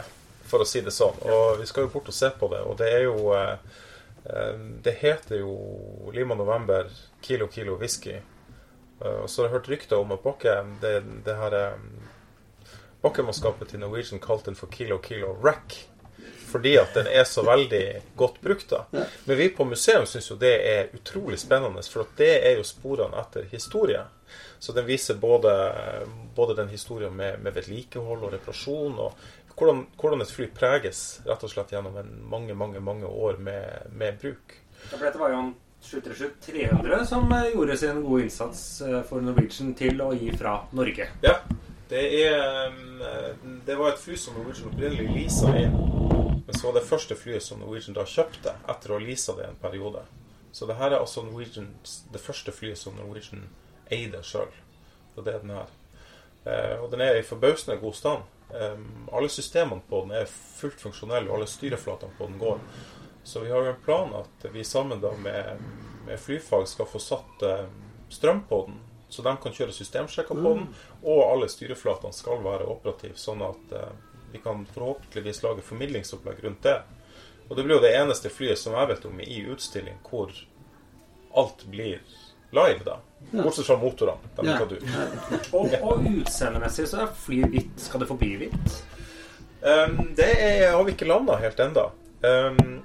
for 0.51 0.65
å 0.65 0.67
si 0.69 0.83
det 0.85 0.93
sånn. 0.95 1.17
Og 1.25 1.63
vi 1.63 1.69
skal 1.71 1.87
jo 1.87 1.93
bort 1.95 2.11
og 2.11 2.17
se 2.17 2.29
på 2.39 2.51
det. 2.53 2.61
Og 2.69 2.77
det 2.81 2.91
er 2.93 3.07
jo 3.07 3.33
eh, 3.37 3.55
eh, 4.27 4.59
Det 4.85 4.99
heter 5.01 5.41
jo 5.41 5.55
Lima 6.15 6.37
November 6.39 6.91
Kilo 7.25 7.49
Kilo 7.53 7.79
Whisky. 7.81 8.19
Og 9.03 9.27
så 9.27 9.43
har 9.43 9.49
jeg 9.49 9.55
hørt 9.57 9.69
rykter 9.73 9.99
om 9.99 10.13
at 10.15 10.21
Bakke 10.23 10.53
det, 10.79 10.93
det 11.27 11.35
her 11.35 11.57
Bakkemannskapet 13.03 13.73
til 13.73 13.81
Norwegian 13.83 14.23
kalte 14.23 14.53
den 14.53 14.59
for 14.59 14.71
Kilo 14.71 15.01
Kilo 15.03 15.33
Rack. 15.43 15.75
Fordi 16.53 16.75
at 16.77 16.95
den 16.95 17.09
er 17.09 17.25
så 17.25 17.45
veldig 17.47 17.85
godt 18.17 18.41
brukt. 18.45 18.71
da. 18.71 18.85
Men 19.25 19.39
vi 19.39 19.49
på 19.57 19.65
museum 19.65 20.07
syns 20.07 20.31
jo 20.31 20.37
det 20.37 20.53
er 20.69 20.91
utrolig 20.93 21.41
spennende, 21.41 21.83
for 21.83 22.05
at 22.05 22.17
det 22.21 22.33
er 22.45 22.59
jo 22.59 22.67
sporene 22.67 23.21
etter 23.23 23.49
historie. 23.53 24.03
Så 24.63 24.73
den 24.77 24.87
viser 24.87 25.17
både, 25.19 25.53
både 26.37 26.57
den 26.61 26.69
historien 26.69 27.17
med, 27.17 27.41
med 27.43 27.57
vedlikehold 27.57 28.23
og 28.23 28.35
reparasjon, 28.37 28.99
og 28.99 29.57
hvordan, 29.57 29.87
hvordan 30.01 30.23
et 30.23 30.31
fly 30.33 30.47
preges 30.55 31.03
rett 31.27 31.43
og 31.45 31.51
slett 31.51 31.75
gjennom 31.75 31.97
en 32.01 32.13
mange, 32.31 32.55
mange 32.55 32.81
mange 32.81 33.07
år 33.07 33.41
med, 33.43 33.91
med 33.91 34.21
bruk. 34.23 34.57
Ja, 34.91 34.97
for 34.97 35.05
Dette 35.07 35.21
var 35.21 35.35
jo 35.35 35.41
en 35.43 35.53
737 35.83 36.31
300 36.47 37.07
som 37.07 37.33
eh, 37.33 37.51
gjorde 37.55 37.77
sin 37.77 38.03
gode 38.03 38.23
innsats 38.29 38.81
eh, 38.87 39.01
for 39.09 39.25
Norwegian 39.25 39.75
til 39.75 40.01
å 40.03 40.13
gi 40.15 40.31
fra 40.39 40.61
Norge. 40.79 41.09
Ja, 41.27 41.41
det, 41.91 42.05
er, 42.23 42.71
um, 42.71 43.59
det 43.67 43.77
var 43.77 43.93
et 43.93 44.03
fly 44.03 44.17
som 44.17 44.39
Norwegian 44.39 44.71
opprinnelig 44.71 45.11
leasa 45.11 45.57
inn. 45.59 46.22
Men 46.47 46.59
så 46.59 46.67
var 46.67 46.75
det 46.79 46.89
første 46.89 47.17
flyet 47.17 47.45
som 47.45 47.61
Norwegian 47.63 47.97
da 47.97 48.05
kjøpte 48.09 48.57
etter 48.69 48.91
å 48.93 48.99
ha 48.99 49.05
leasa 49.05 49.37
det 49.39 49.47
en 49.47 49.61
periode. 49.63 50.03
Så 50.53 50.67
det 50.69 50.77
her 50.77 50.91
er 50.91 51.01
altså 51.01 51.25
det 51.25 52.21
første 52.21 52.53
flyet 52.53 52.79
som 52.79 52.97
Norwegian 52.99 53.47
eide 53.93 54.23
sjøl. 54.27 54.51
Og 55.17 55.25
det 55.25 55.35
er 55.35 55.45
den 55.45 55.55
her. 55.55 55.71
Eh, 56.45 56.77
og 56.83 56.91
den 56.93 57.05
er 57.05 57.19
i 57.19 57.27
forbausende 57.27 57.81
god 57.81 57.99
stand. 57.99 58.31
Alle 58.53 59.31
systemene 59.33 59.81
på 59.89 60.03
den 60.05 60.11
er 60.13 60.29
fullt 60.29 60.83
funksjonelle, 60.83 61.31
og 61.31 61.39
alle 61.39 61.49
styreflatene 61.49 62.13
på 62.19 62.27
den 62.29 62.35
går. 62.41 62.59
Så 63.25 63.41
vi 63.41 63.49
har 63.49 63.65
jo 63.65 63.71
en 63.71 63.85
plan 63.85 64.13
at 64.19 64.45
vi 64.53 64.65
sammen 64.65 65.01
da 65.01 65.15
med, 65.17 65.63
med 66.05 66.21
flyfag 66.21 66.67
skal 66.69 66.91
få 66.91 67.01
satt 67.01 67.45
strøm 68.13 68.43
på 68.51 68.59
den, 68.67 68.77
så 69.09 69.25
de 69.25 69.33
kan 69.41 69.57
kjøre 69.57 69.73
systemsjekker 69.73 70.37
på 70.37 70.53
den, 70.59 70.67
og 71.01 71.23
alle 71.31 71.49
styreflatene 71.49 72.13
skal 72.13 72.45
være 72.45 72.69
operative, 72.69 73.17
sånn 73.17 73.45
at 73.47 73.73
vi 74.33 74.41
kan 74.43 74.67
forhåpentligvis 74.75 75.43
lage 75.43 75.63
formidlingsopplegg 75.67 76.45
rundt 76.45 76.63
det. 76.63 76.79
Og 77.49 77.57
det 77.57 77.65
blir 77.67 77.77
jo 77.77 77.83
det 77.85 77.95
eneste 77.99 78.31
flyet 78.33 78.59
som 78.59 78.75
jeg 78.79 78.89
vet 78.89 79.05
om 79.09 79.21
i 79.21 79.41
utstilling 79.53 79.99
hvor 80.09 80.33
alt 81.37 81.65
blir 81.73 82.01
live, 82.53 82.85
da. 82.85 82.99
Bortsett 83.33 83.67
fra 83.67 83.77
motorene. 83.77 84.19
De 84.37 84.47
Ja. 84.47 84.59
tatt 84.59 84.73
ut. 84.73 85.53
Og, 85.53 85.75
og 85.83 86.07
utseendemessig 86.09 86.89
så 86.89 87.05
er 87.05 87.15
flyet 87.17 87.53
hvitt. 87.53 87.77
Skal 87.81 88.01
det 88.03 88.09
forbli 88.11 88.33
hvitt? 88.43 88.75
Um, 89.63 90.15
det 90.17 90.29
er, 90.29 90.73
har 90.73 90.85
vi 90.85 90.93
ikke 90.93 91.09
landa 91.09 91.37
helt 91.41 91.61
enda. 91.61 91.91
Um, 92.23 92.83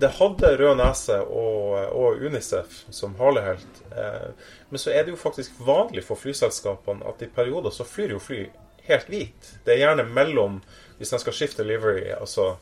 det 0.00 0.08
hadde 0.18 0.56
Rød 0.56 0.76
Nese 0.80 1.20
og, 1.22 1.76
og 1.96 2.22
Unicef 2.24 2.82
som 2.90 3.14
halehelt. 3.20 3.82
Uh, 3.92 4.32
men 4.68 4.82
så 4.82 4.92
er 4.92 5.04
det 5.04 5.14
jo 5.14 5.20
faktisk 5.20 5.56
vanlig 5.64 6.04
for 6.04 6.20
flyselskapene 6.20 7.06
at 7.08 7.22
i 7.22 7.30
perioder 7.32 7.72
så 7.72 7.84
flyr 7.88 8.16
jo 8.16 8.20
fly 8.20 8.46
helt 8.88 9.08
hvit. 9.10 9.52
Det 9.64 9.76
er 9.76 9.84
gjerne 9.84 10.04
mellom 10.12 10.60
Hvis 10.98 11.12
de 11.12 11.20
skal 11.20 11.36
skifte 11.36 11.64
livery, 11.66 12.10
altså 12.16 12.54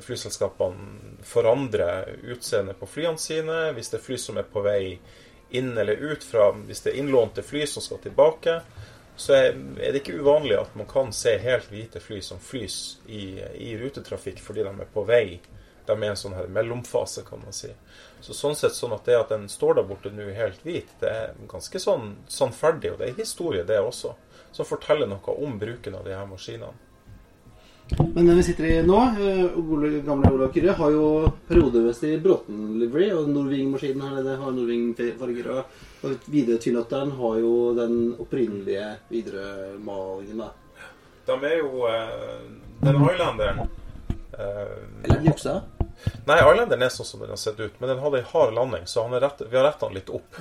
flyselskapene 0.00 1.18
forandrer 1.22 2.18
utseendet 2.22 2.78
på 2.80 2.86
flyene 2.86 3.18
sine. 3.18 3.58
Hvis 3.76 3.92
det 3.92 4.00
er 4.00 4.06
fly 4.06 4.18
som 4.20 4.40
er 4.40 4.48
på 4.48 4.64
vei 4.64 4.98
inn 5.52 5.76
eller 5.78 6.00
ut 6.00 6.24
fra 6.24 6.50
Hvis 6.52 6.80
det 6.80 6.92
er 6.92 7.02
innlånte 7.02 7.44
fly 7.44 7.66
som 7.66 7.84
skal 7.84 8.00
tilbake, 8.00 8.60
så 9.16 9.34
er 9.34 9.52
det 9.76 10.00
ikke 10.00 10.16
uvanlig 10.16 10.56
at 10.56 10.74
man 10.74 10.88
kan 10.88 11.12
se 11.12 11.34
helt 11.38 11.68
hvite 11.70 12.00
fly 12.00 12.22
som 12.24 12.40
flys 12.40 12.98
i, 13.06 13.36
i 13.60 13.74
rutetrafikk 13.76 14.40
fordi 14.40 14.64
de 14.64 14.72
er 14.72 14.94
på 14.94 15.04
vei. 15.04 15.40
De 15.86 15.92
er 15.92 16.04
i 16.06 16.08
en 16.08 16.16
sånn 16.16 16.36
her 16.38 16.48
mellomfase, 16.48 17.24
kan 17.26 17.42
man 17.44 17.52
si. 17.52 17.68
Så 18.22 18.34
sånn 18.38 18.56
sett 18.56 18.76
sånn 18.78 18.94
at 18.96 19.04
det 19.04 19.18
at 19.18 19.34
den 19.34 19.48
står 19.50 19.80
der 19.80 19.88
borte 19.88 20.12
nå 20.14 20.30
helt 20.32 20.62
hvit, 20.64 20.88
det 21.00 21.10
er 21.10 21.34
ganske 21.50 21.80
sånn 21.82 22.14
sannferdig. 22.30 22.94
Og 22.94 23.02
det 23.02 23.10
er 23.10 23.18
historie, 23.18 23.66
det 23.66 23.80
også. 23.82 24.14
Som 24.54 24.68
forteller 24.68 25.10
noe 25.10 25.36
om 25.42 25.58
bruken 25.58 25.98
av 25.98 26.06
de 26.06 26.14
her 26.14 26.28
maskinene. 26.30 26.91
Men 28.14 28.26
den 28.26 28.36
vi 28.36 28.42
sitter 28.42 28.64
i 28.64 28.82
nå, 28.82 28.98
eh, 28.98 30.02
gamle 30.06 30.30
Olav 30.32 30.52
Kyrre, 30.54 30.72
har 30.72 30.90
jo 30.90 31.32
periodevest 31.48 32.04
i 32.04 32.16
Bråten 32.20 32.78
livery, 32.80 33.10
og 33.12 33.28
Norwing-maskinen 33.28 34.02
her 34.06 34.14
nede 34.16 34.36
har 34.40 34.54
Norwing-farger. 34.56 35.50
Og, 35.52 35.76
og 36.02 36.30
Widerøe-Tynotteren 36.32 37.12
har 37.18 37.36
jo 37.42 37.52
den 37.76 37.98
opprinnelige 38.22 38.88
Widerøe-malingen, 39.10 40.40
da. 40.40 40.50
De 41.26 41.38
er 41.46 41.58
jo 41.60 41.86
eh, 41.86 42.40
Den 42.82 42.98
Islanderen 43.06 43.60
Eller 44.32 44.72
Eller 45.04 45.28
juksa. 45.28 45.60
Nei, 46.26 46.40
Islanderen 46.40 46.82
er 46.82 46.90
sånn 46.90 47.06
som 47.06 47.22
den 47.22 47.34
har 47.34 47.40
sett 47.40 47.60
ut, 47.60 47.76
men 47.78 47.92
den 47.92 48.02
hadde 48.02 48.22
ei 48.22 48.28
hard 48.32 48.56
landing, 48.56 48.88
så 48.90 49.04
han 49.06 49.20
rett, 49.20 49.44
vi 49.50 49.56
har 49.58 49.68
retta 49.68 49.86
den 49.86 50.00
litt 50.00 50.10
opp. 50.10 50.40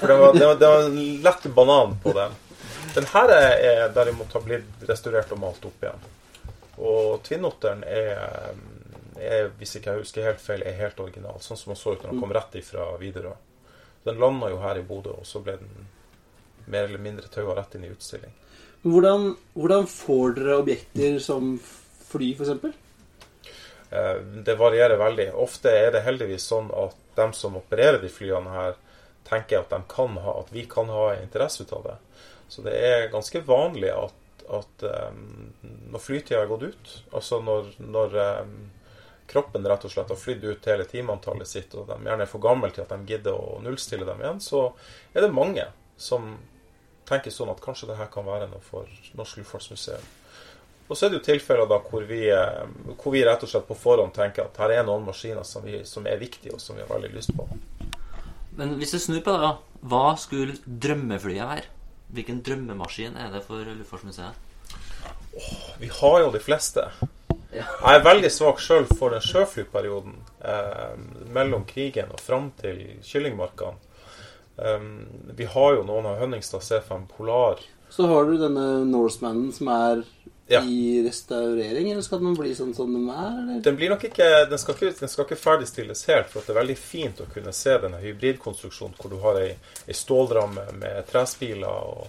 For 0.00 0.08
det 0.08 0.16
var, 0.20 0.34
det, 0.34 0.46
var, 0.46 0.60
det 0.60 0.70
var 0.72 0.86
en 0.86 1.00
lett 1.22 1.48
banan 1.54 1.98
på 2.02 2.14
den. 2.16 2.38
Den 2.94 3.08
her 3.12 3.32
er, 3.34 3.50
er 3.70 3.88
derimot 3.94 4.32
har 4.32 4.44
blitt 4.46 4.86
restaurert 4.88 5.34
og 5.34 5.42
malt 5.42 5.66
opp 5.68 5.84
igjen. 5.84 6.06
Og 6.78 7.22
Tvinnotteren 7.24 7.82
er, 7.88 8.54
er, 9.16 9.50
hvis 9.58 9.76
ikke 9.78 9.94
jeg 9.94 10.04
husker 10.04 10.28
helt 10.28 10.42
feil, 10.42 10.64
er 10.66 10.78
helt 10.80 11.00
original. 11.00 11.40
Sånn 11.40 11.58
som 11.60 11.72
den 11.72 11.80
så 11.80 11.94
ut 11.94 12.02
når 12.04 12.12
den 12.12 12.22
kom 12.22 12.34
rett 12.36 12.56
ifra 12.60 12.88
Widerøe. 13.00 13.36
Den 14.06 14.20
landa 14.22 14.50
jo 14.52 14.60
her 14.62 14.78
i 14.78 14.84
Bodø, 14.86 15.16
og 15.18 15.26
så 15.26 15.40
ble 15.42 15.56
den 15.58 15.86
mer 16.70 16.86
eller 16.86 17.02
mindre 17.02 17.30
taua 17.32 17.56
rett 17.58 17.74
inn 17.74 17.86
i 17.86 17.92
utstilling. 17.94 18.34
Men 18.82 18.92
hvordan, 18.92 19.24
hvordan 19.54 19.88
får 19.90 20.36
dere 20.36 20.58
objekter 20.60 21.18
som 21.22 21.56
fly, 22.10 22.32
f.eks.? 22.36 22.76
Eh, 23.90 24.16
Det 24.46 24.54
varierer 24.58 25.00
veldig. 25.00 25.32
Ofte 25.34 25.72
er 25.74 25.90
det 25.94 26.04
heldigvis 26.06 26.46
sånn 26.52 26.70
at 26.74 26.94
de 27.16 27.26
som 27.34 27.56
opererer 27.58 27.98
de 28.02 28.10
flyene 28.12 28.52
her, 28.52 28.76
tenker 29.26 29.64
at, 29.64 29.72
de 29.72 29.82
kan 29.90 30.18
ha, 30.22 30.36
at 30.40 30.52
vi 30.54 30.66
kan 30.70 30.90
ha 30.92 31.08
interesse 31.16 31.64
ut 31.66 31.72
av 31.74 31.88
det. 31.88 31.96
Så 32.48 32.62
det 32.62 32.76
er 32.78 33.08
ganske 33.10 33.42
vanlig 33.46 33.90
at, 33.90 34.14
at 34.54 34.86
um, 34.86 35.52
når 35.90 36.02
flytida 36.02 36.40
har 36.42 36.50
gått 36.50 36.66
ut, 36.70 36.92
altså 37.12 37.40
når, 37.42 37.72
når 37.82 38.18
um, 38.42 38.56
kroppen 39.30 39.66
rett 39.66 39.86
og 39.86 39.92
slett 39.92 40.12
har 40.12 40.20
flydd 40.20 40.44
ut 40.44 40.68
hele 40.70 40.86
timeantallet 40.88 41.50
sitt, 41.50 41.74
og 41.74 41.88
de 41.90 41.98
gjerne 42.06 42.26
er 42.26 42.30
for 42.30 42.42
gamle 42.42 42.70
til 42.70 42.84
at 42.84 42.92
de 42.94 43.10
gidder 43.10 43.34
å 43.34 43.58
nullstille 43.64 44.06
dem 44.06 44.22
igjen, 44.22 44.42
så 44.42 44.68
er 45.14 45.26
det 45.26 45.34
mange 45.34 45.66
som 45.96 46.36
tenker 47.06 47.34
sånn 47.34 47.50
at 47.52 47.62
kanskje 47.62 47.90
det 47.90 47.98
her 47.98 48.10
kan 48.12 48.26
være 48.26 48.48
noe 48.50 48.62
for 48.66 48.90
Norsk 49.18 49.40
Luftfartsmuseum. 49.40 50.06
Og 50.86 50.94
så 50.94 51.06
er 51.06 51.12
det 51.12 51.18
jo 51.18 51.26
tilfeller 51.26 51.66
da 51.70 51.80
hvor 51.82 52.04
vi, 52.06 52.22
hvor 52.30 53.14
vi 53.14 53.24
rett 53.26 53.42
og 53.42 53.50
slett 53.50 53.66
på 53.66 53.78
forhånd 53.78 54.14
tenker 54.14 54.46
at 54.46 54.58
her 54.62 54.76
er 54.76 54.84
noen 54.86 55.06
maskiner 55.06 55.46
som, 55.46 55.64
vi, 55.66 55.80
som 55.88 56.06
er 56.06 56.20
viktige, 56.20 56.54
og 56.54 56.62
som 56.62 56.78
vi 56.78 56.84
har 56.84 56.92
veldig 56.92 57.10
lyst 57.14 57.34
på. 57.34 57.46
Men 58.56 58.76
hvis 58.78 58.94
du 58.94 59.00
snur 59.02 59.22
på 59.24 59.34
det, 59.34 59.40
da. 59.42 59.56
Hva 59.86 60.04
skulle 60.18 60.56
drømmeflyet 60.64 61.42
være? 61.42 61.75
Hvilken 62.16 62.40
drømmemaskin 62.44 63.16
er 63.20 63.32
det 63.34 63.42
for 63.44 63.60
Luftfartsmuseet? 63.60 64.42
Vi 65.78 65.90
har 65.92 66.20
jo 66.22 66.30
de 66.32 66.40
fleste. 66.40 66.86
Ja. 67.52 67.66
Jeg 67.66 67.98
er 67.98 68.04
veldig 68.04 68.30
svak 68.32 68.60
sjøl 68.60 68.86
for 68.88 69.12
den 69.12 69.24
sjøflyperioden 69.24 70.14
eh, 70.44 70.94
mellom 71.32 71.66
krigen 71.68 72.12
og 72.12 72.22
fram 72.24 72.50
til 72.60 72.80
kyllingmarkene. 73.04 73.76
Um, 74.56 75.04
vi 75.36 75.44
har 75.52 75.74
jo 75.76 75.82
noen 75.84 76.06
av 76.08 76.16
Hønningstad 76.22 76.64
C5 76.64 77.02
Polar. 77.12 77.60
Så 77.92 78.06
har 78.08 78.24
du 78.24 78.38
denne 78.40 78.86
Norsemanen 78.88 79.50
som 79.52 79.68
er 79.68 80.00
Ja. 80.48 80.60
i 80.62 81.02
restaurering, 81.02 81.88
eller 81.90 82.02
skal 82.06 82.20
den 82.22 82.36
bli 82.38 82.52
sånn 82.54 82.70
som 82.74 82.92
den 82.94 83.08
er? 83.10 83.32
Eller? 83.42 83.60
Den 83.66 83.74
blir 83.76 83.90
nok 83.90 84.04
ikke 84.06 84.28
Den 84.46 84.60
skal 84.62 84.76
ikke, 84.76 84.92
den 85.00 85.10
skal 85.10 85.24
ikke 85.26 85.38
ferdigstilles 85.42 86.04
helt, 86.06 86.28
for 86.30 86.46
det 86.46 86.52
er 86.54 86.60
veldig 86.60 86.76
fint 86.78 87.22
å 87.24 87.26
kunne 87.32 87.50
se 87.56 87.74
denne 87.82 87.98
hybridkonstruksjonen 88.04 88.94
hvor 89.00 89.10
du 89.10 89.16
har 89.24 89.40
ei, 89.42 89.56
ei 89.90 89.96
stålramme 89.98 90.68
med 90.78 91.08
trespiler 91.10 91.66
og, 91.66 92.06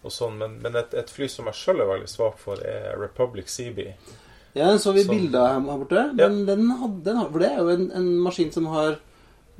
og 0.00 0.14
sånn. 0.14 0.38
Men, 0.40 0.56
men 0.64 0.78
et, 0.80 0.94
et 0.96 1.12
fly 1.12 1.28
som 1.28 1.50
jeg 1.52 1.60
sjøl 1.60 1.84
er 1.84 1.90
veldig 1.92 2.08
svak 2.08 2.38
for, 2.40 2.64
er 2.64 2.96
Republic 2.96 3.52
Seabee. 3.52 3.92
Ja, 4.56 4.70
den 4.70 4.80
så 4.80 4.94
vi 4.96 5.04
Som- 5.04 5.12
bilder 5.12 5.52
her 5.58 5.60
borte. 5.60 6.06
Men 6.16 6.46
den 6.48 6.70
hadde, 6.80 7.02
den, 7.10 7.20
for 7.28 7.44
det 7.44 7.50
er 7.52 7.60
jo 7.60 7.74
en, 7.74 7.90
en 8.00 8.08
maskin 8.24 8.54
som 8.56 8.70
har 8.72 8.96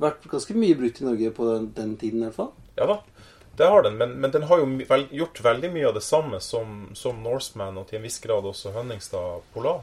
vært 0.01 0.25
ganske 0.29 0.57
mye 0.57 0.77
brukt 0.77 1.01
i 1.01 1.05
Norge 1.05 1.29
på 1.37 1.51
den, 1.53 1.69
den 1.77 1.93
tiden, 2.01 2.23
i 2.25 2.31
hvert 2.31 2.39
fall. 2.41 2.51
Ja 2.81 2.89
da, 2.89 2.97
det 3.57 3.65
har 3.65 3.83
den, 3.83 3.97
men, 3.97 4.11
men 4.11 4.31
den 4.31 4.43
har 4.43 4.59
jo 4.61 4.65
vel, 4.89 5.07
gjort 5.11 5.39
veldig 5.41 5.71
mye 5.73 5.87
av 5.87 5.93
det 5.93 6.01
samme 6.05 6.39
som, 6.39 6.89
som 6.93 7.23
Norseman, 7.23 7.77
og 7.77 7.87
til 7.89 7.97
en 7.97 8.03
viss 8.05 8.19
grad 8.21 8.45
også 8.45 8.71
Hønningstad 8.75 9.47
Polar. 9.53 9.81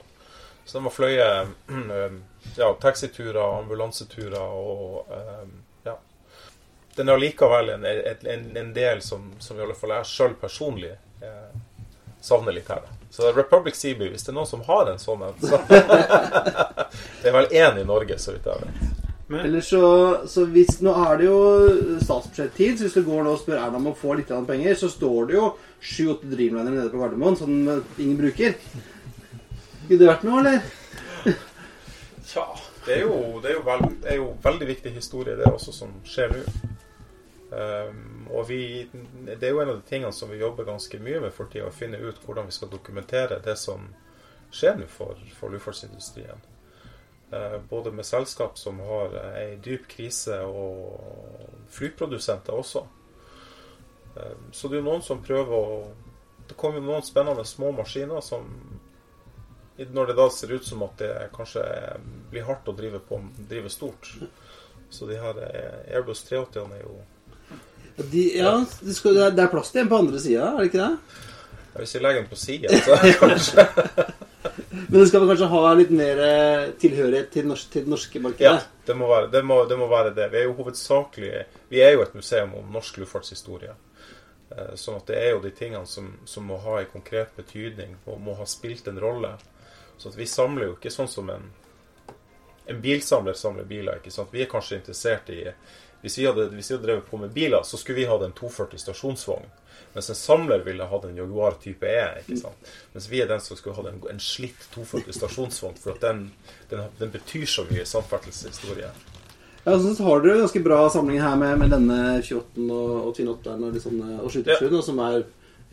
Så 0.65 0.79
den 0.79 0.87
har 0.87 0.95
fløyet 0.95 1.49
ja, 2.57 2.69
taxiturer, 2.81 3.59
ambulanseturer 3.59 4.39
og 4.41 5.11
eh, 5.11 5.49
ja. 5.85 5.97
Den 6.95 7.11
er 7.11 7.19
allikevel 7.19 7.75
en, 7.75 7.85
en, 7.85 8.47
en 8.57 8.73
del 8.77 9.03
som, 9.03 9.33
som 9.43 9.59
i 9.59 9.65
alle 9.67 9.75
fall 9.75 9.97
jeg 9.97 10.11
sjøl 10.13 10.37
personlig 10.39 10.95
eh, 10.95 11.57
savner 12.23 12.55
litt 12.55 12.71
her. 12.71 12.87
da. 12.87 13.09
Så 13.11 13.33
Republic 13.33 13.75
Seabee, 13.77 14.15
hvis 14.15 14.23
det 14.23 14.31
er 14.31 14.39
noen 14.39 14.53
som 14.53 14.63
har 14.71 14.93
en 14.93 15.03
sånn 15.03 15.27
en, 15.27 15.35
så 15.43 15.59
Det 17.23 17.33
er 17.33 17.35
vel 17.35 17.51
én 17.51 17.83
i 17.83 17.85
Norge, 17.91 18.23
så 18.23 18.37
vidt 18.37 18.47
jeg 18.47 18.63
vet. 18.63 19.04
Eller 19.29 19.61
så, 19.61 19.81
så 20.29 20.45
hvis, 20.53 20.81
Nå 20.85 20.93
er 21.01 21.17
det 21.17 21.29
jo 21.31 21.39
statsbudsjettid, 22.03 22.77
så 22.77 22.85
hvis 22.85 22.97
du 22.99 23.07
går 23.07 23.25
nå 23.25 23.33
og 23.33 23.41
spør 23.41 23.63
Erna 23.63 23.81
om 23.81 23.89
å 23.95 23.97
få 23.97 24.19
litt 24.19 24.33
penger, 24.49 24.77
så 24.77 24.91
står 24.93 25.31
det 25.31 25.39
jo 25.39 25.47
sju-åtte 25.81 26.29
Dreamliner 26.29 26.75
nede 26.75 26.91
på 26.93 27.01
Gardermoen 27.01 27.39
som 27.41 27.55
eh, 27.69 27.81
ingen 28.05 28.19
bruker. 28.21 28.59
Skulle 29.85 30.01
det 30.03 30.11
vært 30.11 30.27
noe, 30.29 30.43
eller? 30.43 30.61
Tja, 32.29 32.45
det 32.85 32.99
er 32.99 33.03
jo, 33.07 33.17
det 33.41 33.53
er 33.53 33.59
jo, 33.59 33.65
veld, 33.65 33.91
det 34.05 34.13
er 34.13 34.21
jo 34.21 34.31
veldig 34.45 34.71
viktig 34.75 34.95
historie, 34.99 35.37
det 35.41 35.49
også, 35.49 35.73
som 35.73 35.97
skjer 36.09 36.37
nå. 36.37 36.45
Um, 37.55 38.25
og 38.35 38.49
vi, 38.49 38.61
det 39.29 39.39
er 39.47 39.53
jo 39.53 39.61
en 39.63 39.71
av 39.71 39.77
de 39.79 39.87
tingene 39.87 40.13
som 40.13 40.33
vi 40.33 40.41
jobber 40.41 40.67
ganske 40.67 40.99
mye 40.99 41.21
med 41.23 41.33
for 41.37 41.49
tida, 41.53 41.69
å 41.69 41.77
finne 41.77 42.01
ut 42.03 42.19
hvordan 42.25 42.49
vi 42.49 42.57
skal 42.57 42.73
dokumentere 42.73 43.39
det 43.45 43.55
som 43.61 43.87
skjer 44.55 44.81
nå 44.81 44.89
for, 44.91 45.21
for 45.39 45.55
luftfartsindustrien. 45.55 46.43
Eh, 47.35 47.61
både 47.71 47.91
med 47.93 48.07
selskap 48.07 48.59
som 48.59 48.79
har 48.81 49.15
eh, 49.19 49.39
ei 49.43 49.57
dyp 49.65 49.89
krise, 49.91 50.37
og 50.47 51.01
flyprodusenter 51.75 52.55
også. 52.55 52.83
Ehm, 54.17 54.45
så 54.53 54.69
det 54.69 54.79
er 54.79 54.83
jo 54.85 54.91
noen 54.91 55.03
som 55.03 55.23
prøver 55.25 55.55
å 55.59 55.79
Det 56.45 56.59
kommer 56.61 56.77
jo 56.77 56.85
noen 56.91 57.03
spennende 57.03 57.41
små 57.49 57.71
maskiner 57.73 58.21
som 58.21 58.45
når 59.79 60.07
det 60.07 60.15
da 60.19 60.27
ser 60.31 60.53
ut 60.53 60.67
som 60.67 60.83
at 60.85 60.99
det 61.01 61.31
kanskje 61.35 61.63
blir 62.31 62.45
hardt 62.45 62.69
å 62.69 62.75
drive 62.77 63.01
på 63.09 63.17
drive 63.49 63.71
stort. 63.73 64.11
Så 64.91 65.09
de 65.09 65.17
her 65.19 65.41
eh, 65.43 65.97
Airbus 65.97 66.21
380-ene 66.29 66.77
er 66.77 66.85
jo 66.85 66.99
De, 68.13 68.27
ja, 68.37 68.53
det, 68.83 68.95
skal, 68.95 69.17
det 69.17 69.43
er- 69.43 69.51
plass 69.51 69.73
til 69.73 69.83
en 69.83 69.89
på 69.91 69.99
andre 70.05 70.21
sida, 70.21 70.53
er 70.53 70.61
det 70.61 70.69
ikke 70.69 70.85
det? 70.85 71.25
Hvis 71.81 71.97
jeg 71.97 72.05
legger 72.05 72.21
den 72.21 72.31
på 72.31 72.39
sida, 72.39 72.77
så 72.85 73.01
kanskje 73.25 73.67
Men 74.57 75.01
det 75.01 75.07
skal 75.09 75.23
vi 75.25 75.29
kanskje 75.33 75.49
ha 75.51 75.73
litt 75.79 75.91
mer 75.95 76.21
eh, 76.25 76.69
tilhørighet 76.81 77.31
til, 77.35 77.49
norsk, 77.51 77.71
til 77.73 77.85
det 77.87 77.91
norske 77.95 78.19
Ja, 78.19 78.23
markedet? 78.29 78.69
det 78.87 78.95
må, 79.01 79.09
være, 79.11 79.31
det, 79.33 79.43
må, 79.45 79.57
det 79.71 79.79
må 79.81 79.89
være 79.91 80.13
det. 80.15 80.29
Vi 80.33 80.39
er 80.43 80.47
jo 80.49 80.55
hovedsakelig 80.61 81.33
Vi 81.71 81.81
er 81.83 81.97
jo 81.97 82.03
et 82.05 82.15
museum 82.15 82.55
om 82.61 82.71
norsk 82.73 82.99
luftfartshistorie. 83.03 83.75
Eh, 84.55 84.75
Sånn 84.79 85.01
at 85.01 85.07
det 85.11 85.19
er 85.23 85.31
jo 85.35 85.43
de 85.43 85.51
tingene 85.59 85.87
som, 85.91 86.13
som 86.29 86.47
må 86.47 86.61
ha 86.63 86.81
en 86.83 86.93
konkret 86.93 87.35
betydning 87.37 87.97
og 88.07 88.21
må 88.21 88.37
ha 88.39 88.47
spilt 88.47 88.89
en 88.89 89.01
rolle. 89.03 89.35
Så 89.99 90.11
at 90.13 90.19
vi 90.19 90.27
samler 90.27 90.71
jo 90.71 90.77
ikke 90.79 90.91
sånn 90.95 91.11
som 91.11 91.31
en 91.31 91.51
en 92.67 92.79
bilsamler 92.81 93.35
samler 93.37 93.65
biler. 93.69 93.99
ikke 94.01 94.11
sant? 94.11 94.31
Vi 94.33 94.41
er 94.41 94.49
kanskje 94.49 94.79
interessert 94.79 95.29
i 95.29 95.43
Hvis 96.05 96.19
vi 96.21 96.27
hadde, 96.29 96.51
hvis 96.53 96.69
vi 96.71 96.75
hadde 96.77 96.87
drevet 96.87 97.07
på 97.09 97.17
med 97.21 97.33
biler, 97.33 97.63
så 97.65 97.79
skulle 97.81 98.03
vi 98.03 98.09
hatt 98.11 98.23
en 98.27 98.35
240 98.37 98.83
stasjonsvogn. 98.83 99.47
Mens 99.95 100.11
en 100.11 100.19
samler 100.19 100.65
ville 100.67 100.85
hatt 100.91 101.05
en 101.09 101.17
Jaguar 101.17 101.57
type 101.63 101.89
E. 101.89 102.07
ikke 102.21 102.37
sant? 102.43 102.73
Mens 102.93 103.07
vi 103.09 103.23
er 103.23 103.29
den 103.31 103.41
som 103.41 103.57
skulle 103.57 103.77
hatt 103.79 103.89
en, 103.89 104.01
en 104.11 104.21
slitt 104.21 104.67
240 104.75 105.17
stasjonsvogn, 105.17 105.79
for 105.81 105.95
at 105.95 106.03
den, 106.05 106.25
den, 106.71 106.83
den 106.99 107.13
betyr 107.15 107.47
så 107.49 107.65
mye 107.71 107.85
i 107.87 107.89
samferdselshistorie. 107.89 108.91
Ja, 109.65 109.79
så 109.81 109.95
har 110.05 110.21
dere 110.21 110.43
ganske 110.43 110.61
bra 110.61 110.83
samling 110.93 111.23
her 111.25 111.39
med, 111.41 111.57
med 111.63 111.73
denne 111.73 112.01
28 112.21 112.67
og, 112.67 112.91
og 112.99 113.15
28-eren 113.17 113.65
og, 113.65 113.79
liksom, 113.79 114.03
og 114.19 114.29
77-en, 114.35 114.75
ja. 114.77 114.83
som 114.85 115.01
er 115.07 115.23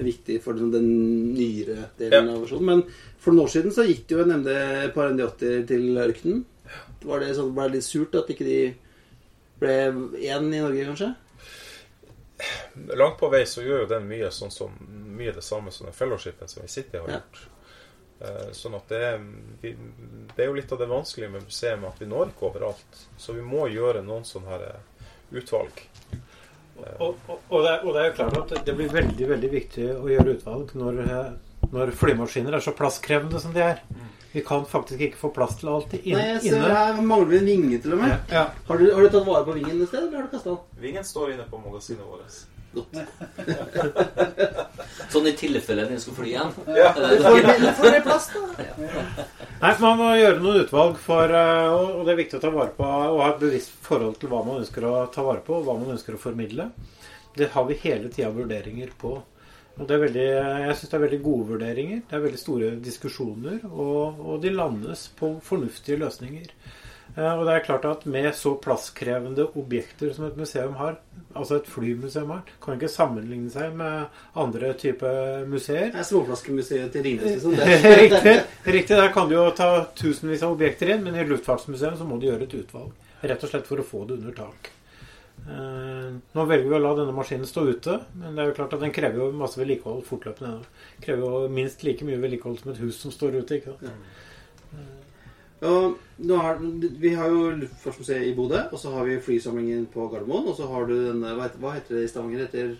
viktig 0.01 0.37
for 0.45 0.55
den, 0.57 0.71
den 0.71 0.87
nyere 1.35 1.89
delen 1.99 2.29
Ja. 2.29 2.37
av 2.37 2.45
versjonen. 2.45 2.69
Men 2.69 2.85
for 3.19 3.33
noen 3.35 3.49
år 3.49 3.51
siden 3.57 3.75
så 3.75 3.83
gikk 3.89 4.05
det 4.07 4.15
jo 4.15 4.23
en 4.23 4.37
MD 4.39 4.53
par 4.95 5.11
MD80 5.11 5.67
til 5.73 5.99
ørkenen. 6.05 6.45
Var 7.03 7.19
det 7.25 7.35
sånn, 7.35 7.51
ble 7.57 7.67
det 7.67 7.81
litt 7.81 7.89
surt 7.89 8.15
at 8.15 8.31
ikke 8.31 8.47
de 8.47 8.61
ble 9.61 9.75
én 10.25 10.49
i 10.53 10.59
Norge, 10.61 10.85
kanskje? 10.89 11.11
Langt 12.97 13.19
på 13.19 13.29
vei 13.29 13.43
så 13.45 13.61
gjør 13.61 13.83
jo 13.83 13.89
den 13.91 14.07
mye 14.09 14.31
sånn 14.33 14.51
som 14.53 14.73
mye 15.13 15.33
det 15.35 15.43
samme 15.45 15.69
som 15.73 15.85
den 15.85 15.93
fellowshipen 15.95 16.49
som 16.49 16.63
vi 16.63 16.69
sitter 16.71 16.97
i 16.97 17.01
har 17.03 17.11
gjort. 17.19 17.41
Ja. 17.43 17.47
Sånn 18.53 18.75
at 18.77 18.89
det 18.89 18.99
er, 19.05 19.19
vi, 19.61 19.71
det 20.35 20.43
er 20.43 20.49
jo 20.49 20.55
litt 20.57 20.71
av 20.73 20.79
det 20.81 20.87
vanskelige 20.89 21.31
med 21.33 21.45
museet, 21.47 21.81
at 21.87 22.01
vi 22.01 22.07
når 22.09 22.31
ikke 22.33 22.47
overalt. 22.51 22.99
Så 23.17 23.33
vi 23.37 23.41
må 23.45 23.67
gjøre 23.73 24.03
noen 24.05 24.25
sånne 24.29 24.51
her 24.53 24.65
eh, 24.67 25.07
utvalg. 25.41 25.81
Og, 26.81 27.17
og, 27.29 27.39
og, 27.49 27.57
det, 27.65 27.71
er- 27.75 27.83
og 27.85 27.93
det 27.93 28.01
er 28.01 28.07
jo 28.09 28.15
klart 28.17 28.53
at 28.57 28.65
det 28.65 28.75
blir 28.77 28.93
veldig 28.93 29.27
veldig 29.35 29.49
viktig 29.53 29.87
å 29.99 30.07
gjøre 30.09 30.35
utvalg 30.37 30.73
når, 30.81 31.01
eh, 31.05 31.67
når 31.73 31.93
flymaskiner 31.97 32.57
er 32.57 32.65
så 32.65 32.73
plasskrevende 32.77 33.41
som 33.43 33.53
de 33.57 33.65
er. 33.67 33.83
Vi 34.33 34.41
kan 34.47 34.63
faktisk 34.65 35.01
ikke 35.01 35.17
få 35.19 35.29
plass 35.35 35.57
til 35.59 35.69
alt 35.73 35.91
inne. 35.97 36.15
Nei, 36.17 36.27
jeg 36.37 36.41
ser 36.53 36.61
her 36.71 37.01
mangler 37.03 37.27
vi 37.33 37.37
en 37.41 37.45
vinge 37.49 37.81
til 37.83 37.93
og 37.97 38.01
med. 38.05 38.13
Ja. 38.31 38.45
Har, 38.69 38.77
du, 38.79 38.85
har 38.95 39.01
du 39.03 39.09
tatt 39.11 39.27
vare 39.27 39.43
på 39.49 39.53
vingen 39.57 39.81
et 39.83 39.89
sted, 39.91 40.05
eller 40.07 40.17
har 40.21 40.27
du 40.29 40.33
kasta 40.37 40.49
den? 40.53 40.61
Vingen 40.85 41.03
står 41.03 41.33
inne 41.33 41.43
på 41.51 41.59
magasinet 41.59 42.05
vårt. 42.07 42.31
Sånn 45.11 45.25
i 45.27 45.33
tilfelle 45.35 45.83
den 45.89 45.99
skulle 45.99 46.15
fly 46.21 46.29
igjen. 46.31 46.53
Ja. 46.71 46.93
Det- 46.95 47.19
Får 47.25 47.35
vi- 47.35 47.73
får 47.81 47.97
plass, 48.05 48.29
da? 48.33 48.39
Nei, 49.61 49.73
Man 49.81 49.97
må 49.99 50.07
gjøre 50.15 50.39
noen 50.41 50.61
utvalg, 50.63 50.95
for, 50.97 51.23
eh, 51.29 51.67
og 51.73 51.99
og 51.99 52.05
det 52.05 52.11
er 52.13 52.17
viktig 52.23 52.37
å 52.39 52.41
ta 52.41 52.49
vare 52.49 52.69
på 52.77 52.83
og 52.87 53.19
ha 53.21 53.29
et 53.33 53.39
bevisst 53.43 53.69
forhold 53.81 54.15
til 54.19 54.29
hva 54.29 54.45
man 54.45 54.61
ønsker 54.63 54.81
å 54.87 55.11
ta 55.11 55.21
vare 55.21 55.41
på, 55.45 55.53
og 55.59 55.65
hva 55.65 55.73
man 55.79 55.91
ønsker 55.97 56.13
å 56.15 56.19
formidle. 56.19 56.71
Det 57.35 57.49
har 57.51 57.63
vi 57.65 57.73
hele 57.83 58.09
tida 58.09 58.29
vurderinger 58.31 58.89
på. 58.97 59.21
Det 59.87 59.95
er 59.95 60.03
veldig, 60.05 60.27
Jeg 60.67 60.75
syns 60.77 60.89
det 60.91 60.97
er 60.99 61.05
veldig 61.07 61.21
gode 61.25 61.47
vurderinger. 61.55 62.01
Det 62.09 62.17
er 62.17 62.23
veldig 62.27 62.39
store 62.41 62.69
diskusjoner, 62.85 63.59
og, 63.71 64.19
og 64.21 64.41
de 64.43 64.51
landes 64.53 65.07
på 65.19 65.33
fornuftige 65.43 65.97
løsninger. 66.01 66.47
Eh, 67.17 67.33
Og 67.33 67.41
det 67.47 67.53
er 67.57 67.65
klart 67.65 67.85
at 67.89 68.05
med 68.07 68.29
så 68.37 68.53
plasskrevende 68.63 69.47
objekter 69.59 70.13
som 70.15 70.25
et 70.29 70.37
museum 70.39 70.75
har, 70.79 70.95
altså 71.35 71.57
et 71.59 71.67
flymuseum 71.67 72.29
har, 72.31 72.43
kan 72.63 72.77
ikke 72.77 72.87
sammenligne 72.93 73.51
seg 73.51 73.73
med 73.75 74.05
andre 74.39 74.73
typer 74.79 75.43
museer. 75.51 75.89
Det 75.91 75.99
er 76.05 76.07
Småflaskemuseet 76.07 76.91
til 76.93 77.03
Ringnes, 77.03 77.31
liksom. 77.35 77.55
Riktig, 77.59 78.37
riktig. 78.77 78.95
Der 79.01 79.11
kan 79.11 79.27
du 79.27 79.35
jo 79.35 79.47
ta 79.57 79.71
tusenvis 79.99 80.43
av 80.47 80.55
objekter 80.55 80.93
inn, 80.95 81.03
men 81.03 81.15
i 81.19 81.25
Luftfartsmuseet 81.27 81.97
så 81.99 82.07
må 82.07 82.19
du 82.21 82.29
gjøre 82.29 82.47
et 82.47 82.55
utvalg. 82.61 82.93
Rett 83.21 83.43
og 83.43 83.51
slett 83.51 83.67
for 83.67 83.81
å 83.83 83.85
få 83.85 84.05
det 84.09 84.21
under 84.21 84.33
tak. 84.39 84.71
Eh, 85.41 86.09
nå 86.35 86.43
velger 86.45 86.69
vi 86.69 86.77
å 86.77 86.81
la 86.81 86.91
denne 86.97 87.15
maskinen 87.15 87.49
stå 87.49 87.63
ute, 87.71 87.97
men 88.19 88.35
det 88.35 88.43
er 88.43 88.51
jo 88.51 88.57
klart 88.59 88.75
at 88.77 88.83
den 88.83 88.93
krever 88.93 89.23
jo 89.23 89.31
masse 89.35 89.57
vedlikehold 89.59 90.03
fortløpende. 90.05 90.59
Den 90.61 91.05
Krever 91.05 91.23
jo 91.25 91.53
minst 91.53 91.85
like 91.87 92.05
mye 92.05 92.19
vedlikehold 92.21 92.61
som 92.61 92.73
et 92.73 92.83
hus 92.83 92.99
som 93.01 93.13
står 93.13 93.39
ute. 93.41 93.57
ikke 93.57 93.73
sant? 93.73 94.11
Og 95.61 95.97
nå 96.25 96.37
har, 96.41 96.57
vi 97.01 97.11
har 97.13 97.29
jo 97.29 97.51
Luftfartsmuseet 97.53 98.25
i 98.25 98.33
Bodø, 98.37 98.63
og 98.71 98.79
så 98.81 98.93
har 98.95 99.05
vi 99.05 99.19
flysamlingen 99.21 99.83
på 99.93 100.07
Gardermoen. 100.09 100.47
Og 100.49 100.55
så 100.57 100.69
har 100.69 100.87
du 100.89 100.95
denne 100.95 101.35
hva 101.37 101.75
heter 101.75 101.99
det 101.99 102.07
i 102.07 102.09
Stavanger? 102.09 102.47
Heter 102.47 102.71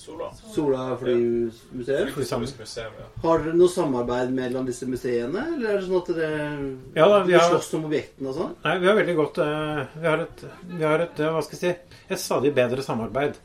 Sola. 0.00 0.30
Sola 0.54 0.84
flymuseum. 1.00 2.08
Ja. 2.98 3.06
Har 3.22 3.38
dere 3.44 3.54
noe 3.58 3.68
samarbeid 3.68 4.32
mellom 4.34 4.66
disse 4.68 4.86
museene, 4.88 5.44
eller 5.56 5.74
er 5.74 5.80
det 5.80 5.86
sånn 5.88 6.00
at 6.00 6.10
dere 6.16 6.48
Ja 6.96 7.08
da, 7.12 7.22
vi 7.28 7.32
har- 7.36 7.50
slåss 7.50 7.74
om 7.78 7.84
objektene 7.90 8.28
og 8.32 8.34
sånn? 8.40 8.54
Nei, 8.64 8.78
vi 8.78 8.86
har 8.90 8.96
veldig 9.00 9.16
godt 9.16 9.38
eh, 9.44 9.86
Vi 10.00 10.06
har 10.08 10.18
et, 10.26 10.44
vi 10.76 10.84
har 10.84 10.98
et 11.06 11.20
eh, 11.20 11.30
hva 11.36 11.42
skal 11.44 11.58
jeg 11.58 11.76
si, 11.76 11.96
et 12.10 12.18
stadig 12.18 12.54
bedre 12.54 12.82
samarbeid. 12.82 13.36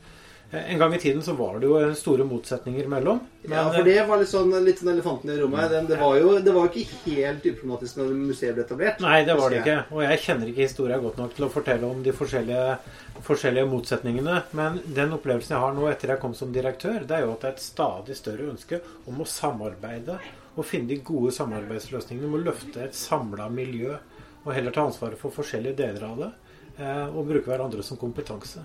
Eh, 0.52 0.70
En 0.72 0.78
gang 0.78 0.94
i 0.94 0.98
tiden 0.98 1.22
så 1.22 1.32
var 1.36 1.58
det 1.58 1.66
jo 1.66 1.76
eh, 1.80 1.92
store 1.98 2.24
motsetninger 2.24 2.86
mellom. 2.88 3.18
Men, 3.42 3.52
Ja, 3.58 3.64
for 3.72 3.82
det 3.84 3.96
var 4.08 4.18
litt 4.20 4.30
sånn, 4.30 4.52
litt 4.64 4.78
sånn 4.78 4.92
elefanten 4.92 5.30
i 5.34 5.38
rommet. 5.40 5.70
Den, 5.70 5.86
det, 5.90 5.98
var 5.98 6.16
jo, 6.20 6.38
det 6.38 6.52
var 6.54 6.68
ikke 6.70 7.00
helt 7.16 7.46
uproblematisk 7.50 7.96
når 7.98 8.12
museet 8.14 8.54
ble 8.54 8.64
etablert. 8.64 9.00
Nei, 9.02 9.24
det 9.26 9.36
var 9.40 9.50
det 9.50 9.60
ikke. 9.64 9.76
Og 9.90 10.02
jeg 10.06 10.22
kjenner 10.26 10.52
ikke 10.52 10.66
historia 10.68 10.98
godt 11.02 11.18
nok 11.18 11.34
til 11.34 11.46
å 11.48 11.50
fortelle 11.50 11.90
om 11.90 12.02
de 12.06 12.14
forskjellige, 12.14 12.78
forskjellige 13.26 13.68
motsetningene. 13.74 14.38
Men 14.58 14.80
den 14.86 15.12
opplevelsen 15.18 15.56
jeg 15.56 15.64
har 15.66 15.74
nå 15.74 15.90
etter 15.90 16.14
jeg 16.14 16.22
kom 16.22 16.34
som 16.38 16.52
direktør, 16.54 17.02
det 17.06 17.18
er 17.18 17.26
jo 17.26 17.32
at 17.34 17.40
det 17.42 17.50
er 17.50 17.56
et 17.58 17.66
stadig 17.66 18.16
større 18.22 18.50
ønske 18.54 18.80
om 19.10 19.20
å 19.22 19.26
samarbeide 19.28 20.18
og 20.56 20.64
finne 20.64 20.88
de 20.88 21.00
gode 21.04 21.34
samarbeidsløsningene. 21.36 22.26
Om 22.30 22.38
å 22.38 22.44
løfte 22.46 22.86
et 22.86 22.94
samla 22.96 23.50
miljø 23.52 23.96
og 24.46 24.52
heller 24.54 24.70
ta 24.72 24.86
ansvaret 24.86 25.18
for 25.18 25.34
forskjellige 25.34 25.76
deler 25.82 26.04
av 26.06 26.18
det. 26.22 26.30
eh, 26.78 27.06
Og 27.10 27.26
bruke 27.26 27.50
hverandre 27.50 27.82
som 27.82 27.96
kompetanse. 27.98 28.62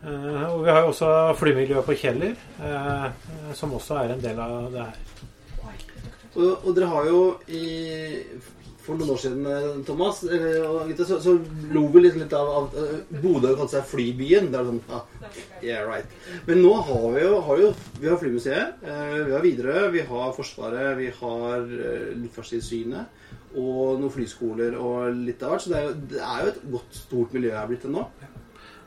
Eh, 0.00 0.44
Og 0.54 0.62
vi 0.64 0.70
har 0.70 0.80
jo 0.80 0.92
også 0.94 1.10
flymiljøet 1.36 1.84
på 1.84 1.96
Kjeller, 2.00 2.38
eh, 2.64 3.10
som 3.56 3.74
også 3.76 3.98
er 4.00 4.14
en 4.14 4.22
del 4.22 4.38
av 4.40 4.70
det 4.72 4.86
her. 4.86 5.02
Og, 6.30 6.64
og 6.64 6.72
dere 6.76 6.88
har 6.88 7.08
jo 7.10 7.20
i 7.50 7.64
For 8.80 8.96
noen 8.96 9.10
år 9.12 9.18
siden, 9.20 9.44
eh, 9.44 9.82
Thomas, 9.84 10.22
så, 10.24 11.18
så 11.20 11.34
lo 11.74 11.82
vi 11.92 12.00
litt, 12.00 12.16
litt 12.16 12.32
av, 12.32 12.48
av 12.48 12.78
Bodø 13.20 13.52
kalte 13.58 13.76
seg 13.76 13.90
Flybyen. 13.90 14.48
Det 14.50 14.56
er 14.56 14.70
sånn 14.70 14.80
ah, 14.96 15.04
Yeah, 15.60 15.84
right. 15.84 16.08
Men 16.48 16.62
nå 16.64 16.72
har 16.88 17.04
vi 17.12 17.26
jo, 17.26 17.34
har 17.44 17.60
jo 17.60 17.68
vi 18.00 18.08
har 18.08 18.18
Flymuseet, 18.22 18.80
vi 18.80 19.34
har 19.36 19.44
Widerøe, 19.44 19.90
vi 19.92 20.06
har 20.08 20.32
Forsvaret, 20.34 20.96
vi 20.98 21.10
har 21.20 21.68
Luftfartstilsynet 21.68 23.18
og 23.60 23.98
noen 24.00 24.12
flyskoler 24.14 24.76
og 24.78 25.12
litt 25.26 25.42
av 25.44 25.52
hvert. 25.52 25.66
Så 25.66 25.74
det 25.74 25.78
er, 25.78 25.86
jo, 25.90 25.94
det 26.14 26.24
er 26.24 26.42
jo 26.46 26.50
et 26.54 26.60
godt, 26.72 27.00
stort 27.04 27.36
miljø 27.36 27.52
her 27.52 27.68
blitt 27.68 27.84
det 27.84 27.92
nå. 27.92 28.08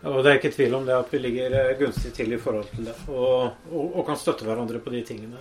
Og 0.04 0.20
det 0.24 0.32
er 0.32 0.40
ikke 0.40 0.52
tvil 0.52 0.74
om 0.76 0.88
det 0.88 0.96
at 0.98 1.12
vi 1.14 1.22
ligger 1.24 1.54
eh, 1.60 1.76
gunstig 1.80 2.12
til 2.18 2.34
i 2.36 2.40
forhold 2.42 2.68
til 2.74 2.90
det, 2.90 2.96
og, 3.08 3.54
og, 3.72 3.86
og 4.00 4.06
kan 4.10 4.20
støtte 4.20 4.44
hverandre 4.48 4.82
på 4.84 4.92
de 4.92 5.04
tingene. 5.08 5.40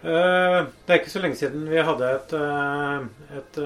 Eh, 0.00 0.60
Det 0.86 0.94
er 0.94 1.00
ikke 1.00 1.12
så 1.12 1.20
lenge 1.20 1.36
siden 1.36 1.66
vi 1.68 1.82
hadde 1.84 2.08
et, 2.16 2.32
eh, 2.38 3.34
et 3.40 3.58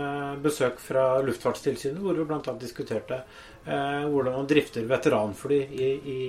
besøk 0.43 0.81
fra 0.83 1.05
Luftfartstilsynet, 1.23 2.01
hvor 2.03 2.19
vi 2.19 2.27
bl.a. 2.27 2.57
diskuterte 2.59 3.21
eh, 3.67 4.03
hvordan 4.09 4.41
man 4.41 4.51
drifter 4.51 4.89
veteranfly 4.91 5.61
i, 5.79 5.93
i, 6.17 6.21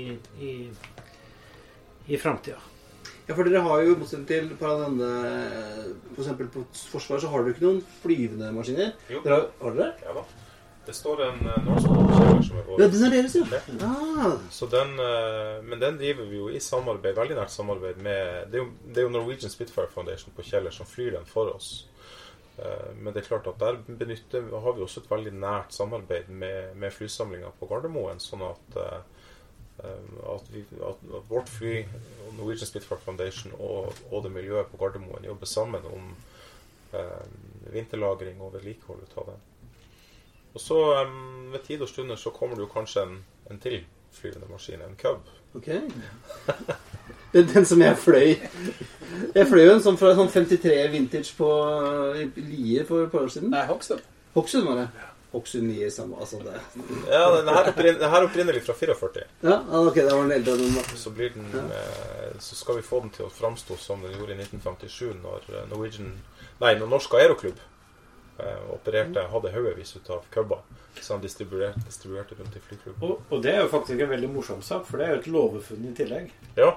i, 0.45 0.53
i 2.13 2.21
framtida. 2.21 2.61
Ja, 3.23 3.33
for 3.37 3.47
dere 3.47 3.63
har 3.63 3.81
jo, 3.81 3.93
i 3.95 3.99
motsetning 4.01 4.27
til 4.27 4.49
på 4.59 4.69
denne 4.81 5.09
For 6.17 6.47
på 6.51 6.65
Forsvaret, 6.91 7.23
så 7.23 7.29
har 7.31 7.45
dere 7.45 7.53
ikke 7.55 7.63
noen 7.63 7.83
flyvende 8.03 8.49
maskiner. 8.51 8.91
Jo. 9.09 9.21
Dere 9.23 9.37
har, 9.37 9.45
har 9.63 9.77
dere? 9.79 9.93
Ja 10.03 10.17
da. 10.19 10.25
Det 10.85 10.93
står 10.95 11.21
en 11.23 11.37
uh, 11.47 11.53
Norseman-kjeller 11.63 12.41
som 12.43 12.57
er 12.59 12.65
vår. 12.67 12.81
Ja, 12.81 12.87
den 12.91 13.05
er 13.07 13.13
deres, 13.15 13.35
ja. 13.39 13.61
Ah, 13.87 14.33
Så 14.51 14.67
den, 14.71 14.97
uh, 14.99 15.61
men 15.63 15.79
den 15.79 15.97
driver 16.01 16.27
vi 16.27 16.41
jo 16.41 16.49
i 16.51 16.59
samarbeid, 16.59 17.15
veldig 17.15 17.37
nært 17.39 17.53
samarbeid 17.53 18.01
med 18.03 18.51
Det 18.51 18.59
er 18.59 18.65
jo, 18.65 18.69
det 18.89 18.99
er 18.99 19.07
jo 19.07 19.13
Norwegian 19.13 19.53
Spitfire 19.53 19.87
Foundation 19.93 20.35
på 20.35 20.43
Kjeller 20.43 20.75
som 20.75 20.89
flyr 20.89 21.15
den 21.15 21.25
for 21.29 21.53
oss. 21.55 21.87
Eh, 22.57 22.89
Men 22.99 23.13
det 23.13 23.23
er 23.23 23.29
klart 23.31 23.47
at 23.49 23.59
der 23.59 23.79
benytter, 23.87 24.43
har 24.61 24.75
vi 24.77 24.83
også 24.85 25.01
et 25.01 25.09
veldig 25.09 25.31
nært 25.41 25.73
samarbeid 25.73 26.27
med, 26.29 26.75
med 26.77 26.93
flysamlinga 26.93 27.49
på 27.59 27.65
Gardermoen. 27.71 28.19
Sånn 28.21 28.43
at, 28.45 28.77
at, 28.77 30.51
vi, 30.53 30.61
at, 30.77 31.01
at 31.17 31.31
vårt 31.31 31.49
fly, 31.49 31.79
Norwegian 32.37 32.69
Spitfire 32.69 33.01
Foundation 33.01 33.55
og, 33.57 33.97
og 34.11 34.21
det 34.27 34.31
miljøet 34.35 34.69
på 34.69 34.77
Gardermoen 34.83 35.25
jobber 35.25 35.49
sammen 35.49 35.87
om 35.89 36.11
eh, 36.93 37.25
vinterlagring 37.73 38.37
og 38.43 38.53
vedlikehold 38.59 39.17
av 39.17 39.31
den. 39.33 39.41
Og 40.53 40.61
så 40.61 40.79
um, 41.01 41.51
ved 41.53 41.63
tid 41.67 41.81
og 41.81 41.89
stunder 41.89 42.19
så 42.19 42.29
kommer 42.33 42.55
det 42.55 42.67
jo 42.67 42.73
kanskje 42.73 43.05
en, 43.07 43.15
en 43.51 43.61
til 43.61 43.81
flyvende 44.13 44.49
maskin, 44.51 44.81
en 44.85 44.97
cub. 44.99 45.23
ok. 45.55 45.69
Den 47.33 47.65
som 47.65 47.81
jeg 47.81 47.97
fløy. 47.97 48.35
Jeg 49.35 49.47
fløy 49.49 49.63
jo 49.63 49.71
en 49.73 49.81
sånn 49.81 49.97
fra 49.97 50.11
sånn 50.17 50.29
53 50.29 50.75
vintage 50.93 51.33
på 51.37 51.47
Lier 52.37 52.85
for 52.85 53.07
et 53.07 53.11
par 53.13 53.25
år 53.25 53.33
siden. 53.33 53.49
Nei, 53.53 53.63
Hokksund. 53.65 54.03
Hokksund 54.35 54.69
var 54.69 54.83
det. 54.83 54.85
Hokksund 55.33 55.65
Lier 55.71 55.89
samme, 55.89 56.19
altså 56.21 56.37
det. 56.43 56.59
Ja, 57.09 57.23
den 57.33 57.49
her, 57.49 57.71
opprin 57.71 57.97
den 57.97 58.13
her 58.13 58.27
opprinnelig 58.27 58.61
fra 58.67 58.75
44. 58.77 59.25
Ja, 59.41 59.57
ok, 59.79 59.97
det 59.97 60.11
var 60.11 60.21
den 60.21 60.35
eldre 60.37 60.57
den 60.61 60.77
da. 60.77 60.85
Så, 60.93 61.09
blir 61.17 61.33
den, 61.33 61.49
eh, 61.73 62.37
så 62.37 62.57
skal 62.59 62.77
vi 62.77 62.85
få 62.85 63.01
den 63.01 63.09
til 63.17 63.25
å 63.25 63.33
framstå 63.33 63.79
som 63.81 64.05
den 64.05 64.13
gjorde 64.13 64.37
i 64.37 64.41
1957, 64.43 65.17
når 65.25 65.49
eh, 65.49 65.65
Norwegian 65.73 66.13
Nei, 66.61 66.75
når 66.77 66.91
Norsk 66.91 67.17
Aeroklubb 67.17 67.57
opererte, 68.73 69.27
hadde 69.31 69.51
haugevis 69.53 69.95
ut 69.95 70.09
av 70.09 70.23
cubber 70.33 70.63
som 71.01 71.21
distribuerte, 71.21 71.79
distribuerte 71.85 72.35
rundt 72.35 72.55
i 72.55 72.59
flyklubben. 72.59 73.09
Og, 73.09 73.21
og 73.29 73.43
det 73.43 73.53
er 73.53 73.61
jo 73.63 73.69
faktisk 73.73 73.99
en 73.99 74.09
veldig 74.09 74.29
morsom 74.29 74.61
sak, 74.61 74.85
for 74.87 74.99
det 74.99 75.05
er 75.05 75.15
jo 75.15 75.21
et 75.21 75.29
låvefunn 75.35 75.87
i 75.89 75.93
tillegg. 75.97 76.33
Ja. 76.57 76.73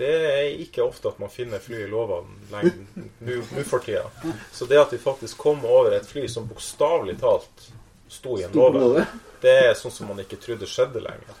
Det 0.00 0.12
er 0.30 0.46
ikke 0.62 0.86
ofte 0.86 1.10
at 1.10 1.18
man 1.20 1.28
finner 1.28 1.60
fly 1.60 1.82
i 1.84 1.90
låvene 1.90 2.62
nå 3.26 3.64
for 3.68 3.84
tida. 3.84 4.06
Så 4.52 4.64
det 4.70 4.80
at 4.80 4.94
vi 4.94 5.00
faktisk 5.02 5.38
kom 5.38 5.66
over 5.68 5.92
et 5.92 6.08
fly 6.08 6.24
som 6.30 6.48
bokstavelig 6.48 7.18
talt 7.20 7.68
sto 8.08 8.38
i 8.38 8.46
en 8.46 8.54
låve, 8.56 8.80
låve. 8.80 9.04
det 9.42 9.52
er 9.66 9.74
sånn 9.78 9.92
som 9.92 10.08
man 10.10 10.22
ikke 10.22 10.40
trodde 10.40 10.66
skjedde 10.66 11.02
lenger. 11.04 11.36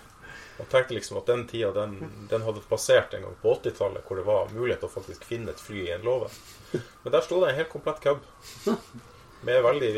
Man 0.60 0.68
tenkte 0.68 0.94
liksom 0.94 1.16
at 1.16 1.30
den 1.30 1.46
tida 1.48 1.72
den, 1.72 1.96
den 2.28 2.42
hadde 2.44 2.60
passert 2.68 3.14
en 3.16 3.24
gang 3.24 3.38
på 3.40 3.54
80-tallet, 3.54 4.04
hvor 4.04 4.20
det 4.20 4.26
var 4.28 4.52
mulighet 4.52 4.84
til 4.84 4.90
å 4.90 4.92
faktisk 4.92 5.24
finne 5.24 5.54
et 5.54 5.62
fly 5.62 5.86
i 5.86 5.94
en 5.94 6.04
låve. 6.04 6.28
Men 6.74 7.14
der 7.14 7.24
sto 7.24 7.40
det 7.40 7.54
en 7.54 7.58
helt 7.62 7.72
komplett 7.72 8.04
cub. 8.04 8.20
Med 9.46 9.62
veldig 9.64 9.92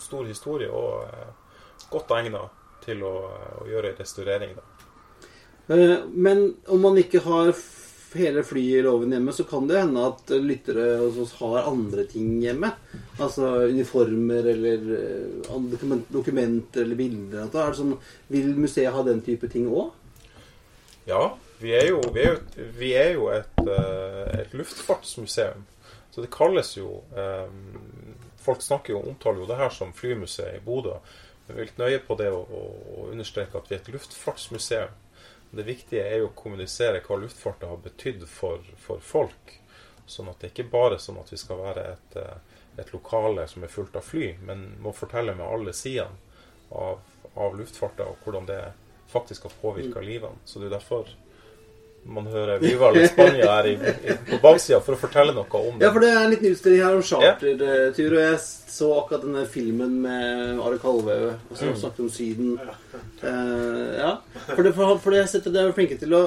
stor 0.00 0.24
historie 0.28 0.70
og 0.72 1.04
eh, 1.08 1.32
godt 1.92 2.14
egnet 2.16 2.60
til 2.84 3.02
å, 3.04 3.14
å 3.62 3.68
gjøre 3.68 3.94
restaurering. 3.98 4.54
Da. 4.56 4.92
Eh, 5.74 5.98
Men 6.12 6.46
om 6.72 6.80
man 6.84 7.00
ikke 7.00 7.22
har 7.24 7.52
hele 8.14 8.44
flyet 8.46 8.78
i 8.78 8.82
låven 8.86 9.12
hjemme, 9.12 9.32
så 9.34 9.44
kan 9.48 9.66
det 9.68 9.80
hende 9.80 10.06
at 10.06 10.30
lyttere 10.38 10.84
hos 11.00 11.16
oss 11.24 11.32
har 11.40 11.66
andre 11.68 12.04
ting 12.10 12.36
hjemme. 12.42 12.70
Altså 13.18 13.66
uniformer 13.70 14.48
eller 14.54 14.88
eh, 14.98 15.98
dokumenter 16.14 16.84
eller 16.84 16.98
bilder. 16.98 17.48
Er 17.48 17.72
det 17.74 17.80
sånn, 17.80 17.96
vil 18.30 18.52
museet 18.56 18.94
ha 18.94 19.04
den 19.06 19.22
type 19.26 19.50
ting 19.52 19.66
òg? 19.70 19.92
Ja, 21.08 21.34
vi 21.60 21.74
er 21.76 21.90
jo, 21.90 22.00
vi 22.14 22.22
er 22.24 22.36
jo, 22.36 22.68
vi 22.78 22.92
er 22.96 23.12
jo 23.18 23.28
et, 23.34 23.60
eh, 23.66 24.40
et 24.40 24.54
luftfartsmuseum. 24.56 25.66
Så 26.14 26.22
det 26.22 26.30
kalles 26.30 26.70
jo 26.76 27.00
eh, 27.18 27.50
Folk 28.44 28.62
snakker 28.62 28.92
jo, 28.92 29.00
omtaler 29.08 29.40
jo 29.42 29.48
det 29.48 29.56
her 29.56 29.72
som 29.72 29.92
flymuseet 29.96 30.58
i 30.58 30.64
Bodø. 30.64 30.98
Men 31.46 31.56
vi 31.56 31.66
litt 31.66 31.80
nøye 31.80 32.00
på 32.04 32.16
det 32.20 32.30
å, 32.32 32.42
understreke 33.10 33.58
at 33.58 33.70
vi 33.70 33.76
er 33.76 33.82
et 33.82 33.90
luftfartsmuseum. 33.94 35.00
Det 35.54 35.64
viktige 35.64 36.04
er 36.04 36.22
jo 36.22 36.30
å 36.30 36.36
kommunisere 36.36 37.02
hva 37.04 37.18
luftfarten 37.20 37.70
har 37.70 37.82
betydd 37.84 38.24
for, 38.28 38.64
for 38.80 39.02
folk. 39.04 39.58
Sånn 40.06 40.28
at 40.28 40.40
det 40.40 40.50
ikke 40.52 40.66
bare 40.72 40.98
er 40.98 41.04
sånn 41.04 41.20
at 41.20 41.30
vi 41.32 41.38
skal 41.40 41.60
være 41.60 41.84
et, 41.94 42.16
eh, 42.20 42.62
et 42.82 42.90
lokale 42.92 43.46
som 43.48 43.64
er 43.64 43.72
fullt 43.72 43.96
av 43.96 44.04
fly, 44.04 44.34
men 44.44 44.66
må 44.82 44.92
fortelle 44.92 45.36
med 45.38 45.46
alle 45.46 45.72
sidene 45.76 46.16
av, 46.74 47.04
av 47.38 47.54
luftfarten 47.56 48.10
og 48.10 48.24
hvordan 48.24 48.48
det 48.50 48.60
faktisk 49.12 49.46
har 49.46 49.54
påvirka 49.60 50.02
livene. 50.04 50.42
Så 50.44 50.60
det 50.60 50.68
er 50.68 50.76
derfor 50.78 51.08
man 52.06 52.26
hører 52.28 52.58
Viva 52.60 52.90
la 52.92 53.06
Spania 53.08 53.46
her 53.48 53.68
i, 53.70 53.74
i, 53.78 54.16
på 54.28 54.38
baksida 54.42 54.80
for 54.84 54.96
å 54.96 55.00
fortelle 55.00 55.32
noe 55.32 55.46
om 55.60 55.78
det. 55.78 55.86
Ja, 55.86 55.92
for 55.94 56.04
det 56.04 56.10
er 56.12 56.20
en 56.24 56.34
liten 56.34 56.52
utstilling 56.52 56.82
her 56.84 56.98
om 56.98 57.02
chartertur, 57.06 58.16
og 58.18 58.20
jeg 58.20 58.38
så 58.74 58.90
akkurat 58.98 59.24
denne 59.24 59.44
filmen 59.48 59.96
med 60.02 60.60
Are 60.60 60.78
Kalvø 60.82 61.16
som 61.54 61.68
Mm. 61.70 61.76
snakket 61.80 62.00
om 62.04 62.10
Syden. 62.10 62.52
Uh, 63.22 63.94
ja, 63.96 64.12
for 64.50 64.62
det, 64.66 64.74
for, 64.76 64.98
for 64.98 65.14
det 65.16 65.24
setter 65.30 65.54
dere 65.54 65.70
er 65.72 65.76
flinke 65.76 65.96
til 66.00 66.12
å 66.18 66.24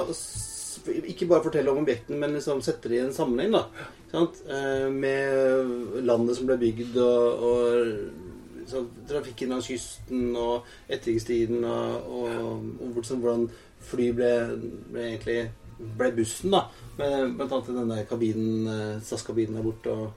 ikke 0.88 1.28
bare 1.28 1.44
fortelle 1.44 1.70
om 1.70 1.82
objektene, 1.82 2.16
men 2.18 2.34
liksom 2.38 2.62
sette 2.64 2.88
det 2.88 2.96
i 2.96 3.04
en 3.04 3.12
sammenheng, 3.14 3.52
da. 3.52 3.66
Sant? 4.10 4.40
Uh, 4.48 4.88
med 4.90 6.02
landet 6.08 6.38
som 6.38 6.48
ble 6.48 6.56
bygd, 6.62 6.96
og, 6.96 7.44
og 7.44 8.66
så, 8.68 8.82
trafikken 9.08 9.52
langs 9.52 9.68
kysten, 9.68 10.30
og 10.36 10.66
etterkrigstiden, 10.88 11.62
og, 11.64 12.08
og, 12.08 12.68
og 12.80 12.98
hvordan 12.98 13.48
fly 13.88 14.10
ble, 14.16 14.32
ble 14.90 15.04
egentlig 15.12 15.40
ble 15.78 16.10
bussen, 16.16 16.50
da. 16.54 16.64
Med, 16.98 17.34
blant 17.38 17.52
annet 17.52 17.68
denne 17.76 17.98
kabinen, 18.10 18.66
eh, 18.72 19.00
SAS-kabinen 19.02 19.58
der 19.58 19.66
borte. 19.66 19.90
Og, 19.90 20.12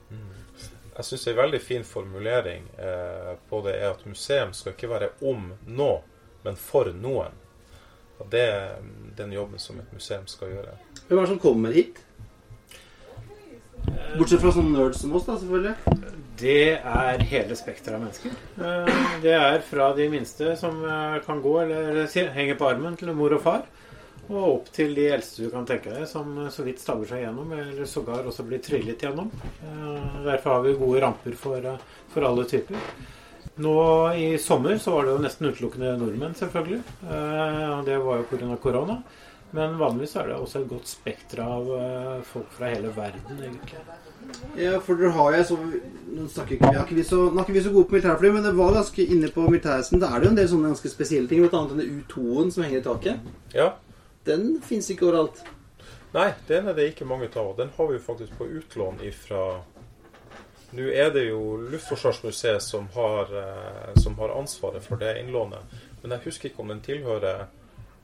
Jeg 0.96 1.04
syns 1.08 1.26
en 1.28 1.36
veldig 1.38 1.60
fin 1.64 1.84
formulering 1.88 2.66
eh, 2.78 3.34
på 3.48 3.62
det 3.64 3.78
er 3.80 3.90
at 3.94 4.02
museum 4.06 4.52
skal 4.52 4.74
ikke 4.74 4.90
være 4.90 5.08
om 5.24 5.52
nå, 5.66 5.90
men 6.44 6.56
for 6.56 6.90
noen. 6.92 7.32
Og 8.20 8.28
Det 8.30 8.40
er 8.44 8.74
den 9.16 9.32
jobben 9.32 9.58
som 9.58 9.78
et 9.80 9.92
museum 9.92 10.26
skal 10.26 10.48
gjøre. 10.52 10.74
hvem 11.08 11.18
er 11.18 11.22
det 11.22 11.28
som 11.32 11.38
kommer 11.38 11.72
hit? 11.72 12.02
Bortsett 14.18 14.40
fra 14.42 14.52
sånne 14.54 14.76
nerds 14.76 15.00
som 15.02 15.14
oss, 15.16 15.24
da, 15.26 15.38
selvfølgelig. 15.40 16.10
Det 16.42 16.78
er 16.78 17.22
hele 17.30 17.56
spekteret 17.58 17.96
av 17.96 18.02
mennesker. 18.04 18.36
Eh, 18.58 19.20
Det 19.22 19.32
er 19.36 19.60
fra 19.66 19.92
de 19.96 20.08
minste 20.12 20.56
som 20.60 20.78
eh, 20.84 21.18
kan 21.26 21.40
gå 21.42 21.54
eller 21.62 22.04
henge 22.06 22.32
henger 22.36 22.58
på 22.60 22.68
armen 22.68 22.96
til 23.00 23.12
mor 23.16 23.34
og 23.36 23.42
far, 23.42 23.64
og 24.34 24.48
opp 24.56 24.68
til 24.74 24.94
de 24.96 25.06
eldste 25.14 25.44
du 25.46 25.50
kan 25.52 25.66
tenke 25.68 25.92
deg, 25.92 26.06
som 26.10 26.30
eh, 26.44 26.50
så 26.54 26.64
vidt 26.66 26.80
stabber 26.82 27.08
seg 27.10 27.24
gjennom, 27.24 27.50
eller 27.56 27.88
sågar 27.88 28.26
også 28.28 28.44
blir 28.48 28.62
tryllet 28.64 29.02
gjennom. 29.04 29.30
Eh, 29.62 30.22
Derfor 30.26 30.56
har 30.56 30.62
vi 30.66 30.76
gode 30.80 31.02
ramper 31.04 31.36
for, 31.38 31.58
eh, 31.72 31.78
for 32.14 32.28
alle 32.28 32.44
typer. 32.50 32.76
Nå 33.62 33.74
i 34.16 34.38
sommer 34.40 34.78
så 34.80 34.94
var 34.94 35.04
det 35.04 35.12
jo 35.16 35.22
nesten 35.26 35.50
utelukkende 35.50 35.96
nordmenn, 36.00 36.34
selvfølgelig. 36.38 36.80
Eh, 37.04 37.66
og 37.78 37.84
Det 37.86 37.98
var 38.00 38.22
jo 38.22 38.28
pga. 38.30 38.56
korona. 38.62 39.02
Men 39.52 39.74
vanligvis 39.76 40.16
er 40.16 40.28
det 40.30 40.36
også 40.40 40.62
et 40.62 40.68
godt 40.70 40.86
spekter 40.88 41.42
av 41.44 41.66
folk 42.24 42.48
fra 42.56 42.70
hele 42.72 42.88
verden, 42.96 43.36
egentlig. 43.36 43.82
Ja, 44.56 44.78
for 44.80 44.96
dere 44.96 45.10
har 45.12 45.32
jeg 45.36 45.44
så 45.50 45.58
Nå 46.12 46.24
snakker 46.28 46.56
ikke 46.56 46.70
vi, 46.70 46.76
er 46.78 46.84
ikke 46.86 46.96
vi 46.96 47.04
så, 47.04 47.18
nå 47.32 47.40
er 47.40 47.44
ikke 47.44 47.56
vi 47.58 47.64
så 47.64 47.72
gode 47.74 47.88
på 47.90 47.96
militærfly, 47.96 48.30
men 48.32 48.44
det 48.44 48.52
var 48.56 48.72
ganske 48.76 49.04
inne 49.04 49.28
på 49.32 49.44
militærhesten. 49.48 50.00
Da 50.00 50.08
er 50.08 50.20
det 50.20 50.26
jo 50.26 50.30
en 50.32 50.36
del 50.40 50.48
sånne 50.48 50.72
ganske 50.72 50.90
spesielle 50.92 51.28
ting, 51.28 51.40
bl.a. 51.44 51.62
denne 51.68 51.86
U2-en 52.00 52.50
som 52.52 52.64
henger 52.64 52.80
i 52.80 52.84
taket. 52.86 53.30
Ja. 53.56 53.68
Den 54.24 54.60
fins 54.62 54.90
ikke 54.90 55.08
overalt. 55.10 55.42
Nei, 56.12 56.28
den 56.48 56.68
er 56.68 56.76
det 56.76 56.90
ikke 56.92 57.06
mange 57.08 57.28
av. 57.36 57.54
Den 57.56 57.70
har 57.76 57.86
vi 57.88 57.96
jo 57.96 58.04
faktisk 58.04 58.36
på 58.38 58.44
utlån 58.60 59.00
ifra 59.08 59.60
Nå 60.72 60.86
er 60.88 61.10
det 61.12 61.26
jo 61.28 61.40
Luftforsvarsmuseet 61.68 62.62
som 62.64 62.86
har, 62.94 63.28
eh, 63.36 63.90
som 64.00 64.14
har 64.16 64.30
ansvaret 64.38 64.80
for 64.84 64.96
det 64.96 65.18
innlånet. 65.20 65.74
Men 66.02 66.14
jeg 66.16 66.24
husker 66.24 66.48
ikke 66.48 66.62
om 66.64 66.68
den 66.72 66.80
tilhører 66.80 67.20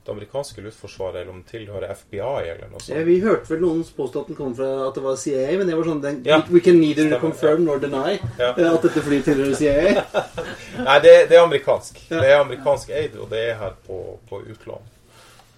det 0.05 0.11
amerikanske 0.13 0.61
luftforsvaret, 0.61 1.15
eller 1.21 1.31
om 1.33 1.39
den 1.41 1.49
tilhører 1.49 1.89
FBI, 1.95 2.19
eller 2.51 2.69
noe 2.71 2.79
Ja, 2.87 3.01
vi 3.05 3.17
hørte 3.21 3.49
vel 3.49 3.63
noen 3.65 3.81
påstå 3.83 4.21
at 4.21 4.27
den 4.29 4.37
kom 4.37 4.53
fra 4.55 4.69
at 4.87 4.93
det 4.95 5.03
var 5.03 5.17
CIA, 5.17 5.57
men 5.57 5.67
det 5.67 5.75
var 5.79 5.89
sånn 5.89 6.01
den, 6.01 6.21
Ja. 6.25 6.39
We 6.49 6.61
can 6.61 6.79
neither 6.79 7.07
Stemmer, 7.09 7.19
confirm 7.25 7.65
nor 7.65 7.79
deny 7.81 8.19
Ja. 8.37 8.53
eh, 8.53 8.69
at 8.73 8.81
dette 8.85 9.01
flyet 9.01 9.25
tilhører 9.25 9.55
CIA. 9.55 10.05
Nei, 10.87 10.99
det, 10.99 11.15
det 11.29 11.37
er 11.37 11.43
amerikansk. 11.43 11.99
Det 12.09 12.21
er 12.25 12.39
amerikansk 12.39 12.89
eid, 12.89 13.17
og 13.17 13.29
det 13.33 13.43
er 13.49 13.57
her 13.59 13.75
på, 13.87 14.19
på 14.29 14.41
utlån. 14.45 14.85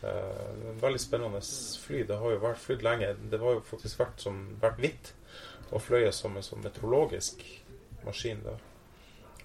Eh, 0.04 0.82
veldig 0.82 1.00
spennende 1.00 1.42
fly. 1.82 2.04
Det 2.10 2.18
har 2.18 2.34
jo 2.34 2.42
vært 2.42 2.62
flydd 2.64 2.86
lenge. 2.86 3.14
Det 3.30 3.40
har 3.42 3.58
jo 3.58 3.64
faktisk 3.66 4.02
vært, 4.02 4.18
som, 4.24 4.42
vært 4.62 4.82
hvitt 4.82 5.14
og 5.72 5.84
fløyet 5.86 6.16
som 6.16 6.36
en 6.36 6.46
sånn 6.46 6.64
meteorologisk 6.66 7.44
maskin 8.04 8.42
da, 8.44 8.56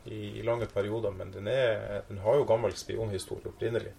i, 0.08 0.40
i 0.40 0.44
lange 0.46 0.68
perioder. 0.72 1.12
Men 1.14 1.34
den, 1.34 1.50
er, 1.52 2.02
den 2.08 2.22
har 2.24 2.40
jo 2.40 2.48
gammel 2.48 2.74
spionhistorie 2.76 3.52
opprinnelig. 3.52 3.92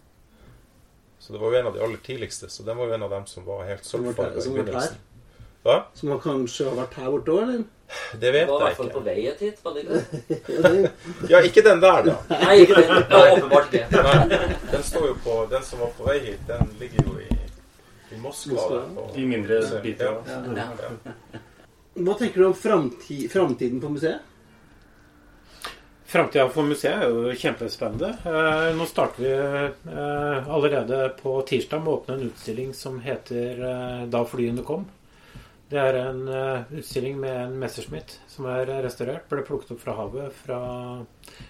Så 1.19 1.33
det 1.33 1.41
var 1.41 1.53
jo 1.53 1.59
en 1.59 1.69
av 1.69 1.77
de 1.77 1.83
aller 1.85 2.01
tidligste. 2.05 2.49
Så 2.49 2.65
den 2.65 2.77
var 2.77 2.89
jo 2.89 2.97
en 2.97 3.05
av 3.05 3.13
dem 3.13 3.29
som 3.29 3.45
var 3.45 3.65
helt 3.69 3.85
sølvfarga 3.85 4.41
i 4.41 4.49
var 4.49 4.57
begynnelsen. 4.63 5.05
Hva? 5.67 5.81
Som 5.99 6.13
har 6.13 6.19
kanskje 6.23 6.69
har 6.69 6.77
vært 6.77 6.93
her 7.01 7.09
borte 7.11 7.33
òg, 7.33 7.41
eller? 7.43 7.65
Det 8.19 8.31
vet 8.35 8.49
var 8.49 8.57
i 8.57 8.63
hvert 8.63 8.71
jeg 8.71 8.77
fall 8.77 8.89
på 8.91 8.99
ikke. 8.99 9.07
vei 9.07 9.19
hit, 9.39 9.59
var 9.63 9.73
det 9.75 9.83
ikke? 9.83 10.91
Ja, 11.31 11.39
ikke 11.47 11.63
den 11.63 11.79
der, 11.83 12.01
da. 12.07 12.15
Nei, 12.43 12.55
ikke 12.63 12.81
den. 12.81 12.93
Ja, 13.11 13.21
åpenbart 13.33 13.75
ikke. 13.79 14.01
Nei, 14.07 14.39
den 14.73 14.83
står 14.83 15.05
jo 15.07 15.17
på 15.23 15.35
Den 15.51 15.63
som 15.67 15.83
var 15.83 15.91
på 15.97 16.07
vei 16.07 16.17
hit, 16.25 16.41
den 16.49 16.71
ligger 16.81 17.07
jo 17.07 17.17
i, 17.23 17.27
i 18.15 18.19
Moskva. 18.23 18.55
Moskva. 18.95 19.05
I 19.19 19.27
mindre 19.27 19.61
biter. 19.83 20.17
Ja. 20.27 20.41
Ja. 20.55 20.67
Ja. 20.87 21.43
hva 22.07 22.17
tenker 22.19 22.43
du 22.43 22.47
om 22.49 22.57
framti 22.59 23.21
framtiden 23.31 23.79
på 23.83 23.91
museet? 23.95 24.33
Framtida 26.07 26.45
for 26.47 26.63
museet 26.63 27.01
er 27.03 27.09
jo 27.11 27.33
kjempespennende. 27.35 28.13
Eh, 28.23 28.67
nå 28.77 28.85
starter 28.87 29.23
vi 29.25 29.31
eh, 29.91 30.45
allerede 30.55 31.01
på 31.19 31.33
tirsdag 31.49 31.81
med 31.83 31.91
å 31.91 31.97
åpne 31.97 32.15
en 32.15 32.29
utstilling 32.29 32.69
som 32.77 33.01
heter 33.03 33.59
eh, 33.59 34.05
'Da 34.07 34.21
flyene 34.27 34.63
kom'. 34.63 34.85
Det 35.67 35.79
er 35.81 35.97
en 35.99 36.21
eh, 36.31 36.69
utstilling 36.79 37.17
med 37.19 37.33
en 37.41 37.55
Messerschmitt 37.59 38.13
som 38.31 38.45
er 38.47 38.69
restaurert. 38.85 39.25
Ble 39.27 39.43
plukket 39.47 39.73
opp 39.75 39.81
fra 39.83 39.95
havet 39.97 40.35
fra 40.45 40.59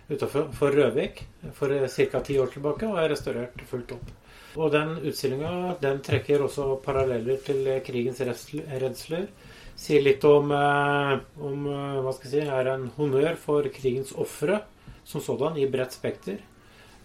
utenfor 0.09 0.73
Røvik 0.73 1.21
for 1.53 1.75
ca. 1.85 2.21
ti 2.25 2.39
år 2.41 2.49
tilbake 2.55 2.89
og 2.89 2.97
er 2.97 3.11
restaurert 3.13 3.61
fullt 3.69 3.93
opp. 3.93 4.09
Og 4.57 4.71
den 4.73 4.95
utstillinga 5.05 5.75
trekker 6.05 6.41
også 6.47 6.79
paralleller 6.85 7.37
til 7.45 7.61
eh, 7.69 7.83
krigens 7.85 8.23
redsler. 8.25 9.29
Sier 9.77 10.01
litt 10.01 10.23
om, 10.25 10.49
eh, 10.49 11.13
om 11.45 11.67
eh, 11.69 12.01
hva 12.01 12.15
skal 12.17 12.31
jeg 12.31 12.47
si, 12.47 12.57
er 12.57 12.71
en 12.73 12.89
honnør 12.97 13.37
for 13.37 13.69
krigens 13.73 14.15
ofre 14.17 14.63
som 15.05 15.21
sådan 15.21 15.59
i 15.61 15.69
bredt 15.69 15.93
spekter. 15.93 16.41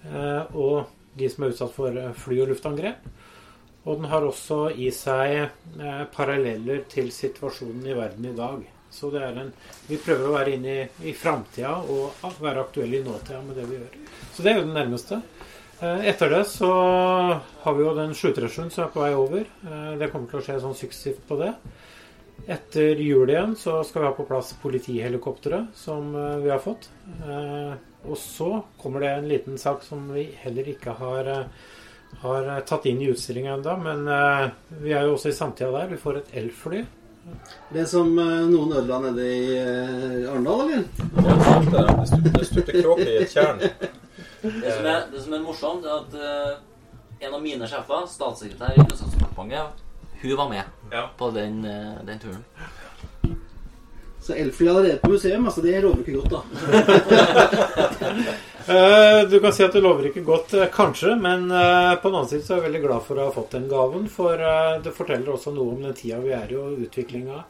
Eh, 0.08 0.56
og 0.56 0.88
de 1.18 1.28
som 1.28 1.44
er 1.44 1.52
utsatt 1.52 1.76
for 1.76 1.92
eh, 1.92 2.14
fly- 2.24 2.40
og 2.46 2.54
luftangrep. 2.54 3.04
Og 3.84 3.96
den 3.98 4.06
har 4.12 4.22
også 4.22 4.68
i 4.78 4.90
seg 4.94 5.32
eh, 5.42 6.04
paralleller 6.14 6.84
til 6.92 7.10
situasjonen 7.14 7.86
i 7.90 7.96
verden 7.98 8.28
i 8.30 8.36
dag. 8.36 8.60
Så 8.92 9.08
en, 9.16 9.48
vi 9.88 9.96
prøver 9.96 10.28
å 10.28 10.34
være 10.36 10.52
inne 10.58 10.72
i, 10.82 10.82
i 11.10 11.14
framtida 11.16 11.72
og 11.90 12.12
være 12.44 12.60
aktuelle 12.66 13.00
i 13.00 13.04
nåtida 13.06 13.40
med 13.42 13.56
det 13.56 13.64
vi 13.70 13.78
gjør. 13.80 13.94
Så 14.36 14.44
det 14.44 14.52
er 14.52 14.60
jo 14.60 14.66
det 14.68 14.76
nærmeste. 14.76 15.18
Eh, 15.80 16.04
Etter 16.12 16.30
det 16.30 16.42
så 16.52 16.68
har 17.64 17.74
vi 17.78 17.86
jo 17.86 17.94
den 17.96 18.12
737 18.14 18.68
som 18.76 18.84
er 18.84 18.92
på 18.94 19.02
vei 19.02 19.14
over. 19.18 19.48
Eh, 19.66 19.94
Det 19.98 20.10
kommer 20.12 20.30
til 20.30 20.42
å 20.42 20.44
skje 20.46 20.60
sånn 20.62 20.78
suksessivt 20.78 21.24
på 21.26 21.40
det. 21.40 21.54
Etter 22.50 22.98
jul 22.98 23.30
igjen 23.30 23.52
så 23.58 23.80
skal 23.86 24.02
vi 24.02 24.08
ha 24.08 24.14
på 24.16 24.26
plass 24.26 24.52
politihelikopteret 24.62 25.74
som 25.78 26.14
eh, 26.14 26.36
vi 26.44 26.50
har 26.54 26.62
fått. 26.62 26.90
Eh, 27.26 27.72
Og 28.02 28.16
så 28.18 28.48
kommer 28.82 29.00
det 29.00 29.10
en 29.14 29.28
liten 29.30 29.58
sak 29.62 29.84
som 29.86 30.08
vi 30.10 30.24
heller 30.42 30.66
ikke 30.72 30.90
har, 30.98 31.28
eh, 31.30 31.44
har 32.20 32.48
eh, 32.56 32.60
tatt 32.68 32.86
inn 32.86 33.00
i 33.02 33.08
utstillinga 33.10 33.54
ennå. 33.54 33.76
Men 33.82 34.08
eh, 34.08 34.48
vi 34.82 34.92
er 34.92 35.02
jo 35.06 35.12
også 35.16 35.28
i 35.32 35.36
samtida 35.36 35.70
der. 35.74 35.86
Vi 35.90 35.96
får 36.02 36.16
et 36.20 36.30
elfly. 36.42 36.80
Det 37.72 37.86
som 37.88 38.18
eh, 38.18 38.46
noen 38.50 38.72
ødela 38.76 38.98
nede 39.04 39.24
i 39.30 39.58
Arendal, 40.26 40.60
eller? 40.66 40.82
Det 41.72 41.82
stupte, 42.10 42.44
stupte 42.50 42.72
kråke 42.82 43.08
i 43.08 43.16
et 43.22 43.30
tjern. 43.32 43.58
Det 44.42 44.72
som 44.74 44.86
er, 44.90 45.00
det 45.12 45.20
som 45.24 45.32
er 45.38 45.42
morsomt, 45.44 45.84
er 45.86 45.94
at 46.02 46.12
en 47.22 47.34
av 47.38 47.42
mine 47.44 47.66
sjefer, 47.70 48.02
statssekretær 48.10 48.70
i 48.74 48.76
Kunnskapsdepartementet, 48.82 49.70
hun 50.22 50.36
var 50.38 50.48
med 50.50 50.64
Ja. 50.92 51.02
på 51.18 51.26
den, 51.34 51.54
den 52.06 52.18
turen. 52.22 52.44
Så 54.22 54.32
elfly 54.38 54.68
allerede 54.70 54.98
på 55.02 55.10
museum, 55.10 55.46
altså 55.46 55.60
det 55.64 55.80
lover 55.82 55.98
ikke 56.02 56.18
godt, 56.20 56.30
da. 56.30 56.40
Eh, 58.68 59.28
Du 59.28 59.40
kan 59.40 59.52
si 59.52 59.64
at 59.64 59.72
det 59.72 59.80
lover 59.82 60.06
ikke 60.06 60.22
godt, 60.26 60.54
eh, 60.54 60.68
kanskje, 60.70 61.16
men 61.18 61.50
eh, 61.50 61.96
på 61.98 62.08
den 62.08 62.18
annen 62.18 62.28
side 62.30 62.44
så 62.46 62.54
er 62.54 62.60
jeg 62.60 62.66
veldig 62.68 62.82
glad 62.84 63.02
for 63.02 63.18
å 63.18 63.26
ha 63.26 63.34
fått 63.34 63.56
den 63.56 63.66
gaven. 63.70 64.06
For 64.12 64.38
det 64.84 64.94
forteller 64.94 65.34
også 65.34 65.54
noe 65.54 65.74
om 65.74 65.82
den 65.82 65.96
tida 65.98 66.20
vi 66.22 66.30
er 66.36 66.52
i, 66.52 66.58
og 66.60 66.78
utviklinga. 66.86 67.42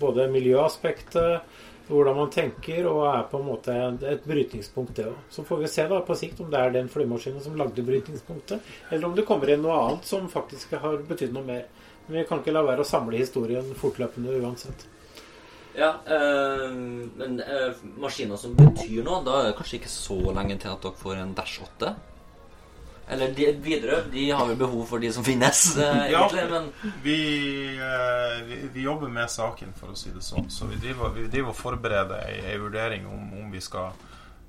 Både 0.00 0.26
miljøaspektet, 0.28 1.56
hvordan 1.88 2.18
man 2.18 2.30
tenker, 2.34 2.84
og 2.90 3.06
er 3.08 3.24
på 3.30 3.40
en 3.40 3.46
måte 3.46 3.76
et 4.10 4.26
brytningspunkt, 4.28 4.94
det 4.98 5.06
òg. 5.08 5.16
Så 5.32 5.46
får 5.46 5.62
vi 5.62 5.72
se 5.72 5.86
da 5.88 6.02
på 6.04 6.16
sikt 6.18 6.42
om 6.44 6.50
det 6.52 6.60
er 6.60 6.74
den 6.74 6.90
flymaskinen 6.92 7.40
som 7.40 7.56
lagde 7.56 7.84
brytningspunktet, 7.86 8.60
eller 8.90 9.08
om 9.08 9.16
det 9.16 9.24
kommer 9.24 9.48
inn 9.48 9.64
noe 9.64 9.78
annet 9.86 10.04
som 10.10 10.28
faktisk 10.28 10.76
har 10.82 11.00
betydd 11.08 11.32
noe 11.32 11.46
mer. 11.46 11.64
Men 12.06 12.20
vi 12.20 12.28
kan 12.28 12.42
ikke 12.42 12.52
la 12.52 12.66
være 12.66 12.84
å 12.84 12.90
samle 12.90 13.16
historien 13.22 13.72
fortløpende 13.80 14.36
uansett. 14.42 14.84
Ja, 15.78 15.92
øh, 16.10 16.72
men 17.16 17.40
øh, 17.40 17.74
maskiner 18.02 18.36
som 18.36 18.56
betyr 18.58 19.04
noe, 19.06 19.20
da 19.24 19.36
er 19.40 19.50
det 19.50 19.56
kanskje 19.60 19.78
ikke 19.78 19.92
så 19.92 20.16
lenge 20.34 20.56
til 20.58 20.68
at 20.72 20.82
dere 20.82 20.98
får 20.98 21.20
en 21.22 21.34
Dash 21.38 21.62
8? 21.62 21.92
Eller 23.10 23.32
de, 23.34 23.46
Widerøe, 23.64 24.04
de 24.12 24.28
har 24.30 24.44
vel 24.46 24.56
behov 24.56 24.84
for 24.86 25.02
de 25.02 25.08
som 25.12 25.24
finnes, 25.26 25.62
eh, 25.78 26.02
Ja. 26.12 26.20
egentlig, 26.28 26.44
men 26.50 26.92
Vi, 27.02 27.16
eh, 27.74 28.36
vi, 28.46 28.58
vi 28.74 28.84
jobber 28.84 29.08
med 29.10 29.30
saken, 29.30 29.72
for 29.78 29.90
å 29.90 29.98
si 29.98 30.12
det 30.14 30.22
sånn. 30.22 30.46
Så 30.50 30.68
vi 30.70 30.78
driver, 30.78 31.10
vi 31.16 31.26
driver 31.26 31.50
og 31.50 31.58
forbereder 31.58 32.22
ei, 32.28 32.36
ei 32.52 32.58
vurdering 32.62 33.06
om, 33.10 33.32
om 33.40 33.50
vi 33.50 33.60
skal 33.60 33.90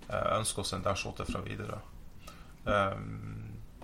eh, 0.09 0.27
ønske 0.37 0.61
oss 0.61 0.73
en 0.77 0.85
Dash 0.85 1.07
8 1.09 1.25
fra 1.25 1.41
Widerøe. 1.45 1.81
Um, 2.65 3.40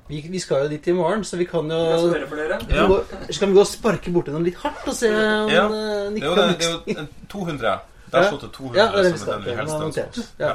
Vi, 0.08 0.22
vi 0.32 0.40
skal 0.40 0.64
jo 0.64 0.70
dit 0.72 0.88
i 0.88 0.94
morgen, 0.96 1.24
så 1.28 1.36
vi 1.38 1.46
kan 1.46 1.68
jo 1.68 1.78
vi 2.14 2.22
kan 2.30 2.88
gå, 2.88 2.98
Skal 3.30 3.50
vi 3.50 3.54
gå 3.58 3.60
og 3.60 3.68
sparke 3.68 4.12
borti 4.16 4.32
dem 4.32 4.46
litt 4.48 4.56
hardt 4.62 4.88
og 4.88 4.96
se 4.96 5.10
om 5.12 5.50
Ja. 5.52 5.66
eh, 5.68 6.10
det 6.16 6.24
er 6.24 6.28
jo, 6.28 6.36
kan 6.36 6.48
det, 6.54 6.58
det 6.60 6.68
er 6.68 6.72
jo 6.94 7.00
en 7.04 7.10
200. 7.28 7.78
Dash 8.12 8.34
8 8.38 8.48
200 8.56 8.78
Ja, 8.80 8.86
det 8.92 9.00
er 9.00 9.04
det 9.04 9.12
vi 9.14 9.20
som 9.20 9.30
er 9.30 9.34
den 9.34 9.44
vi 9.44 9.56
helst 9.60 9.74
har 9.76 9.86
ønsker 9.90 10.08
oss. 10.08 10.30
Ja. 10.40 10.54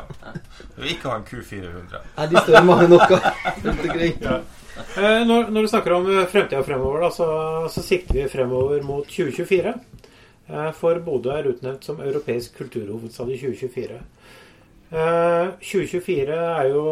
Vi 0.77 0.83
vil 0.87 0.93
ikke 0.95 1.09
ha 1.11 1.17
en 1.21 1.27
Q400. 1.29 2.05
Nei, 2.17 2.27
de 2.31 2.37
står 2.41 2.57
det 2.57 2.63
mange 2.71 2.87
nok 2.89 3.11
av 3.11 3.27
rundt 3.67 3.83
omkring. 3.85 4.15
Eh, 4.97 5.21
Når, 5.29 5.51
når 5.53 5.61
du 5.61 5.69
snakker 5.69 5.93
om 5.99 6.07
eh, 6.09 6.23
fremtida 6.33 6.63
fremover, 6.65 7.03
da, 7.05 7.11
så, 7.13 7.27
så 7.75 7.83
sikter 7.85 8.23
vi 8.23 8.29
fremover 8.33 8.81
mot 8.89 9.05
2024. 9.05 9.75
Eh, 10.49 10.71
For 10.81 11.03
Bodø 11.05 11.35
er 11.37 11.51
utnevnt 11.53 11.85
som 11.85 12.01
europeisk 12.01 12.57
kulturhovedstad 12.57 13.29
i 13.35 13.37
2024. 13.45 14.01
Eh, 14.93 15.47
2024 15.65 16.35
er 16.37 16.67
jo 16.69 16.83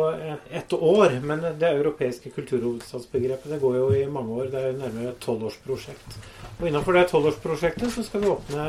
ett 0.51 0.73
år, 0.73 1.19
men 1.21 1.43
det 1.61 1.69
europeiske 1.69 2.31
kulturhovedstadsbegrepet 2.33 3.53
det 3.53 3.59
går 3.61 3.77
jo 3.77 3.89
i 3.93 4.07
mange 4.09 4.39
år. 4.41 4.47
Det 4.49 4.61
er 4.61 4.71
jo 4.71 4.79
nærmere 4.79 5.11
et 5.11 5.21
tolvårsprosjekt. 5.21 6.17
Og 6.61 6.69
innenfor 6.71 6.97
det 6.97 7.03
tolvårsprosjektet 7.11 7.93
så 7.93 8.05
skal 8.07 8.25
vi 8.25 8.31
åpne 8.33 8.65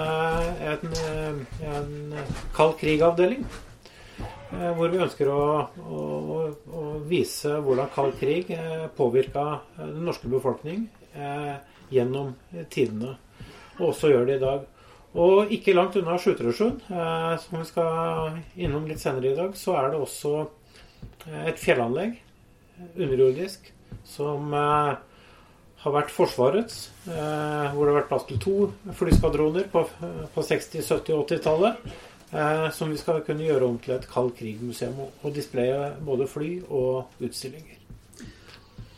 en, 0.74 0.92
eh, 1.00 1.70
en 1.78 2.18
kald 2.58 2.76
krig-avdeling. 2.82 3.46
Eh, 4.20 4.74
Hvor 4.76 4.92
vi 4.92 5.00
ønsker 5.00 5.32
å, 5.32 5.42
å, 5.80 6.02
å, 6.68 6.84
vise 7.08 7.56
hvordan 7.64 7.88
kald 7.96 8.20
krig 8.20 8.52
eh, 8.52 8.90
påvirka 8.98 9.62
eh, 9.78 9.86
den 9.86 10.04
norske 10.12 10.28
befolkning 10.28 10.90
eh, 11.16 11.56
gjennom 11.88 12.36
tidene. 12.70 13.16
Og 13.80 13.94
også 13.94 14.12
gjør 14.12 14.28
det 14.28 14.42
i 14.42 14.44
dag. 14.44 14.68
Og 15.20 15.50
ikke 15.52 15.74
langt 15.76 15.98
unna 16.00 16.16
Sjutrøsjøen, 16.22 16.78
eh, 16.88 17.34
som 17.44 17.60
vi 17.60 17.66
skal 17.68 18.38
innom 18.56 18.86
litt 18.88 19.02
senere 19.04 19.34
i 19.34 19.36
dag, 19.36 19.56
så 19.60 19.76
er 19.82 19.90
det 19.92 20.00
også 20.00 20.34
eh, 21.28 21.48
et 21.52 21.60
fjellanlegg, 21.60 22.14
eh, 22.78 22.86
underjordisk, 22.96 23.72
som 24.08 24.54
har 24.54 25.92
vært 25.98 26.14
Forsvarets. 26.14 26.78
Hvor 27.04 27.84
det 27.84 27.92
har 27.92 27.98
vært 27.98 28.08
plass 28.12 28.26
til 28.30 28.40
to 28.40 28.56
flyskvadroner 28.96 29.68
på, 29.74 29.84
på 30.34 30.44
60-, 30.46 30.80
70- 30.86 31.18
og 31.18 31.26
80-tallet. 31.28 31.92
Eh, 32.32 32.70
som 32.72 32.88
vi 32.90 32.96
skal 32.96 33.20
kunne 33.28 33.44
gjøre 33.44 33.68
om 33.68 33.76
til 33.84 33.98
et 33.98 34.06
kald 34.08 34.32
krig-museum 34.38 35.02
og- 35.04 35.34
displaye 35.36 35.90
både 36.06 36.28
fly 36.32 36.62
og 36.70 37.10
utstillinger. 37.20 37.76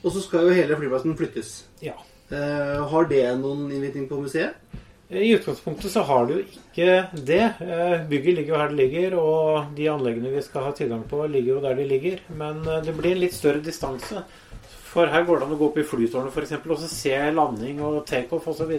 Og 0.03 0.11
så 0.11 0.21
skal 0.21 0.45
jo 0.45 0.53
hele 0.53 0.77
flyplassen 0.77 1.17
flyttes. 1.17 1.63
Ja. 1.81 1.95
Har 2.29 3.05
det 3.09 3.23
noen 3.39 3.71
innvirkning 3.71 4.07
på 4.09 4.19
museet? 4.21 4.53
I 5.13 5.33
utgangspunktet 5.35 5.91
så 5.91 6.01
har 6.07 6.25
det 6.27 6.35
jo 6.37 6.43
ikke 6.45 6.87
det. 7.27 7.43
Eh, 7.61 7.97
Bygget 8.09 8.37
ligger 8.39 8.53
jo 8.53 8.61
her 8.61 8.71
det 8.71 8.79
ligger, 8.79 9.17
og 9.19 9.75
de 9.77 9.89
anleggene 9.91 10.31
vi 10.33 10.41
skal 10.45 10.67
ha 10.67 10.71
tilgang 10.75 11.03
på, 11.09 11.21
ligger 11.29 11.55
jo 11.55 11.61
der 11.63 11.77
de 11.77 11.85
ligger. 11.89 12.23
Men 12.39 12.63
eh, 12.67 12.81
det 12.85 12.95
blir 12.97 13.13
en 13.13 13.21
litt 13.23 13.35
større 13.37 13.61
distanse. 13.63 14.23
For 14.93 15.09
her 15.09 15.23
går 15.25 15.39
det 15.41 15.45
an 15.47 15.53
å 15.55 15.57
gå 15.57 15.67
opp 15.71 15.77
i 15.81 15.85
flytårnet 15.89 16.35
f.eks. 16.35 16.51
og 16.69 16.81
så 16.83 16.89
se 16.91 17.15
landing 17.33 17.79
og 17.81 18.03
takeoff 18.05 18.51
osv. 18.51 18.73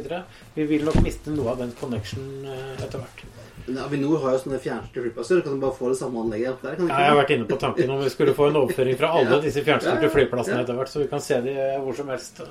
Vi 0.55 0.67
vil 0.71 0.85
nok 0.87 1.01
miste 1.03 1.33
noe 1.35 1.55
av 1.55 1.63
den 1.65 1.73
connection 1.81 2.29
eh, 2.47 2.77
etter 2.85 3.03
hvert. 3.03 3.25
Men 3.65 3.81
Avinor 3.81 4.21
har 4.23 4.37
jo 4.37 4.43
sånne 4.45 4.61
fjernstyrte 4.61 5.07
flyplasser. 5.07 5.41
Kan 5.43 5.57
du 5.57 5.65
bare 5.65 5.75
få 5.79 5.91
det 5.91 5.99
samme 5.99 6.21
anlegget 6.23 6.53
opp 6.53 6.67
der? 6.67 6.77
Ja, 6.85 6.99
jeg 7.01 7.15
har 7.15 7.19
vært 7.19 7.33
inne 7.39 7.49
på 7.51 7.59
tanken 7.63 7.95
om 7.95 8.03
vi 8.05 8.13
skulle 8.13 8.37
få 8.37 8.51
en 8.51 8.61
overføring 8.61 8.99
fra 9.01 9.15
alle 9.19 9.41
disse 9.43 9.65
fjernstyrte 9.65 10.13
flyplassene 10.13 10.61
etter 10.63 10.79
hvert, 10.79 10.93
så 10.93 11.03
vi 11.03 11.09
kan 11.11 11.25
se 11.25 11.41
de 11.47 11.57
hvor 11.83 11.97
som 11.99 12.13
helst. 12.13 12.45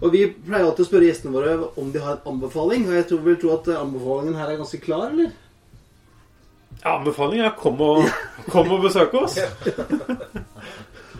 Og 0.00 0.12
Vi 0.14 0.22
pleier 0.32 0.64
alltid 0.64 0.86
å 0.86 0.88
spørre 0.88 1.08
gjestene 1.10 1.34
våre 1.34 1.54
om 1.80 1.90
de 1.92 2.00
har 2.00 2.16
en 2.16 2.28
anbefaling. 2.34 2.86
Og 2.88 2.94
jeg 2.96 3.06
tror 3.10 3.24
vel 3.26 3.36
tro 3.42 3.50
at 3.58 3.68
anbefalingen 3.76 4.38
her 4.40 4.48
er 4.54 4.60
ganske 4.62 4.80
klar, 4.80 5.10
eller? 5.12 5.32
Ja, 6.80 6.94
anbefalingen 6.96 7.44
er 7.50 7.56
kom 7.60 7.80
og, 7.84 8.06
kom 8.52 8.70
og 8.72 8.86
besøk 8.86 9.12
oss. 9.20 9.36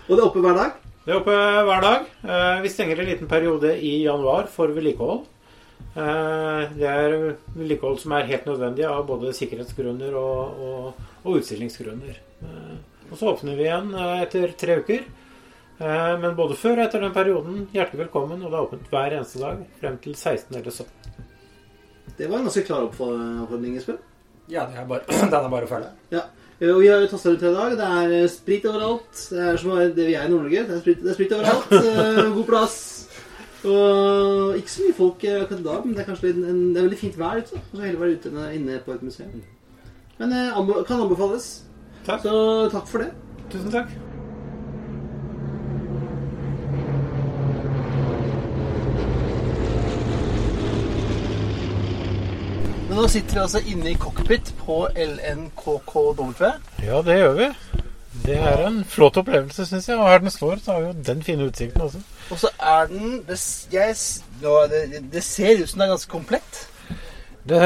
Og 0.08 0.14
det 0.16 0.20
er 0.22 0.24
oppe 0.26 0.40
hver 0.44 0.56
dag? 0.56 0.78
Det 1.04 1.12
er 1.12 1.18
oppe 1.20 1.34
hver 1.68 1.84
dag. 1.84 2.08
Eh, 2.24 2.62
Vi 2.64 2.72
stenger 2.72 3.00
en 3.02 3.08
liten 3.12 3.28
periode 3.28 3.74
i 3.84 3.92
januar 4.06 4.48
for 4.52 4.72
vedlikehold. 4.72 5.26
Eh, 5.96 6.62
Det 6.76 6.88
er 6.88 7.14
vedlikehold 7.56 8.00
som 8.00 8.12
er 8.16 8.28
helt 8.32 8.48
nødvendig 8.48 8.84
av 8.88 9.04
både 9.08 9.32
sikkerhetsgrunner 9.36 10.16
og, 10.16 10.60
og, 10.70 11.06
og 11.24 11.38
utstillingsgrunner. 11.40 12.16
Eh, 12.44 12.76
Og 13.10 13.18
så 13.18 13.26
åpner 13.32 13.56
vi 13.58 13.64
igjen 13.66 13.88
etter 14.22 14.52
tre 14.56 14.76
uker. 14.84 15.00
Eh, 15.80 16.14
Men 16.20 16.34
både 16.36 16.56
før 16.60 16.76
og 16.78 16.84
etter 16.86 17.00
den 17.04 17.14
perioden, 17.16 17.60
hjertelig 17.74 18.02
velkommen. 18.06 18.42
Og 18.44 18.50
det 18.52 18.58
er 18.58 18.66
åpent 18.66 18.90
hver 18.92 19.16
eneste 19.16 19.40
dag 19.40 19.62
frem 19.80 19.96
til 20.04 20.14
16 20.18 20.56
eller 20.58 20.70
17. 20.70 20.86
Det 22.18 22.28
var 22.28 22.38
en 22.42 22.48
ganske 22.50 22.66
klar 22.66 22.84
oppfordring, 22.84 23.78
Espen. 23.80 23.98
Ja, 24.50 24.66
det 24.68 24.76
er 24.82 24.86
bare, 24.90 25.06
den 25.32 25.32
er 25.40 25.48
bare 25.54 25.68
å 25.68 25.70
følge. 25.70 25.90
Ja. 26.12 26.26
Og 26.60 26.82
vi 26.82 26.90
har 26.92 27.06
tasta 27.08 27.32
ut 27.32 27.40
i 27.48 27.52
dag. 27.54 27.76
Det 27.80 27.86
er 28.02 28.14
eh, 28.18 28.26
sprit 28.28 28.66
overalt. 28.68 29.22
Det 29.32 29.40
er 29.40 29.60
som 29.62 29.72
det 29.96 30.08
vi 30.10 30.16
er 30.18 30.26
i 30.28 30.32
Nord-Norge. 30.32 30.66
Det, 30.68 30.76
er 30.76 30.82
sprit- 30.84 31.04
det 31.06 31.12
er 31.14 31.16
sprit 31.20 31.36
overalt. 31.38 31.72
Eh, 31.80 32.34
God 32.36 32.46
plass. 32.50 32.76
Og 33.60 34.54
ikke 34.56 34.72
så 34.72 34.84
mye 34.86 34.96
folk 34.96 35.24
akkurat 35.28 35.64
da, 35.64 35.74
men 35.84 35.92
det 35.96 36.00
er 36.00 36.06
kanskje 36.08 36.30
litt, 36.30 36.38
en, 36.48 36.60
det 36.72 36.80
er 36.80 36.86
veldig 36.86 36.98
fint 37.00 37.18
vær 37.20 37.40
ute. 37.42 37.58
Og 37.60 37.74
så 37.76 37.82
heller 37.84 38.00
være 38.00 38.14
ute 38.20 38.30
enn 38.32 38.54
inne 38.56 38.78
på 38.86 38.94
et 38.96 39.02
museum. 39.04 39.40
Men 40.20 40.32
det 40.36 40.44
kan 40.88 41.00
anbefales. 41.04 41.48
Takk. 42.08 42.22
Så 42.24 42.36
takk 42.72 42.88
for 42.88 43.04
det. 43.04 43.10
Tusen 43.52 43.72
takk. 43.74 43.92
Nå 53.00 53.08
sitter 53.08 53.38
vi 53.38 53.40
altså 53.40 53.60
inne 53.64 53.92
i 53.92 53.98
cockpit 53.98 54.50
på 54.60 54.82
LNKKW. 54.92 56.50
Ja, 56.84 57.00
det 57.06 57.16
gjør 57.16 57.36
vi. 57.38 57.46
Det 58.26 58.34
er 58.36 58.64
en 58.66 58.82
flott 58.84 59.16
opplevelse, 59.16 59.64
syns 59.64 59.88
jeg. 59.88 59.96
Og 59.96 60.08
her 60.10 60.20
den 60.20 60.32
står, 60.32 60.58
så 60.60 60.74
har 60.74 60.82
vi 60.82 60.90
jo 60.90 61.04
den 61.06 61.22
fine 61.24 61.46
utsikten 61.48 61.86
også. 61.86 62.02
Og 62.30 62.42
så 62.42 62.50
er 62.58 62.90
den 62.90 63.14
det, 63.28 63.38
jeg, 63.72 63.96
det, 64.42 65.00
det 65.14 65.22
ser 65.24 65.62
ut 65.62 65.70
som 65.70 65.80
det 65.80 65.86
er 65.86 65.94
ganske 65.94 66.12
komplett. 66.12 66.60
Det, 67.50 67.60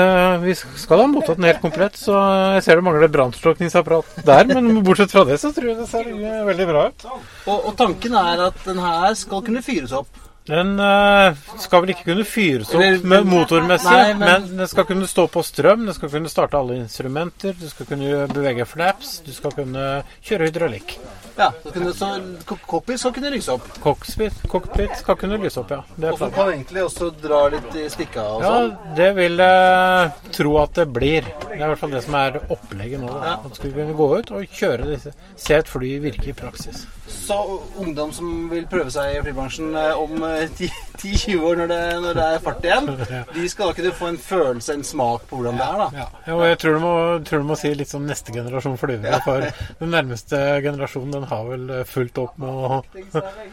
vi 0.44 0.54
skal 0.54 1.02
ha 1.02 1.06
mottatt 1.10 1.40
den 1.40 1.48
helt 1.48 1.64
komplett, 1.64 1.98
så 1.98 2.14
jeg 2.54 2.62
ser 2.62 2.78
det 2.78 2.86
mangler 2.86 3.10
brannslukningsapparat 3.16 4.20
der. 4.28 4.46
Men 4.52 4.84
bortsett 4.86 5.12
fra 5.12 5.24
det, 5.26 5.40
så 5.42 5.50
tror 5.56 5.72
jeg 5.72 5.80
det 5.80 5.88
ser 5.90 6.12
veldig 6.46 6.68
bra 6.70 6.86
ut. 6.92 7.08
Og, 7.10 7.56
og 7.56 7.72
tanken 7.80 8.14
er 8.22 8.46
at 8.52 8.62
den 8.68 8.78
her 8.84 9.18
skal 9.18 9.42
kunne 9.42 9.64
fyres 9.66 9.96
opp. 9.98 10.23
Den 10.44 10.74
uh, 10.76 11.32
skal 11.56 11.80
vel 11.84 11.94
ikke 11.94 12.04
kunne 12.10 12.24
fyres 12.28 12.68
opp 12.76 13.04
med 13.08 13.24
motormessig, 13.24 13.88
Nei, 13.94 14.10
men... 14.12 14.26
men- 14.28 14.58
den 14.58 14.68
skal 14.68 14.84
kunne 14.84 15.08
stå 15.08 15.24
på 15.32 15.40
strøm, 15.46 15.86
den 15.88 15.96
skal 15.96 16.10
kunne 16.12 16.28
starte 16.28 16.58
alle 16.60 16.76
instrumenter, 16.82 17.56
du 17.56 17.64
skal 17.70 17.88
kunne 17.88 18.26
bevege 18.28 18.66
flaps, 18.68 19.22
du 19.24 19.32
skal 19.32 19.56
kunne 19.56 19.86
kjøre 20.20 20.50
hydraulikk. 20.50 20.98
Ja, 21.36 21.48
så, 21.64 21.70
kunne, 21.74 21.92
så 21.98 22.08
cockpit 22.46 23.00
skal 23.02 23.12
kunne 23.16 23.30
lyse 23.34 23.52
opp. 23.56 23.66
Cockpit, 23.82 24.36
cockpit 24.52 24.96
skal 25.00 25.16
kunne 25.18 25.38
lyse 25.42 25.58
opp, 25.60 25.72
ja. 25.74 25.80
Det 25.96 26.06
er 26.08 26.12
Og 26.14 26.20
så 26.20 26.28
kan 26.34 26.52
egentlig 26.52 26.84
også 26.86 27.08
dra 27.22 27.40
litt 27.50 27.74
i 27.80 27.88
stikka 27.90 28.22
og 28.36 28.44
Ja, 28.44 28.52
sånn. 28.54 28.74
det 28.98 29.10
vil 29.18 29.42
jeg 29.42 30.32
tro 30.38 30.56
at 30.62 30.74
det 30.78 30.86
blir. 30.94 31.26
Det 31.44 31.56
er 31.58 31.64
i 31.64 31.70
hvert 31.72 31.82
fall 31.82 31.94
det 31.96 32.04
som 32.06 32.14
er 32.20 32.38
opplegget 32.54 33.02
nå. 33.02 33.10
da. 33.10 33.24
Ja. 33.32 33.36
At 33.48 33.58
skal 33.58 33.70
vi 33.72 33.80
kunne 33.82 33.96
gå 33.98 34.10
ut 34.18 34.30
og 34.38 34.58
kjøre 34.60 34.90
disse. 34.92 35.14
Se 35.36 35.58
et 35.58 35.70
fly 35.70 35.96
virke 36.04 36.30
i 36.30 36.36
praksis. 36.38 36.84
Så 37.14 37.36
ungdom 37.80 38.12
som 38.16 38.48
vil 38.50 38.64
prøve 38.70 38.90
seg 38.94 39.16
i 39.18 39.20
flybransjen 39.26 39.74
eh, 39.76 39.98
om 40.00 40.22
eh, 40.24 40.46
10-20 40.48 41.42
år, 41.46 41.58
når 41.60 41.68
det, 41.70 41.80
når 42.04 42.16
det 42.18 42.24
er 42.30 42.42
fart 42.46 42.64
igjen, 42.64 42.88
de 43.34 43.44
skal 43.52 43.70
da 43.70 43.76
kunne 43.76 43.92
få 43.98 44.08
en 44.12 44.18
følelse, 44.24 44.76
en 44.78 44.86
smak 44.86 45.26
på 45.28 45.38
hvordan 45.40 45.58
det 45.60 45.66
er, 45.66 45.82
da. 45.82 45.88
Ja, 46.00 46.06
ja, 46.28 46.36
og 46.38 46.44
jeg 46.48 46.58
tror 46.62 46.78
du, 46.78 46.80
må, 46.84 46.94
tror 47.28 47.44
du 47.44 47.48
må 47.50 47.58
si 47.60 47.74
litt 47.76 47.92
sånn 47.92 48.06
neste 48.08 48.32
generasjon 48.34 48.78
flyvere. 48.80 49.20
For 49.26 49.44
den 49.82 49.92
nærmeste 49.94 50.40
generasjonen 50.64 51.12
den 51.18 51.23
har 51.30 51.44
vel 51.48 51.68
eh, 51.70 51.84
fulgt 51.88 52.18
opp 52.22 52.40
med 52.42 52.50
å, 52.50 52.80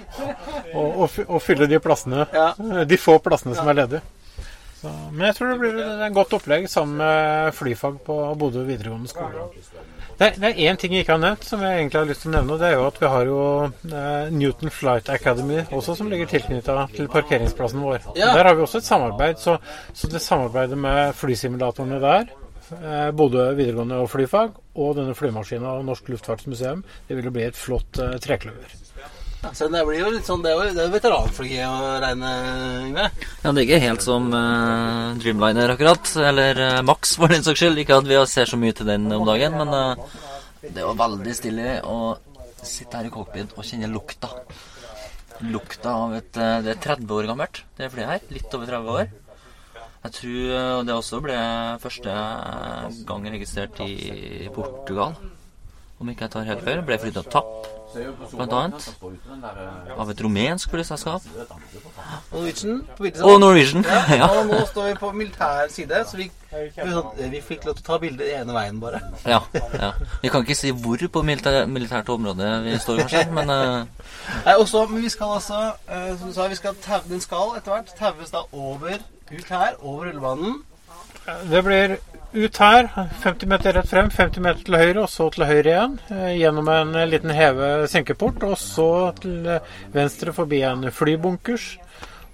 å, 0.79 0.87
å, 1.05 1.09
å 1.09 1.43
fylle 1.43 1.69
de 1.71 1.81
plassene. 1.83 2.27
De 2.87 2.99
få 2.99 3.19
plassene 3.23 3.57
som 3.57 3.69
er 3.71 3.79
ledige. 3.83 4.03
Så, 4.81 4.89
men 5.13 5.27
jeg 5.27 5.35
tror 5.37 5.51
det 5.51 5.57
blir 5.61 5.75
et 5.77 6.13
godt 6.15 6.31
opplegg 6.33 6.63
sammen 6.69 6.95
med 7.03 7.53
flyfag 7.53 7.99
på 8.05 8.15
Bodø 8.41 8.63
videregående 8.65 9.11
skole. 9.11 9.43
Det 10.17 10.27
er, 10.27 10.39
det 10.41 10.49
er 10.49 10.71
én 10.71 10.79
ting 10.81 10.95
jeg 10.95 11.05
ikke 11.05 11.13
har 11.13 11.21
nevnt, 11.21 11.45
som 11.45 11.61
jeg 11.61 11.77
egentlig 11.77 11.99
har 11.99 12.09
lyst 12.09 12.25
til 12.25 12.31
å 12.31 12.33
nevne. 12.33 12.57
Det 12.57 12.67
er 12.67 12.73
jo 12.79 12.87
at 12.87 12.97
vi 13.01 13.11
har 13.13 13.29
jo 13.29 13.43
eh, 13.67 14.31
Newton 14.33 14.73
Flight 14.73 15.11
Academy 15.13 15.59
også, 15.69 15.95
som 15.99 16.09
ligger 16.09 16.29
tilknytta 16.33 16.87
til 16.95 17.09
parkeringsplassen 17.13 17.85
vår. 17.85 18.09
Ja. 18.17 18.31
Der 18.37 18.49
har 18.49 18.57
vi 18.57 18.65
også 18.65 18.81
et 18.81 18.89
samarbeid. 18.89 19.37
Så, 19.41 19.59
så 19.93 20.09
det 20.09 20.23
samarbeidet 20.25 20.81
med 20.81 21.13
flysimulatorene 21.17 22.01
der, 22.01 22.33
eh, 22.77 23.09
Bodø 23.15 23.49
videregående 23.57 23.99
og 24.03 24.09
flyfag, 24.11 24.55
og 24.79 24.95
denne 24.99 25.17
flymaskina 25.17 25.77
og 25.77 25.87
Norsk 25.87 26.13
Luftfartsmuseum, 26.13 26.85
det 27.07 27.17
vil 27.17 27.27
jo 27.29 27.35
bli 27.35 27.49
et 27.49 27.59
flott 27.59 27.99
eh, 28.01 28.17
trekløver. 28.23 28.77
Så 29.57 29.67
det 29.73 29.81
blir 29.87 30.03
jo 30.03 30.09
litt 30.13 30.27
sånn, 30.27 30.43
det 30.45 30.51
er 30.51 30.59
jo, 30.59 30.65
det 30.69 30.83
er 30.83 30.85
jo 30.85 30.93
veteranfly 30.93 31.55
å 31.65 31.77
regne, 32.03 32.31
med. 32.93 33.23
Ja, 33.41 33.49
det 33.49 33.63
er 33.63 33.65
ikke 33.65 33.79
helt 33.81 34.03
som 34.05 34.27
eh, 34.37 35.15
Dreamliner 35.23 35.73
akkurat, 35.73 36.11
eller 36.29 36.61
eh, 36.61 36.81
Max 36.85 37.15
for 37.17 37.33
den 37.33 37.45
saks 37.45 37.63
skyld. 37.63 37.81
Ikke 37.81 37.97
at 37.97 38.09
vi 38.09 38.19
ser 38.29 38.51
så 38.51 38.59
mye 38.61 38.75
til 38.77 38.91
den 38.91 39.09
om 39.15 39.25
dagen, 39.25 39.57
men 39.57 39.73
eh, 39.77 40.19
det 40.67 40.75
er 40.75 40.85
jo 40.85 40.93
veldig 40.99 41.33
stille 41.33 41.79
å 41.89 41.97
sitte 42.61 42.99
her 42.99 43.09
i 43.09 43.13
cockpit 43.13 43.55
og 43.57 43.65
kjenne 43.65 43.89
lukta. 43.89 44.29
Lukta 45.41 45.95
av 46.03 46.13
et 46.19 46.37
eh, 46.37 46.59
Det 46.61 46.75
er 46.75 46.83
30 46.85 47.17
år 47.17 47.31
gammelt, 47.33 47.63
det 47.79 47.89
flyet 47.95 48.13
her. 48.13 48.27
Litt 48.37 48.57
over 48.59 48.69
30 48.75 48.93
år. 48.93 49.09
Jeg 50.01 50.15
tror 50.17 50.55
eh, 50.57 50.85
det 50.87 50.95
også 50.95 51.21
ble 51.21 51.37
første 51.83 52.15
gang 53.07 53.29
registrert 53.35 53.83
i 53.85 54.49
Portugal. 54.53 55.13
Om 56.01 56.09
ikke 56.09 56.25
jeg 56.25 56.33
tar 56.33 56.47
helt 56.47 56.63
feil. 56.65 56.79
Ble 56.81 56.97
flyttet 56.97 57.27
tapp, 57.29 57.49
TAP, 57.93 58.21
blant 58.31 58.53
annet. 58.57 58.85
Av 59.93 60.09
et 60.09 60.23
rumensk 60.25 60.73
flyselskap. 60.73 61.27
Norwegian. 62.31 62.81
Og 63.21 63.37
Norwegian. 63.43 63.85
Ja, 64.21 64.31
og 64.39 64.49
nå 64.49 64.63
står 64.71 64.87
vi 64.87 64.95
på 64.97 65.11
militær 65.13 65.69
side, 65.69 66.01
så 66.09 66.17
vi, 66.17 66.25
vi, 66.49 67.29
vi 67.35 67.43
fikk 67.45 67.69
lov 67.69 67.77
til 67.77 67.85
å 67.85 67.87
ta 67.91 67.99
bilde 68.01 68.31
ene 68.33 68.57
veien, 68.57 68.81
bare. 68.81 69.03
Ja, 69.29 69.43
ja. 69.77 69.91
Vi 70.23 70.33
kan 70.33 70.41
ikke 70.41 70.57
si 70.57 70.73
hvor 70.73 71.05
på 71.13 71.25
militær, 71.27 71.69
militært 71.69 72.09
område 72.09 72.49
vi 72.65 72.77
står, 72.81 73.03
kanskje, 73.03 73.25
men 73.37 73.53
uh... 73.53 74.09
Nei, 74.47 74.57
også, 74.57 74.87
men 74.89 75.05
vi 75.05 75.13
skal 75.13 75.37
altså, 75.37 75.63
eh, 75.85 76.13
som 76.17 76.33
du 76.33 76.37
sa, 76.39 76.49
vi 76.49 76.57
skal 76.57 76.81
tau, 76.81 77.05
den 77.09 77.21
skal 77.21 77.57
etter 77.59 77.77
hvert 77.77 77.93
taues 77.99 78.33
da 78.33 78.47
over, 78.49 79.05
ut 79.37 79.49
her, 79.49 79.75
over 79.81 80.05
rullebanen. 80.09 80.63
Det 81.51 81.61
blir 81.63 81.97
ut 82.33 82.57
her, 82.57 82.87
50 83.21 83.47
meter 83.47 83.73
rett 83.75 83.89
frem, 83.89 84.09
50 84.09 84.41
meter 84.41 84.63
til 84.65 84.77
høyre, 84.79 85.03
og 85.03 85.09
så 85.11 85.27
til 85.33 85.45
høyre 85.45 85.67
igjen. 85.73 85.99
eh, 86.09 86.31
Gjennom 86.39 86.69
en 86.71 86.95
eh, 86.95 87.07
liten 87.09 87.33
heve-senkeport, 87.35 88.43
og 88.47 88.57
så 88.57 89.11
til 89.19 89.45
eh, 89.47 89.71
venstre 89.93 90.33
forbi 90.33 90.61
en 90.67 90.87
flybunkers. 90.91 91.77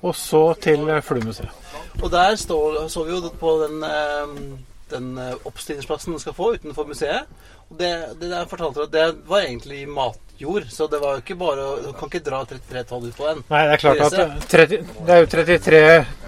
Og 0.06 0.14
så 0.16 0.54
til 0.62 0.86
flymuseet. 1.02 1.50
Og 2.04 2.12
der 2.14 2.36
står, 2.38 2.88
så 2.88 3.04
vi 3.04 3.16
jo 3.16 3.32
på 3.40 3.54
den, 3.64 3.82
den 4.92 5.08
oppstillingsplassen 5.46 6.14
den 6.14 6.22
skal 6.22 6.36
få 6.38 6.52
utenfor 6.54 6.86
museet. 6.86 7.26
Det, 7.70 7.90
det 8.20 8.30
der 8.32 8.46
fortalte 8.48 8.86
du 8.86 8.92
det 8.94 9.06
var 9.28 9.42
egentlig 9.44 9.82
matjord, 9.92 10.70
så 10.72 10.88
det 10.88 11.02
var 11.04 11.18
jo 11.18 11.24
ikke 11.24 11.36
bare 11.36 11.66
Du 11.84 11.90
kan 11.98 12.08
ikke 12.08 12.22
dra 12.24 12.40
33 12.48 12.84
tonn 12.88 13.08
ut 13.10 13.18
på 13.18 13.28
en. 13.28 13.42
Nei, 13.52 13.64
det 13.68 13.74
er 13.76 13.82
klart 13.82 14.04
at 14.06 14.16
eh, 14.24 14.38
30, 14.54 14.86
det 15.08 15.16
er 15.18 15.20
jo 15.26 15.28
33 15.34 15.82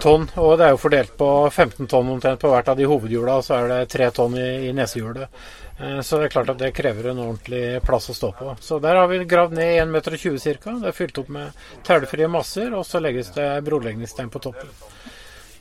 tonn, 0.04 0.28
og 0.36 0.58
det 0.60 0.68
er 0.68 0.76
jo 0.76 0.82
fordelt 0.84 1.16
på 1.22 1.30
15 1.54 1.88
tonn 1.88 2.12
omtrent 2.18 2.42
på 2.44 2.52
hvert 2.52 2.68
av 2.74 2.76
de 2.82 2.90
hovedhjula, 2.92 3.38
og 3.40 3.48
så 3.48 3.56
er 3.62 3.72
det 3.72 3.80
3 3.96 4.10
tonn 4.20 4.36
i, 4.36 4.50
i 4.68 4.74
nesehjulet. 4.76 5.40
Eh, 5.80 6.02
Så 6.04 6.20
det 6.20 6.28
er 6.28 6.34
klart 6.36 6.52
at 6.52 6.60
det 6.60 6.74
krever 6.76 7.08
en 7.14 7.24
ordentlig 7.24 7.64
plass 7.88 8.10
å 8.12 8.18
stå 8.18 8.34
på. 8.36 8.58
Så 8.60 8.82
der 8.84 9.00
har 9.00 9.08
vi 9.08 9.22
gravd 9.24 9.56
ned 9.56 9.78
1,20 9.86 9.96
meter 9.96 10.20
ca. 10.60 10.76
Det 10.84 10.92
er 10.92 10.98
fylt 11.00 11.22
opp 11.24 11.30
med 11.38 11.64
tælefrie 11.88 12.28
masser, 12.28 12.76
og 12.76 12.84
så 12.86 13.00
legges 13.00 13.32
det 13.40 13.48
brolegningsstein 13.64 14.30
på 14.30 14.44
toppen. 14.44 14.76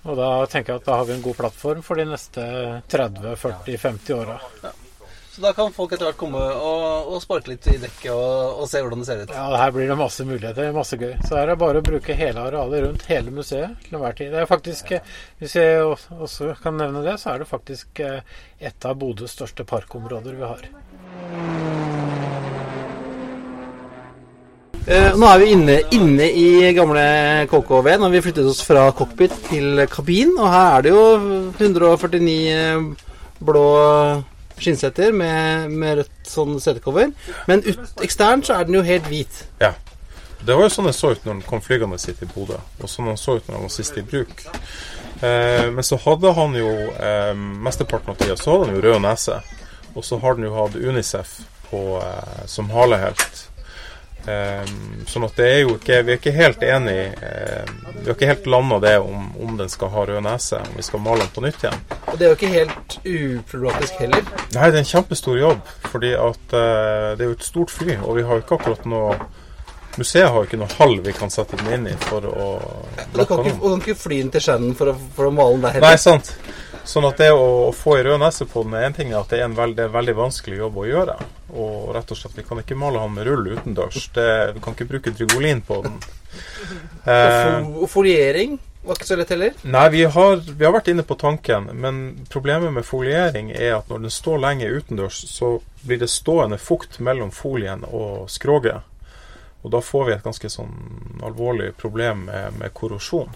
Og 0.08 0.16
da 0.18 0.32
tenker 0.50 0.72
jeg 0.74 0.80
at 0.82 0.90
da 0.90 0.98
har 0.98 1.06
vi 1.06 1.14
en 1.14 1.22
god 1.22 1.36
plattform 1.38 1.86
for 1.86 1.98
de 2.02 2.04
neste 2.10 2.42
30-40-50 2.90 4.14
åra. 4.18 4.40
Så 5.38 5.42
da 5.44 5.52
kan 5.54 5.68
folk 5.70 5.92
etter 5.94 6.08
hvert 6.08 6.16
komme 6.18 6.40
og, 6.42 7.12
og 7.14 7.20
sparke 7.22 7.52
litt 7.52 7.66
i 7.70 7.76
dekket 7.78 8.08
og, 8.10 8.56
og 8.58 8.66
se 8.66 8.80
hvordan 8.82 9.04
det 9.04 9.06
ser 9.06 9.20
ut. 9.22 9.30
Ja, 9.36 9.44
her 9.60 9.70
blir 9.70 9.86
det 9.86 9.96
masse 10.00 10.24
muligheter. 10.26 10.72
Masse 10.74 10.96
gøy. 10.98 11.12
Så 11.28 11.36
her 11.36 11.44
er 11.44 11.52
det 11.52 11.60
bare 11.60 11.78
å 11.78 11.84
bruke 11.86 12.16
hele 12.18 12.42
arealet 12.42 12.80
rundt 12.82 13.04
hele 13.06 13.30
museet 13.36 13.76
til 13.84 13.94
enhver 13.94 14.16
tid. 14.18 14.32
Det 14.34 14.40
er 14.40 14.48
faktisk, 14.50 14.90
eh, 14.96 15.12
Hvis 15.38 15.52
jeg 15.54 15.84
også- 15.86 16.56
kan 16.60 16.74
nevne 16.76 17.04
det, 17.04 17.20
så 17.22 17.30
er 17.30 17.38
det 17.38 17.46
faktisk 17.46 18.00
eh, 18.00 18.20
et 18.58 18.84
av 18.84 18.96
Bodøs 18.98 19.30
største 19.30 19.62
parkområder 19.62 20.34
vi 20.34 20.42
har. 20.42 20.64
Eh, 24.88 25.12
nå 25.14 25.26
er 25.28 25.38
vi 25.38 25.52
inne, 25.52 25.76
inne 25.92 26.26
i 26.34 26.72
gamle 26.74 27.46
KKV. 27.46 27.92
Nå 27.94 28.08
har 28.08 28.10
vi 28.10 28.24
flyttet 28.26 28.44
oss 28.44 28.64
fra 28.66 28.90
cockpit 28.90 29.38
til 29.46 29.86
kabin. 29.86 30.34
Og 30.36 30.50
her 30.50 30.78
er 30.78 30.82
det 30.82 30.90
jo 30.90 31.06
149 31.60 32.96
blå 33.38 33.64
skinnsetter 34.62 35.12
med, 35.16 35.72
med 35.72 36.00
rødt 36.02 36.30
sånn 36.30 36.56
setecover. 36.62 37.12
Men 37.50 37.64
ut, 37.66 37.84
eksternt 38.04 38.48
så 38.48 38.58
er 38.58 38.68
den 38.68 38.78
jo 38.78 38.86
helt 38.86 39.08
hvit. 39.10 39.44
Ja. 39.62 39.74
Det 40.38 40.54
var 40.54 40.68
jo 40.68 40.70
sånn 40.70 40.86
den 40.86 40.94
så 40.94 41.10
ut 41.14 41.24
når 41.26 41.40
den 41.40 41.46
kom 41.48 41.62
flygende 41.64 41.98
hit 41.98 42.22
i 42.22 42.28
Bodø, 42.30 42.60
og 42.78 42.90
sånn 42.90 43.10
den 43.10 43.18
så 43.18 43.38
ut 43.38 43.48
når 43.48 43.56
den 43.56 43.66
var 43.66 43.74
sist 43.74 43.98
i 43.98 44.04
bruk. 44.06 44.44
Eh, 45.20 45.70
men 45.74 45.82
så 45.84 45.98
hadde 46.04 46.32
han 46.32 46.54
jo 46.54 46.68
eh, 46.94 47.32
mesteparten 47.34 48.14
av 48.14 48.20
tida 48.20 48.36
så 48.38 48.54
hadde 48.54 48.68
han 48.68 48.78
jo 48.78 48.84
rød 48.86 49.00
nese. 49.02 49.40
Og 49.98 50.04
så 50.06 50.18
har 50.22 50.36
den 50.38 50.46
jo 50.46 50.54
hatt 50.54 50.76
Unicef 50.78 51.40
på, 51.70 51.82
eh, 51.98 52.44
som 52.46 52.70
halehelt. 52.70 53.47
Eh, 54.28 54.64
sånn 55.08 55.24
at 55.24 55.38
det 55.38 55.46
er 55.46 55.60
jo 55.62 55.76
ikke 55.78 56.02
Vi 56.04 56.12
er 56.12 56.18
ikke 56.18 56.32
helt 56.36 56.64
enig 56.66 56.96
eh, 57.24 57.68
Vi 57.94 58.08
har 58.08 58.16
ikke 58.16 58.28
helt 58.28 58.48
landa 58.50 58.78
det 58.82 58.94
om, 59.00 59.30
om 59.40 59.54
den 59.56 59.70
skal 59.72 59.92
ha 59.94 60.04
rød 60.08 60.20
nese, 60.26 60.58
om 60.58 60.76
vi 60.76 60.84
skal 60.84 61.02
male 61.04 61.24
den 61.24 61.32
på 61.32 61.44
nytt 61.44 61.64
igjen. 61.64 61.80
Og 62.00 62.18
det 62.18 62.26
er 62.26 62.32
jo 62.32 62.36
ikke 62.36 62.50
helt 62.52 62.96
uproblematisk 63.04 64.02
heller. 64.02 64.28
Nei, 64.54 64.68
det 64.68 64.76
er 64.76 64.80
en 64.82 64.90
kjempestor 64.90 65.38
jobb, 65.40 65.72
fordi 65.88 66.12
at 66.18 66.54
eh, 66.60 67.08
det 67.18 67.24
er 67.24 67.30
jo 67.30 67.36
et 67.38 67.46
stort 67.46 67.72
fly, 67.72 67.96
og 68.02 68.18
vi 68.18 68.26
har 68.28 68.38
jo 68.38 68.44
ikke 68.44 68.58
akkurat 68.60 68.88
noe 68.90 69.18
Museet 69.98 70.28
har 70.30 70.36
jo 70.36 70.46
ikke 70.46 70.60
noe 70.60 70.70
hall 70.78 70.92
vi 71.02 71.12
kan 71.16 71.32
sette 71.32 71.58
den 71.58 71.72
inn 71.74 71.88
i 71.90 71.94
for 72.04 72.22
å 72.30 72.48
du 73.16 73.24
kan 73.26 73.40
ikke, 73.42 73.56
og 73.56 73.64
du 73.64 73.72
kan 73.72 73.80
ikke 73.82 73.98
fly 73.98 74.20
den 74.20 74.30
til 74.34 74.44
Shannon 74.44 74.76
for 74.78 74.92
for 75.16 75.26
å 75.26 75.32
male 75.34 75.56
den 75.56 75.64
der 75.66 75.82
Nei, 75.82 75.96
sant. 75.98 76.30
Sånn 76.86 77.08
at 77.08 77.18
det 77.18 77.32
å, 77.34 77.48
å 77.66 77.72
få 77.74 77.96
ei 77.98 78.04
rød 78.06 78.22
nese 78.22 78.46
på 78.48 78.62
den 78.66 78.76
er 78.78 78.86
en 78.86 78.94
ting, 78.96 79.10
at 79.16 79.32
det 79.32 79.40
er 79.40 79.48
en 79.48 79.56
veld, 79.58 79.74
det 79.76 79.88
er 79.88 79.96
veldig 79.96 80.14
vanskelig 80.20 80.62
jobb 80.62 80.78
å 80.78 80.86
gjøre. 80.86 81.16
Og 81.48 81.94
rett 81.96 82.10
og 82.12 82.18
slett, 82.18 82.36
vi 82.36 82.44
kan 82.44 82.60
ikke 82.60 82.76
male 82.76 83.00
han 83.00 83.14
med 83.14 83.28
rull 83.28 83.46
utendørs. 83.54 84.10
Det, 84.14 84.28
vi 84.56 84.62
kan 84.64 84.76
ikke 84.76 84.88
bruke 84.90 85.14
drygolin 85.16 85.64
på 85.66 85.82
den. 85.86 86.00
Eh, 87.08 87.64
og 87.80 87.86
foliering 87.88 88.58
var 88.84 88.98
ikke 88.98 89.06
så 89.08 89.16
lett 89.16 89.30
heller. 89.32 89.54
Nei, 89.64 89.86
vi 89.94 90.02
har, 90.12 90.42
vi 90.44 90.66
har 90.66 90.74
vært 90.74 90.90
inne 90.92 91.04
på 91.08 91.16
tanken, 91.18 91.70
men 91.80 92.02
problemet 92.28 92.72
med 92.74 92.84
foliering 92.84 93.48
er 93.56 93.78
at 93.78 93.88
når 93.88 94.04
den 94.04 94.12
står 94.12 94.42
lenge 94.42 94.68
utendørs, 94.68 95.22
så 95.32 95.54
blir 95.80 96.02
det 96.02 96.10
stående 96.12 96.60
fukt 96.60 97.00
mellom 97.04 97.32
folien 97.34 97.84
og 97.88 98.28
skroget. 98.30 98.84
Og 99.64 99.72
da 99.72 99.80
får 99.82 100.06
vi 100.06 100.14
et 100.14 100.24
ganske 100.28 100.52
sånn 100.52 100.76
alvorlig 101.24 101.72
problem 101.80 102.26
med, 102.28 102.60
med 102.60 102.74
korrosjon. 102.76 103.32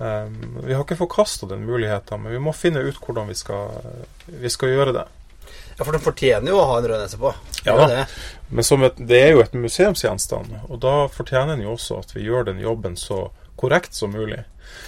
Um, 0.00 0.36
vi 0.64 0.72
har 0.72 0.86
ikke 0.86 0.96
forkasta 0.96 1.50
den 1.50 1.66
muligheten, 1.68 2.22
men 2.22 2.32
vi 2.32 2.40
må 2.40 2.54
finne 2.56 2.80
ut 2.86 3.02
hvordan 3.04 3.28
vi 3.28 3.36
skal, 3.36 3.74
vi 4.30 4.52
skal 4.52 4.72
gjøre 4.72 4.94
det. 4.96 5.08
Ja, 5.80 5.84
For 5.88 5.96
den 5.96 6.02
fortjener 6.04 6.52
jo 6.52 6.58
å 6.60 6.66
ha 6.68 6.78
en 6.78 6.86
rød 6.90 7.00
nese 7.00 7.16
på. 7.16 7.30
Ja 7.64 7.72
Det 7.78 7.80
da. 7.80 7.86
det. 7.88 8.06
Men 8.52 8.66
som 8.68 8.82
et, 8.84 8.98
det 9.08 9.20
er 9.24 9.30
jo 9.32 9.40
et 9.40 9.54
museumsgjenstand, 9.56 10.52
og 10.68 10.80
da 10.82 10.94
fortjener 11.08 11.54
den 11.56 11.64
jo 11.64 11.72
også 11.78 12.00
at 12.02 12.12
vi 12.12 12.26
gjør 12.26 12.50
den 12.50 12.60
jobben 12.60 12.98
så 13.00 13.30
korrekt 13.56 13.94
som 13.96 14.12
mulig. 14.12 14.42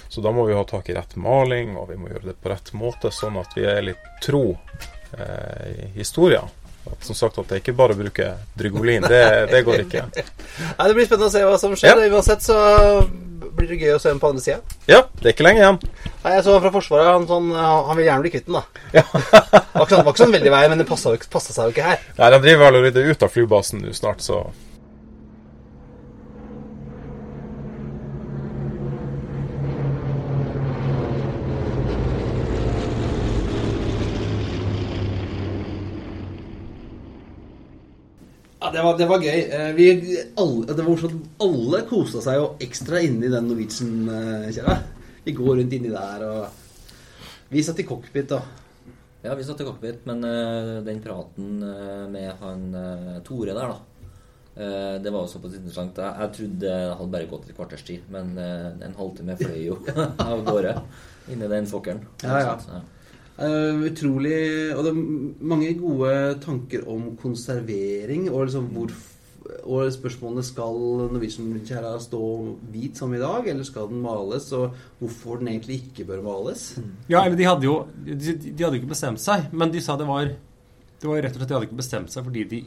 Så 0.09 0.21
da 0.21 0.31
må 0.31 0.45
vi 0.45 0.53
ha 0.53 0.61
tak 0.69 0.89
i 0.89 0.93
rett 0.93 1.15
maling, 1.17 1.73
og 1.77 1.89
vi 1.89 1.97
må 1.97 2.11
gjøre 2.11 2.29
det 2.29 2.35
på 2.43 2.51
rett 2.53 2.69
måte, 2.77 3.09
sånn 3.11 3.39
at 3.41 3.57
vi 3.57 3.65
er 3.65 3.81
litt 3.89 4.05
tro 4.21 4.43
eh, 5.17 5.65
i 5.73 5.87
historien. 5.97 6.45
At, 6.85 6.99
som 7.07 7.15
sagt, 7.15 7.37
at 7.39 7.49
det 7.49 7.61
ikke 7.63 7.73
bare 7.79 7.95
å 7.95 7.99
bruke 7.99 8.29
drygolin, 8.59 9.05
det, 9.09 9.23
det 9.49 9.63
går 9.65 9.85
ikke. 9.85 10.05
Nei, 10.77 10.87
Det 10.87 10.93
blir 10.97 11.07
spennende 11.09 11.31
å 11.31 11.33
se 11.33 11.43
hva 11.47 11.57
som 11.61 11.75
skjer. 11.79 12.05
Uansett 12.11 12.45
så 12.45 12.57
blir 13.57 13.69
det 13.71 13.79
gøy 13.81 13.93
å 13.95 14.01
se 14.01 14.11
ham 14.11 14.19
på 14.21 14.29
andre 14.33 14.43
sida. 14.43 14.59
Ja, 14.89 15.03
det 15.21 15.29
er 15.29 15.35
ikke 15.35 15.45
lenge 15.47 15.61
igjen. 15.63 15.79
Nei, 16.23 16.33
Jeg 16.35 16.43
så 16.45 16.55
han 16.55 16.63
fra 16.65 16.73
Forsvaret. 16.73 17.09
Han, 17.11 17.27
sånn, 17.29 17.49
han 17.55 17.87
han 17.89 17.99
vil 17.99 18.07
gjerne 18.09 18.25
bli 18.25 18.33
kvitt 18.33 18.49
den, 18.49 18.59
da. 18.59 18.63
Det 18.93 19.79
var 19.79 19.87
ikke 19.87 19.95
sånn, 19.95 20.05
var 20.05 20.13
ikke 20.13 20.23
sånn 20.23 20.35
veldig 20.37 20.53
vei, 20.53 20.63
men 20.71 20.81
det 20.83 20.89
passa 20.89 21.15
seg 21.53 21.63
jo 21.65 21.73
ikke 21.73 21.87
her. 21.87 22.05
Nei, 22.19 22.29
De 22.35 22.41
driver 22.45 22.65
vel 22.67 22.79
og 22.79 22.85
rydder 22.87 23.09
ut 23.11 23.25
av 23.25 23.33
flybasen 23.33 23.83
nå 23.83 23.93
snart, 23.97 24.21
så 24.25 24.43
Ja, 38.62 38.62
det 38.73 38.81
var, 38.85 38.97
det 38.97 39.07
var 39.09 39.23
gøy. 39.23 39.39
Eh, 39.45 39.69
Vi, 39.77 39.87
alle, 40.41 40.65
det 40.67 40.81
var 40.81 40.89
morsomt. 40.89 41.29
Alle 41.45 41.83
kosa 41.89 42.21
seg 42.25 42.39
jo 42.39 42.49
ekstra 42.63 43.01
inni 43.05 43.29
den 43.31 43.47
Norwegian-kjerra. 43.49 44.75
Vi 45.23 45.35
går 45.37 45.61
rundt 45.61 45.77
inni 45.77 45.93
der, 45.93 46.27
og 46.27 47.53
Vi 47.53 47.61
satt 47.63 47.79
i 47.79 47.85
cockpit, 47.85 48.31
da. 48.33 48.41
Ja, 49.23 49.35
vi 49.37 49.45
satt 49.45 49.61
i 49.61 49.65
cockpit, 49.67 50.01
men 50.09 50.25
uh, 50.25 50.81
den 50.83 50.99
praten 51.03 51.61
eh, 51.63 52.05
med 52.11 52.33
han 52.41 52.63
uh, 52.75 53.19
Tore 53.23 53.53
der, 53.55 53.69
da 53.71 53.77
eh, 54.57 54.95
Det 55.01 55.13
var 55.13 55.21
også 55.23 55.39
på 55.39 55.51
interessant. 55.53 55.97
Jeg, 55.97 56.15
jeg 56.19 56.33
trodde 56.37 56.59
det 56.65 56.73
hadde 56.97 57.11
bare 57.13 57.29
gått 57.29 57.47
et 57.47 57.55
kvarters 57.55 57.85
tid, 57.87 58.03
men 58.13 58.33
eh, 58.41 58.71
en 58.87 58.97
halvtime 58.97 59.37
fløy 59.39 59.61
jo 59.67 59.77
av 60.27 60.43
gårde 60.47 60.75
inni 61.31 61.47
den 61.47 61.69
fokkeren. 61.69 62.03
Ja, 62.25 62.41
ja. 62.41 62.81
Eh, 63.33 63.79
utrolig 63.89 64.37
Og 64.77 64.83
det 64.85 64.91
er 64.91 64.99
mange 65.53 65.71
gode 65.79 66.13
tanker 66.43 66.85
om 66.89 67.15
konservering 67.17 68.27
og 68.29 68.45
liksom 68.45 68.69
hvor 68.75 68.93
og 69.43 69.89
spørsmålene 69.91 70.43
skal 70.45 70.77
Norwegian-kjerra 71.11 71.97
stå 71.99 72.19
hvit 72.71 72.99
som 72.99 73.11
i 73.11 73.19
dag, 73.19 73.47
eller 73.51 73.67
skal 73.67 73.89
den 73.89 73.99
males, 74.03 74.45
og 74.55 74.77
hvorfor 75.01 75.41
den 75.41 75.49
egentlig 75.51 75.81
ikke 75.81 76.05
bør 76.07 76.21
males. 76.23 76.77
Ja, 77.11 77.25
eller 77.25 77.35
de 77.35 77.47
hadde 77.49 77.67
jo 77.67 77.73
de, 78.05 78.37
de 78.39 78.63
hadde 78.63 78.79
ikke 78.79 78.93
bestemt 78.93 79.19
seg, 79.19 79.49
men 79.51 79.73
de 79.73 79.81
sa 79.83 79.97
det 79.99 80.07
var 80.07 80.31
Det 80.31 81.09
var 81.09 81.19
rett 81.25 81.35
og 81.35 81.41
slett 81.41 81.49
de 81.49 81.57
hadde 81.57 81.67
ikke 81.67 81.81
bestemt 81.81 82.13
seg 82.13 82.23
fordi 82.23 82.45
de 82.53 82.61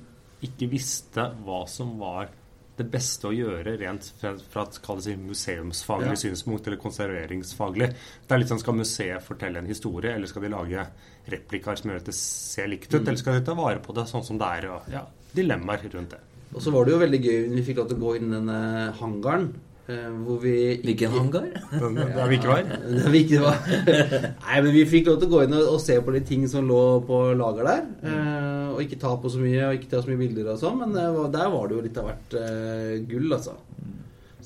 ikke 0.45 0.69
visste 0.69 1.31
hva 1.47 1.63
som 1.71 1.95
var 1.97 2.29
det 2.77 2.87
beste 2.93 3.29
å 3.29 3.33
gjøre 3.35 3.77
rent 3.81 4.11
fra, 4.21 4.35
fra 4.53 4.63
et 4.67 4.79
si, 5.03 5.15
museumsfaglig 5.17 6.13
Ja. 6.13 6.21
synspunkt 6.27 6.67
eller 6.67 6.77
konserveringsfaglig. 6.77 7.89
Det 8.27 8.35
er 8.35 8.39
litt 8.39 8.49
sånn 8.53 8.61
Skal 8.61 8.75
museet 8.75 9.23
fortelle 9.25 9.59
en 9.59 9.67
historie, 9.67 10.15
eller 10.15 10.27
skal 10.27 10.43
de 10.43 10.49
lage 10.53 10.87
replikaer 11.29 11.77
som 11.81 11.91
gjør 11.91 11.97
at 12.03 12.05
det 12.11 12.15
ser 12.15 12.69
likt 12.69 12.93
ut? 12.93 13.01
Eller 13.07 13.17
skal 13.17 13.41
de 13.41 13.45
ta 13.47 13.55
vare 13.55 13.81
på 13.81 13.95
det 13.95 14.07
sånn 14.11 14.25
som 14.25 14.39
det 14.39 14.47
er? 14.47 14.69
Og, 14.71 14.83
ja, 14.93 15.05
dilemmaer 15.35 15.89
rundt 15.93 16.11
det. 16.11 16.21
Og 16.55 16.63
så 16.63 16.71
var 16.73 16.85
det 16.85 16.93
jo 16.93 16.99
veldig 17.01 17.23
gøy 17.23 17.49
når 17.49 17.57
vi 17.57 17.63
fikk 17.67 17.77
lov 17.81 17.89
til 17.89 17.97
å 17.97 18.01
gå 18.05 18.17
inn 18.17 18.29
i 18.31 18.37
denne 18.37 18.93
hangaren. 19.01 19.49
Eh, 19.89 20.09
Hvor 20.27 20.39
vi 20.43 20.55
Hvilken 20.85 21.11
hangar? 21.15 21.47
Der 22.17 22.29
vi 22.31 22.37
ikke 22.39 22.49
var. 22.53 22.63
Der 22.67 23.11
vi 23.13 23.23
ikke 23.25 23.41
var. 23.45 23.61
Nei, 24.47 24.61
men 24.63 24.73
vi 24.75 24.85
fikk 24.91 25.07
lov 25.11 25.21
til 25.23 25.29
å 25.29 25.35
gå 25.37 25.45
inn 25.47 25.57
og, 25.61 25.81
se 25.83 25.99
på 26.03 26.15
de 26.17 26.21
ting 26.27 26.47
som 26.51 26.67
lå 26.69 26.81
på 27.07 27.21
lager 27.39 27.65
der. 27.71 27.87
eh, 28.03 28.67
og 28.77 28.83
ikke 28.85 28.99
ta 29.01 29.15
på 29.17 29.31
så 29.33 29.39
mye, 29.41 29.63
og 29.71 29.79
ikke 29.79 29.89
ta 29.95 30.03
så 30.05 30.11
mye 30.11 30.21
bilder 30.21 30.51
og 30.53 30.59
sånn. 30.61 30.83
Men 30.83 30.93
var, 31.17 31.31
der 31.33 31.49
var 31.55 31.69
det 31.71 31.79
jo 31.79 31.85
litt 31.87 31.97
av 32.03 32.11
hvert 32.11 32.35
eh, 32.43 32.93
gull, 33.09 33.31
altså. 33.33 33.55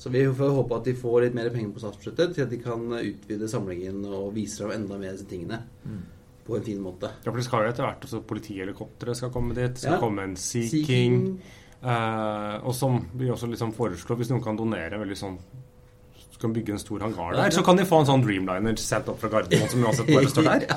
Så 0.01 0.09
vi 0.09 0.23
får 0.33 0.53
håpe 0.55 0.77
at 0.79 0.87
de 0.87 0.93
får 0.97 1.17
litt 1.27 1.35
mer 1.37 1.49
penger 1.53 1.75
på 1.75 1.81
statsbudsjettet 1.83 2.31
til 2.33 2.45
at 2.47 2.49
de 2.49 2.57
kan 2.63 2.87
utvide 2.97 3.49
samlingen 3.51 3.99
og 4.09 4.31
vise 4.33 4.57
fram 4.63 4.71
enda 4.73 4.97
mer 4.97 5.11
av 5.11 5.19
disse 5.19 5.27
tingene. 5.29 5.59
På 6.47 6.55
en 6.57 6.63
fin 6.65 6.79
måte. 6.81 7.11
Ja, 7.21 7.27
for 7.29 7.37
det 7.37 7.43
skal 7.45 7.67
jo 7.67 7.69
etter 7.69 7.85
hvert 7.85 8.07
også 8.07 8.23
politihelikoptre 8.25 9.13
skal 9.19 9.29
komme 9.35 9.53
dit. 9.53 9.75
Det 9.75 9.83
skal 9.83 9.99
Ja. 9.99 9.99
komme 10.01 10.23
en 10.25 10.33
Sea 10.41 10.81
King. 10.87 11.19
Eh, 11.81 12.55
og 12.61 12.75
som 12.77 12.99
vi 13.17 13.29
også 13.33 13.49
liksom 13.49 13.71
foreslår, 13.73 14.19
hvis 14.19 14.29
noen 14.29 14.43
kan 14.45 14.59
donere 14.59 14.99
veldig 15.01 15.17
sånn 15.17 15.37
så 16.31 16.37
kan 16.43 16.53
bygge 16.53 16.75
en 16.75 16.81
stor 16.81 17.01
hangar 17.01 17.33
der, 17.37 17.53
så 17.53 17.63
kan 17.65 17.77
de 17.79 17.85
få 17.89 18.01
en 18.01 18.09
sånn 18.09 18.21
Dreamliner 18.25 18.77
satt 18.81 19.09
opp 19.09 19.17
fra 19.21 19.29
Gardermoen 19.33 19.69
som 19.71 19.83
uansett 19.87 20.11
bare 20.13 20.29
står 20.29 20.47
der. 20.47 20.67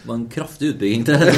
Det 0.00 0.08
var 0.08 0.14
en 0.16 0.28
kraftig 0.32 0.70
utbygging 0.72 1.02
til 1.04 1.18
det. 1.20 1.34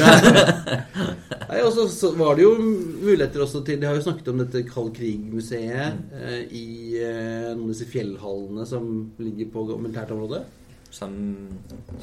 Nei, 1.49 1.59
og 1.65 1.73
så, 1.75 1.83
så 1.91 2.13
var 2.15 2.37
det 2.37 2.45
jo 2.45 2.53
muligheter 2.61 3.43
også 3.43 3.59
til 3.67 3.81
De 3.81 3.89
har 3.89 3.97
jo 3.97 4.05
snakket 4.05 4.29
om 4.31 4.39
dette 4.39 4.61
Kald 4.69 4.93
krig-museet 4.95 6.15
eh, 6.15 6.39
i 6.55 6.63
eh, 7.01 7.49
noen 7.51 7.65
av 7.67 7.73
disse 7.73 7.89
fjellhallene 7.91 8.63
som 8.69 8.87
ligger 9.19 9.51
på 9.53 9.65
militært 9.73 10.13
område. 10.15 10.45
Som 10.93 11.11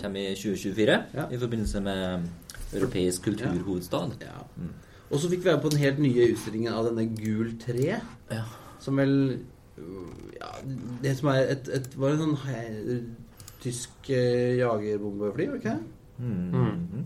kommer 0.03 0.21
i 0.21 0.37
2024 0.37 1.01
Ja. 1.17 1.27
i 1.33 1.41
forbindelse 1.41 1.81
med 1.87 2.29
europeisk 2.77 3.31
kulturhovedstad. 3.31 4.19
Ja. 4.27 4.45
Og 5.11 5.19
så 5.19 5.29
fikk 5.31 5.41
vi 5.45 5.49
være 5.51 5.61
på 5.63 5.71
den 5.73 5.79
helt 5.83 5.99
nye 5.99 6.29
utstillingen 6.33 6.73
av 6.73 6.87
denne 6.91 7.07
Gul 7.19 7.55
3, 7.59 7.77
Ja. 8.31 8.43
som 8.81 8.97
vel 8.97 9.15
ja, 10.41 10.51
Det 11.03 11.17
som 11.19 11.29
er 11.33 11.49
et, 11.55 11.69
et 11.73 11.87
Var 11.99 12.11
en 12.15 12.19
sånn 12.21 12.37
he, 12.45 13.01
tysk 13.63 14.11
eh, 14.13 14.59
jagerbombefly, 14.61 15.47
var 15.49 15.57
det 15.57 15.63
ikke 15.65 15.75
det? 15.75 15.81
Mm. 16.21 17.05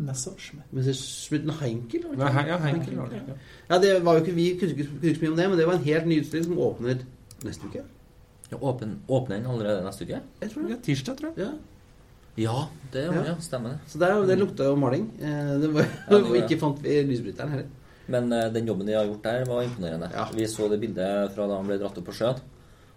Messerschmitt. 0.00 0.64
Messerschmitt 0.72 1.50
Heinkel? 1.60 2.04
var 2.08 2.14
det 2.16 2.30
ikke? 2.30 2.48
ja, 2.48 2.58
Heinkel, 2.64 2.96
var 2.96 3.08
det. 3.12 3.22
Ja, 3.68 3.78
det 3.82 4.04
var 4.04 4.14
jo 4.18 4.24
ikke, 4.24 4.34
Vi 4.34 4.46
kunne 4.60 4.70
ikke, 4.74 4.86
kunne 4.86 5.10
ikke 5.10 5.18
så 5.20 5.24
mye 5.26 5.30
om 5.30 5.36
det, 5.42 5.48
men 5.50 5.58
det 5.58 5.66
var 5.66 5.74
en 5.78 5.84
helt 5.84 6.06
ny 6.06 6.20
utstilling 6.22 6.46
som 6.48 6.58
åpner 6.58 7.02
neste 7.44 7.66
uke. 7.68 7.82
Ja, 8.50 8.56
åpen, 8.66 8.96
åpner 9.08 9.36
den 9.36 9.46
allerede 9.46 9.84
neste 9.84 10.04
uke? 10.08 10.20
Jeg 10.40 10.50
tror 10.50 10.62
det. 10.62 10.70
Ja, 10.70 10.76
tirsdag, 10.88 11.16
tror 11.20 11.28
jeg. 11.36 11.44
Ja. 11.46 11.50
Ja, 12.40 12.56
det 12.94 13.04
ja. 13.06 13.24
ja. 13.30 13.34
stemmer 13.44 13.74
det. 13.76 13.90
Så 13.92 14.00
det, 14.00 14.08
er 14.08 14.16
jo- 14.18 14.26
det 14.30 14.38
lukta 14.40 14.66
jo 14.70 14.76
maling. 14.80 15.04
Eh, 15.20 15.52
Det 15.62 15.70
var, 15.74 15.86
Ja, 16.08 16.18
det 16.24 16.40
ikke 16.44 16.60
fant 16.62 16.80
vi 16.82 16.96
lysbryteren 17.10 17.52
heller. 17.52 17.68
Men 18.10 18.32
eh, 18.32 18.48
den 18.54 18.66
jobben 18.66 18.86
de 18.88 18.96
har 18.96 19.04
gjort 19.06 19.22
der, 19.28 19.44
var 19.46 19.62
imponerende. 19.66 20.08
Ja. 20.14 20.24
Vi 20.34 20.46
så 20.50 20.68
det 20.72 20.80
bildet 20.82 21.34
fra 21.36 21.46
da 21.50 21.58
han 21.60 21.68
ble 21.68 21.78
dratt 21.78 21.98
opp 22.00 22.08
på 22.10 22.16
sjøen. 22.16 22.40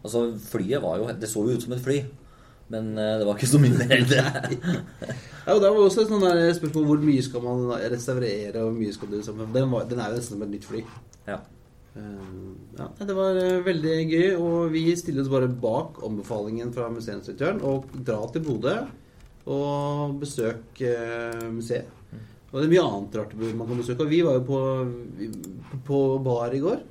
Altså, 0.04 0.26
flyet 0.50 0.82
var 0.84 0.98
jo 1.00 1.06
Det 1.16 1.30
så 1.32 1.44
jo 1.48 1.54
ut 1.58 1.64
som 1.64 1.74
et 1.76 1.84
fly. 1.84 2.00
Men 2.74 2.94
eh, 2.98 3.18
det 3.20 3.28
var 3.28 3.36
ikke 3.38 3.52
så 3.52 3.60
mye 3.62 3.76
mer 3.78 4.06
det. 4.10 4.24
Ja, 5.46 5.54
og 5.58 5.60
Det 5.62 5.70
var 5.76 5.82
også 5.84 6.06
et 6.06 6.14
der 6.24 6.54
spørsmål 6.56 6.86
hvor 6.88 7.02
mye 7.04 7.22
skal 7.26 7.42
man 7.44 7.66
restaurere, 7.92 8.56
og 8.64 8.70
hvor 8.72 8.78
mye 8.80 8.94
skal 8.96 9.10
du 9.12 9.18
liksom 9.18 9.42
den, 9.52 9.66
var, 9.74 9.84
den 9.90 10.00
er 10.00 10.14
jo 10.14 10.16
nesten 10.22 10.38
som 10.38 10.46
et 10.48 10.54
nytt 10.56 10.66
fly. 10.70 10.84
Ja. 11.28 11.42
Ja, 11.94 12.88
Det 13.06 13.14
var 13.16 13.38
veldig 13.66 13.96
gøy, 14.10 14.30
og 14.40 14.72
vi 14.74 14.86
stiller 14.98 15.22
oss 15.26 15.30
bare 15.30 15.50
bak 15.52 16.00
anbefalingen 16.08 16.72
fra 16.74 16.88
museumsdirektøren 16.90 17.60
og 17.70 17.92
dra 18.08 18.22
til 18.34 18.42
Bodø 18.48 18.74
og 19.46 20.20
besøke 20.22 20.94
eh, 20.94 21.48
museet. 21.52 21.86
Og 22.54 22.60
det 22.62 22.68
er 22.68 22.74
mye 22.76 22.86
annet 22.86 23.16
rart 23.18 23.32
man 23.42 23.66
kan 23.68 23.80
besøke. 23.82 24.06
Og 24.06 24.12
vi 24.14 24.22
var 24.22 24.36
jo 24.38 24.44
på, 24.46 24.60
på 25.88 26.02
bar 26.24 26.54
i 26.54 26.62
går. 26.62 26.84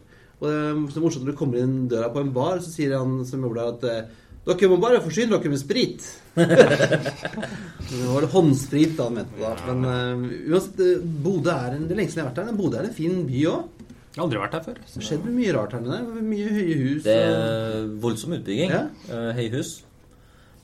Og 0.43 0.49
det 0.49 0.57
er 0.59 0.81
så 0.91 1.01
morsomt 1.05 1.23
når 1.25 1.37
du 1.37 1.39
kommer 1.39 1.63
inn 1.63 1.77
døra 1.89 2.09
på 2.11 2.19
en 2.25 2.33
bar, 2.35 2.59
så 2.59 2.73
sier 2.73 2.97
han 2.99 3.21
som 3.29 3.45
jobber 3.47 3.61
der 3.61 3.71
at 3.77 3.85
eh, 3.87 4.19
dere 4.43 4.69
må 4.73 4.81
bare 4.83 4.99
forsyne 5.05 5.37
dere 5.39 5.53
med 5.53 5.61
sprit. 5.63 6.03
det 6.35 8.01
var 8.09 8.27
håndsprit 8.33 8.97
da 8.99 9.07
han 9.07 9.21
mente 9.21 9.39
da. 9.39 9.53
Men 9.69 9.87
uh, 9.87 10.27
uansett, 10.51 10.81
eh, 10.83 11.05
Bodø 11.23 11.53
er 11.55 11.77
en, 11.77 11.87
det 11.87 11.99
lengste 12.01 12.19
jeg 12.21 12.27
har 12.27 12.33
vært 12.33 12.43
der. 12.51 12.59
Bodø 12.59 12.81
er 12.81 12.89
en 12.91 12.97
fin 12.97 13.23
by 13.29 13.45
òg. 13.53 13.87
Jeg 14.13 14.19
har 14.21 14.27
aldri 14.27 14.41
vært 14.43 14.57
her 14.59 14.65
før. 14.67 14.81
Det 14.83 14.91
Så. 14.91 14.99
har 14.99 15.07
skjedd 15.09 15.31
mye 15.39 15.53
rart 15.57 15.73
her 15.79 15.85
nede. 15.87 16.25
Mye 16.27 16.51
høye 16.59 16.75
hus. 16.83 17.03
Det 17.07 17.15
og- 17.23 17.39
er 17.39 17.87
voldsom 18.03 18.35
utbygging. 18.37 18.75
Ja. 18.75 18.83
eh, 19.09 19.31
Høyhus. 19.39 19.71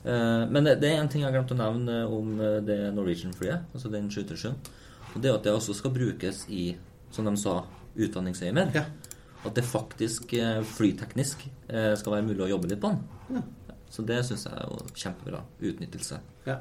Eh, 0.05 0.45
Men 0.49 0.63
det, 0.63 0.77
det 0.81 0.93
er 0.93 1.01
en 1.01 1.09
ting 1.11 1.23
jeg 1.25 1.33
glemte 1.35 1.55
å 1.55 1.59
nevne 1.59 1.99
om 2.07 2.39
eh, 2.39 2.59
det 2.65 2.79
Norwegian-flyet, 2.95 3.69
altså 3.73 3.91
den 3.93 4.09
737. 4.09 4.53
Og 5.15 5.21
det 5.21 5.29
er 5.31 5.37
at 5.39 5.45
det 5.47 5.53
også 5.55 5.75
skal 5.77 5.93
brukes 5.95 6.45
i, 6.53 6.71
som 7.11 7.25
de 7.27 7.35
sa, 7.39 7.61
utdanningsøyemed. 7.99 8.75
Ja. 8.77 8.85
At 9.45 9.55
det 9.57 9.63
faktisk 9.67 10.33
eh, 10.37 10.59
flyteknisk 10.77 11.45
skal 11.69 12.13
være 12.13 12.25
mulig 12.25 12.43
å 12.43 12.49
jobbe 12.49 12.69
litt 12.71 12.81
på 12.81 12.89
den. 12.91 13.37
Ja. 13.37 13.75
Så 13.89 14.03
det 14.05 14.19
syns 14.27 14.45
jeg 14.45 14.53
er 14.53 14.67
jo 14.69 14.83
kjempebra 14.93 15.39
utnyttelse. 15.65 16.19
Ja. 16.45 16.59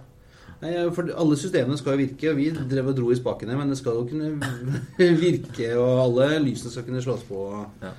Nei, 0.63 0.73
for 0.97 1.07
alle 1.15 1.37
systemene 1.39 1.77
skal 1.79 1.95
jo 1.95 2.01
virke, 2.01 2.31
og 2.33 2.39
vi 2.41 2.49
drev 2.51 2.89
og 2.91 2.97
dro 2.99 3.11
i 3.13 3.19
spakene, 3.19 3.55
men 3.59 3.71
det 3.71 3.77
skal 3.79 3.99
jo 4.01 4.07
kunne 4.09 4.31
virke, 5.23 5.69
og 5.79 6.01
alle 6.07 6.41
lysene 6.43 6.73
skal 6.73 6.87
kunne 6.89 7.03
slås 7.05 7.23
på. 7.29 7.43
Ja. 7.85 7.93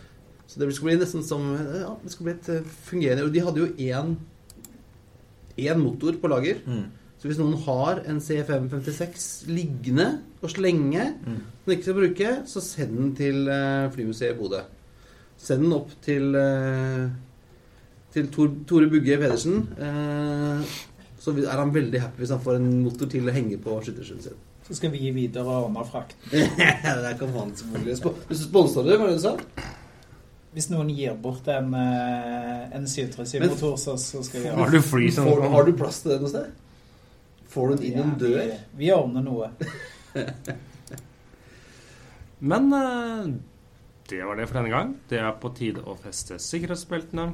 Så 0.50 0.60
det 0.60 0.72
skal 0.74 0.90
bli 0.90 0.98
nesten 0.98 1.24
som 1.24 1.46
Ja, 1.54 1.94
det 2.02 2.12
skal 2.12 2.26
bli 2.26 2.34
et 2.34 2.48
fungerende 2.88 3.28
Og 3.28 3.34
de 3.36 3.44
hadde 3.46 3.62
jo 3.62 3.68
én 3.86 4.16
én 5.68 5.80
motor 5.84 6.16
på 6.22 6.28
lager. 6.32 6.62
Mm. 6.66 6.84
Så 7.20 7.28
hvis 7.28 7.38
noen 7.42 7.58
har 7.66 8.00
en 8.08 8.20
CFM56 8.24 9.48
liggende 9.52 10.20
og 10.42 10.50
slenge, 10.54 11.14
Mm. 11.26 11.40
som 11.42 11.66
de 11.66 11.76
ikke 11.76 11.84
skal 11.84 11.98
bruke, 11.98 12.30
så 12.48 12.62
send 12.64 12.94
den 12.98 13.16
til 13.16 13.48
eh, 13.52 13.90
Flymuseet 13.92 14.36
i 14.36 14.38
Bodø. 14.40 14.62
Send 15.38 15.64
den 15.66 15.74
opp 15.74 15.90
til 16.06 16.36
eh, 16.36 17.10
til 18.14 18.28
Tor, 18.34 18.48
Tore 18.68 18.88
Bugge 18.90 19.18
Pedersen. 19.22 19.68
Eh, 19.78 20.64
så 21.20 21.34
er 21.36 21.60
han 21.60 21.74
veldig 21.76 22.00
happy 22.02 22.24
hvis 22.24 22.32
han 22.34 22.40
får 22.42 22.56
en 22.58 22.70
motor 22.86 23.06
til 23.12 23.28
å 23.28 23.34
henge 23.36 23.58
på 23.62 23.76
skytterskjeen 23.84 24.24
sin. 24.24 24.38
Så 24.70 24.78
skal 24.78 24.92
vi 24.94 25.02
gi 25.04 25.12
videre 25.12 25.44
og 25.50 25.68
ordne 25.68 25.84
frakt. 25.90 26.16
det 26.32 27.14
kan 27.20 27.30
han 27.36 27.52
selvfølgelig 27.58 27.98
spo- 28.00 28.16
Hvis 28.30 28.40
du 28.46 28.48
sponser 28.48 28.84
det, 28.88 28.98
var 29.02 29.08
det 29.12 29.18
du 29.20 29.24
sa? 29.28 29.36
Hvis 30.56 30.70
noen 30.72 30.90
gir 30.90 31.14
bort 31.22 31.46
en, 31.54 31.74
eh, 31.78 32.64
en 32.74 32.88
737-motor, 32.90 33.76
så, 33.78 33.94
så 34.02 34.24
skal 34.26 34.48
vi 34.48 34.56
Har 34.58 34.74
du 34.74 34.82
fly 34.82 35.12
som 35.14 35.28
Får, 35.30 35.44
har 35.54 35.68
du 35.68 35.76
plass 35.78 36.02
til 36.02 36.16
det 36.16 36.18
noe 36.24 36.32
sted? 36.32 36.50
Får 37.50 37.70
du 37.70 37.76
den 37.76 37.86
inn 37.92 38.02
en 38.02 38.16
dør? 38.22 38.40
Vi, 38.42 38.58
vi 38.82 38.90
ordner 38.94 39.26
noe. 39.26 39.52
Men 42.50 42.74
eh, 42.74 43.30
det 44.10 44.24
var 44.26 44.40
det 44.40 44.48
for 44.50 44.58
denne 44.58 44.74
gang. 44.74 44.96
Det 45.10 45.22
er 45.22 45.38
på 45.38 45.52
tide 45.54 45.86
å 45.86 45.94
feste 46.02 46.40
sikkerhetsbeltene, 46.42 47.28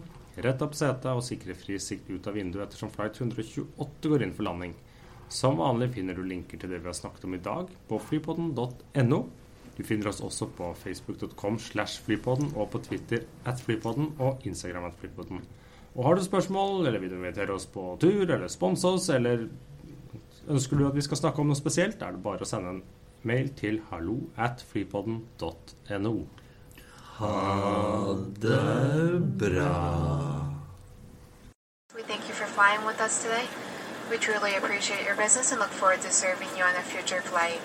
rette 0.43 0.67
opp 0.67 0.75
setet 0.75 1.07
og 1.13 1.23
sikre 1.23 1.55
fri 1.55 1.79
sikt 1.79 2.09
ut 2.11 2.27
av 2.27 2.35
vinduet 2.35 2.65
ettersom 2.67 2.91
flight 2.91 3.15
128 3.21 4.11
går 4.11 4.25
inn 4.25 4.35
for 4.35 4.49
landing. 4.49 4.75
Som 5.31 5.61
vanlig 5.63 5.93
finner 5.95 6.19
du 6.19 6.23
linker 6.27 6.59
til 6.59 6.73
det 6.73 6.81
vi 6.83 6.91
har 6.91 6.97
snakket 6.97 7.23
om 7.29 7.37
i 7.37 7.41
dag 7.43 7.71
på 7.87 7.99
flypodden.no. 8.09 9.21
Du 9.77 9.83
finner 9.83 10.07
oss 10.07 10.21
også 10.23 10.47
på 10.55 10.71
facebook.com 10.79 11.59
slash 11.59 12.03
flypodden 12.05 12.53
og 12.55 12.69
på 12.71 12.79
Twitter 12.85 13.25
at 13.45 13.59
flypodden 13.61 14.13
og 14.19 14.45
Instagram 14.47 14.87
at 14.89 14.99
flypodden. 14.99 15.41
Og 15.95 16.05
har 16.07 16.15
du 16.15 16.23
spørsmål, 16.23 16.87
eller 16.87 16.99
vil 16.99 17.11
du 17.11 17.15
invitere 17.15 17.55
oss 17.55 17.65
på 17.71 17.97
tur, 17.99 18.23
eller 18.23 18.47
sponse 18.51 18.87
oss, 18.87 19.09
eller 19.09 19.47
ønsker 20.47 20.77
du 20.77 20.87
at 20.87 20.95
vi 20.95 21.03
skal 21.03 21.17
snakke 21.17 21.39
om 21.41 21.51
noe 21.51 21.59
spesielt, 21.59 22.01
er 22.01 22.15
det 22.15 22.23
bare 22.23 22.43
å 22.43 22.49
sende 22.49 22.73
en 22.75 22.81
mail 23.23 23.49
til 23.57 23.81
hallo 23.91 24.19
at 24.37 24.63
flypodden.no. 24.71 26.15
We 31.95 32.03
thank 32.03 32.27
you 32.27 32.35
for 32.35 32.45
flying 32.45 32.85
with 32.85 32.99
us 32.99 33.23
today. 33.23 33.47
We 34.11 34.17
truly 34.17 34.55
appreciate 34.55 35.05
your 35.05 35.15
business 35.15 35.51
and 35.51 35.59
look 35.59 35.71
forward 35.71 36.01
to 36.01 36.11
serving 36.11 36.49
you 36.57 36.63
on 36.63 36.75
a 36.75 36.81
future 36.81 37.21
flight. 37.21 37.61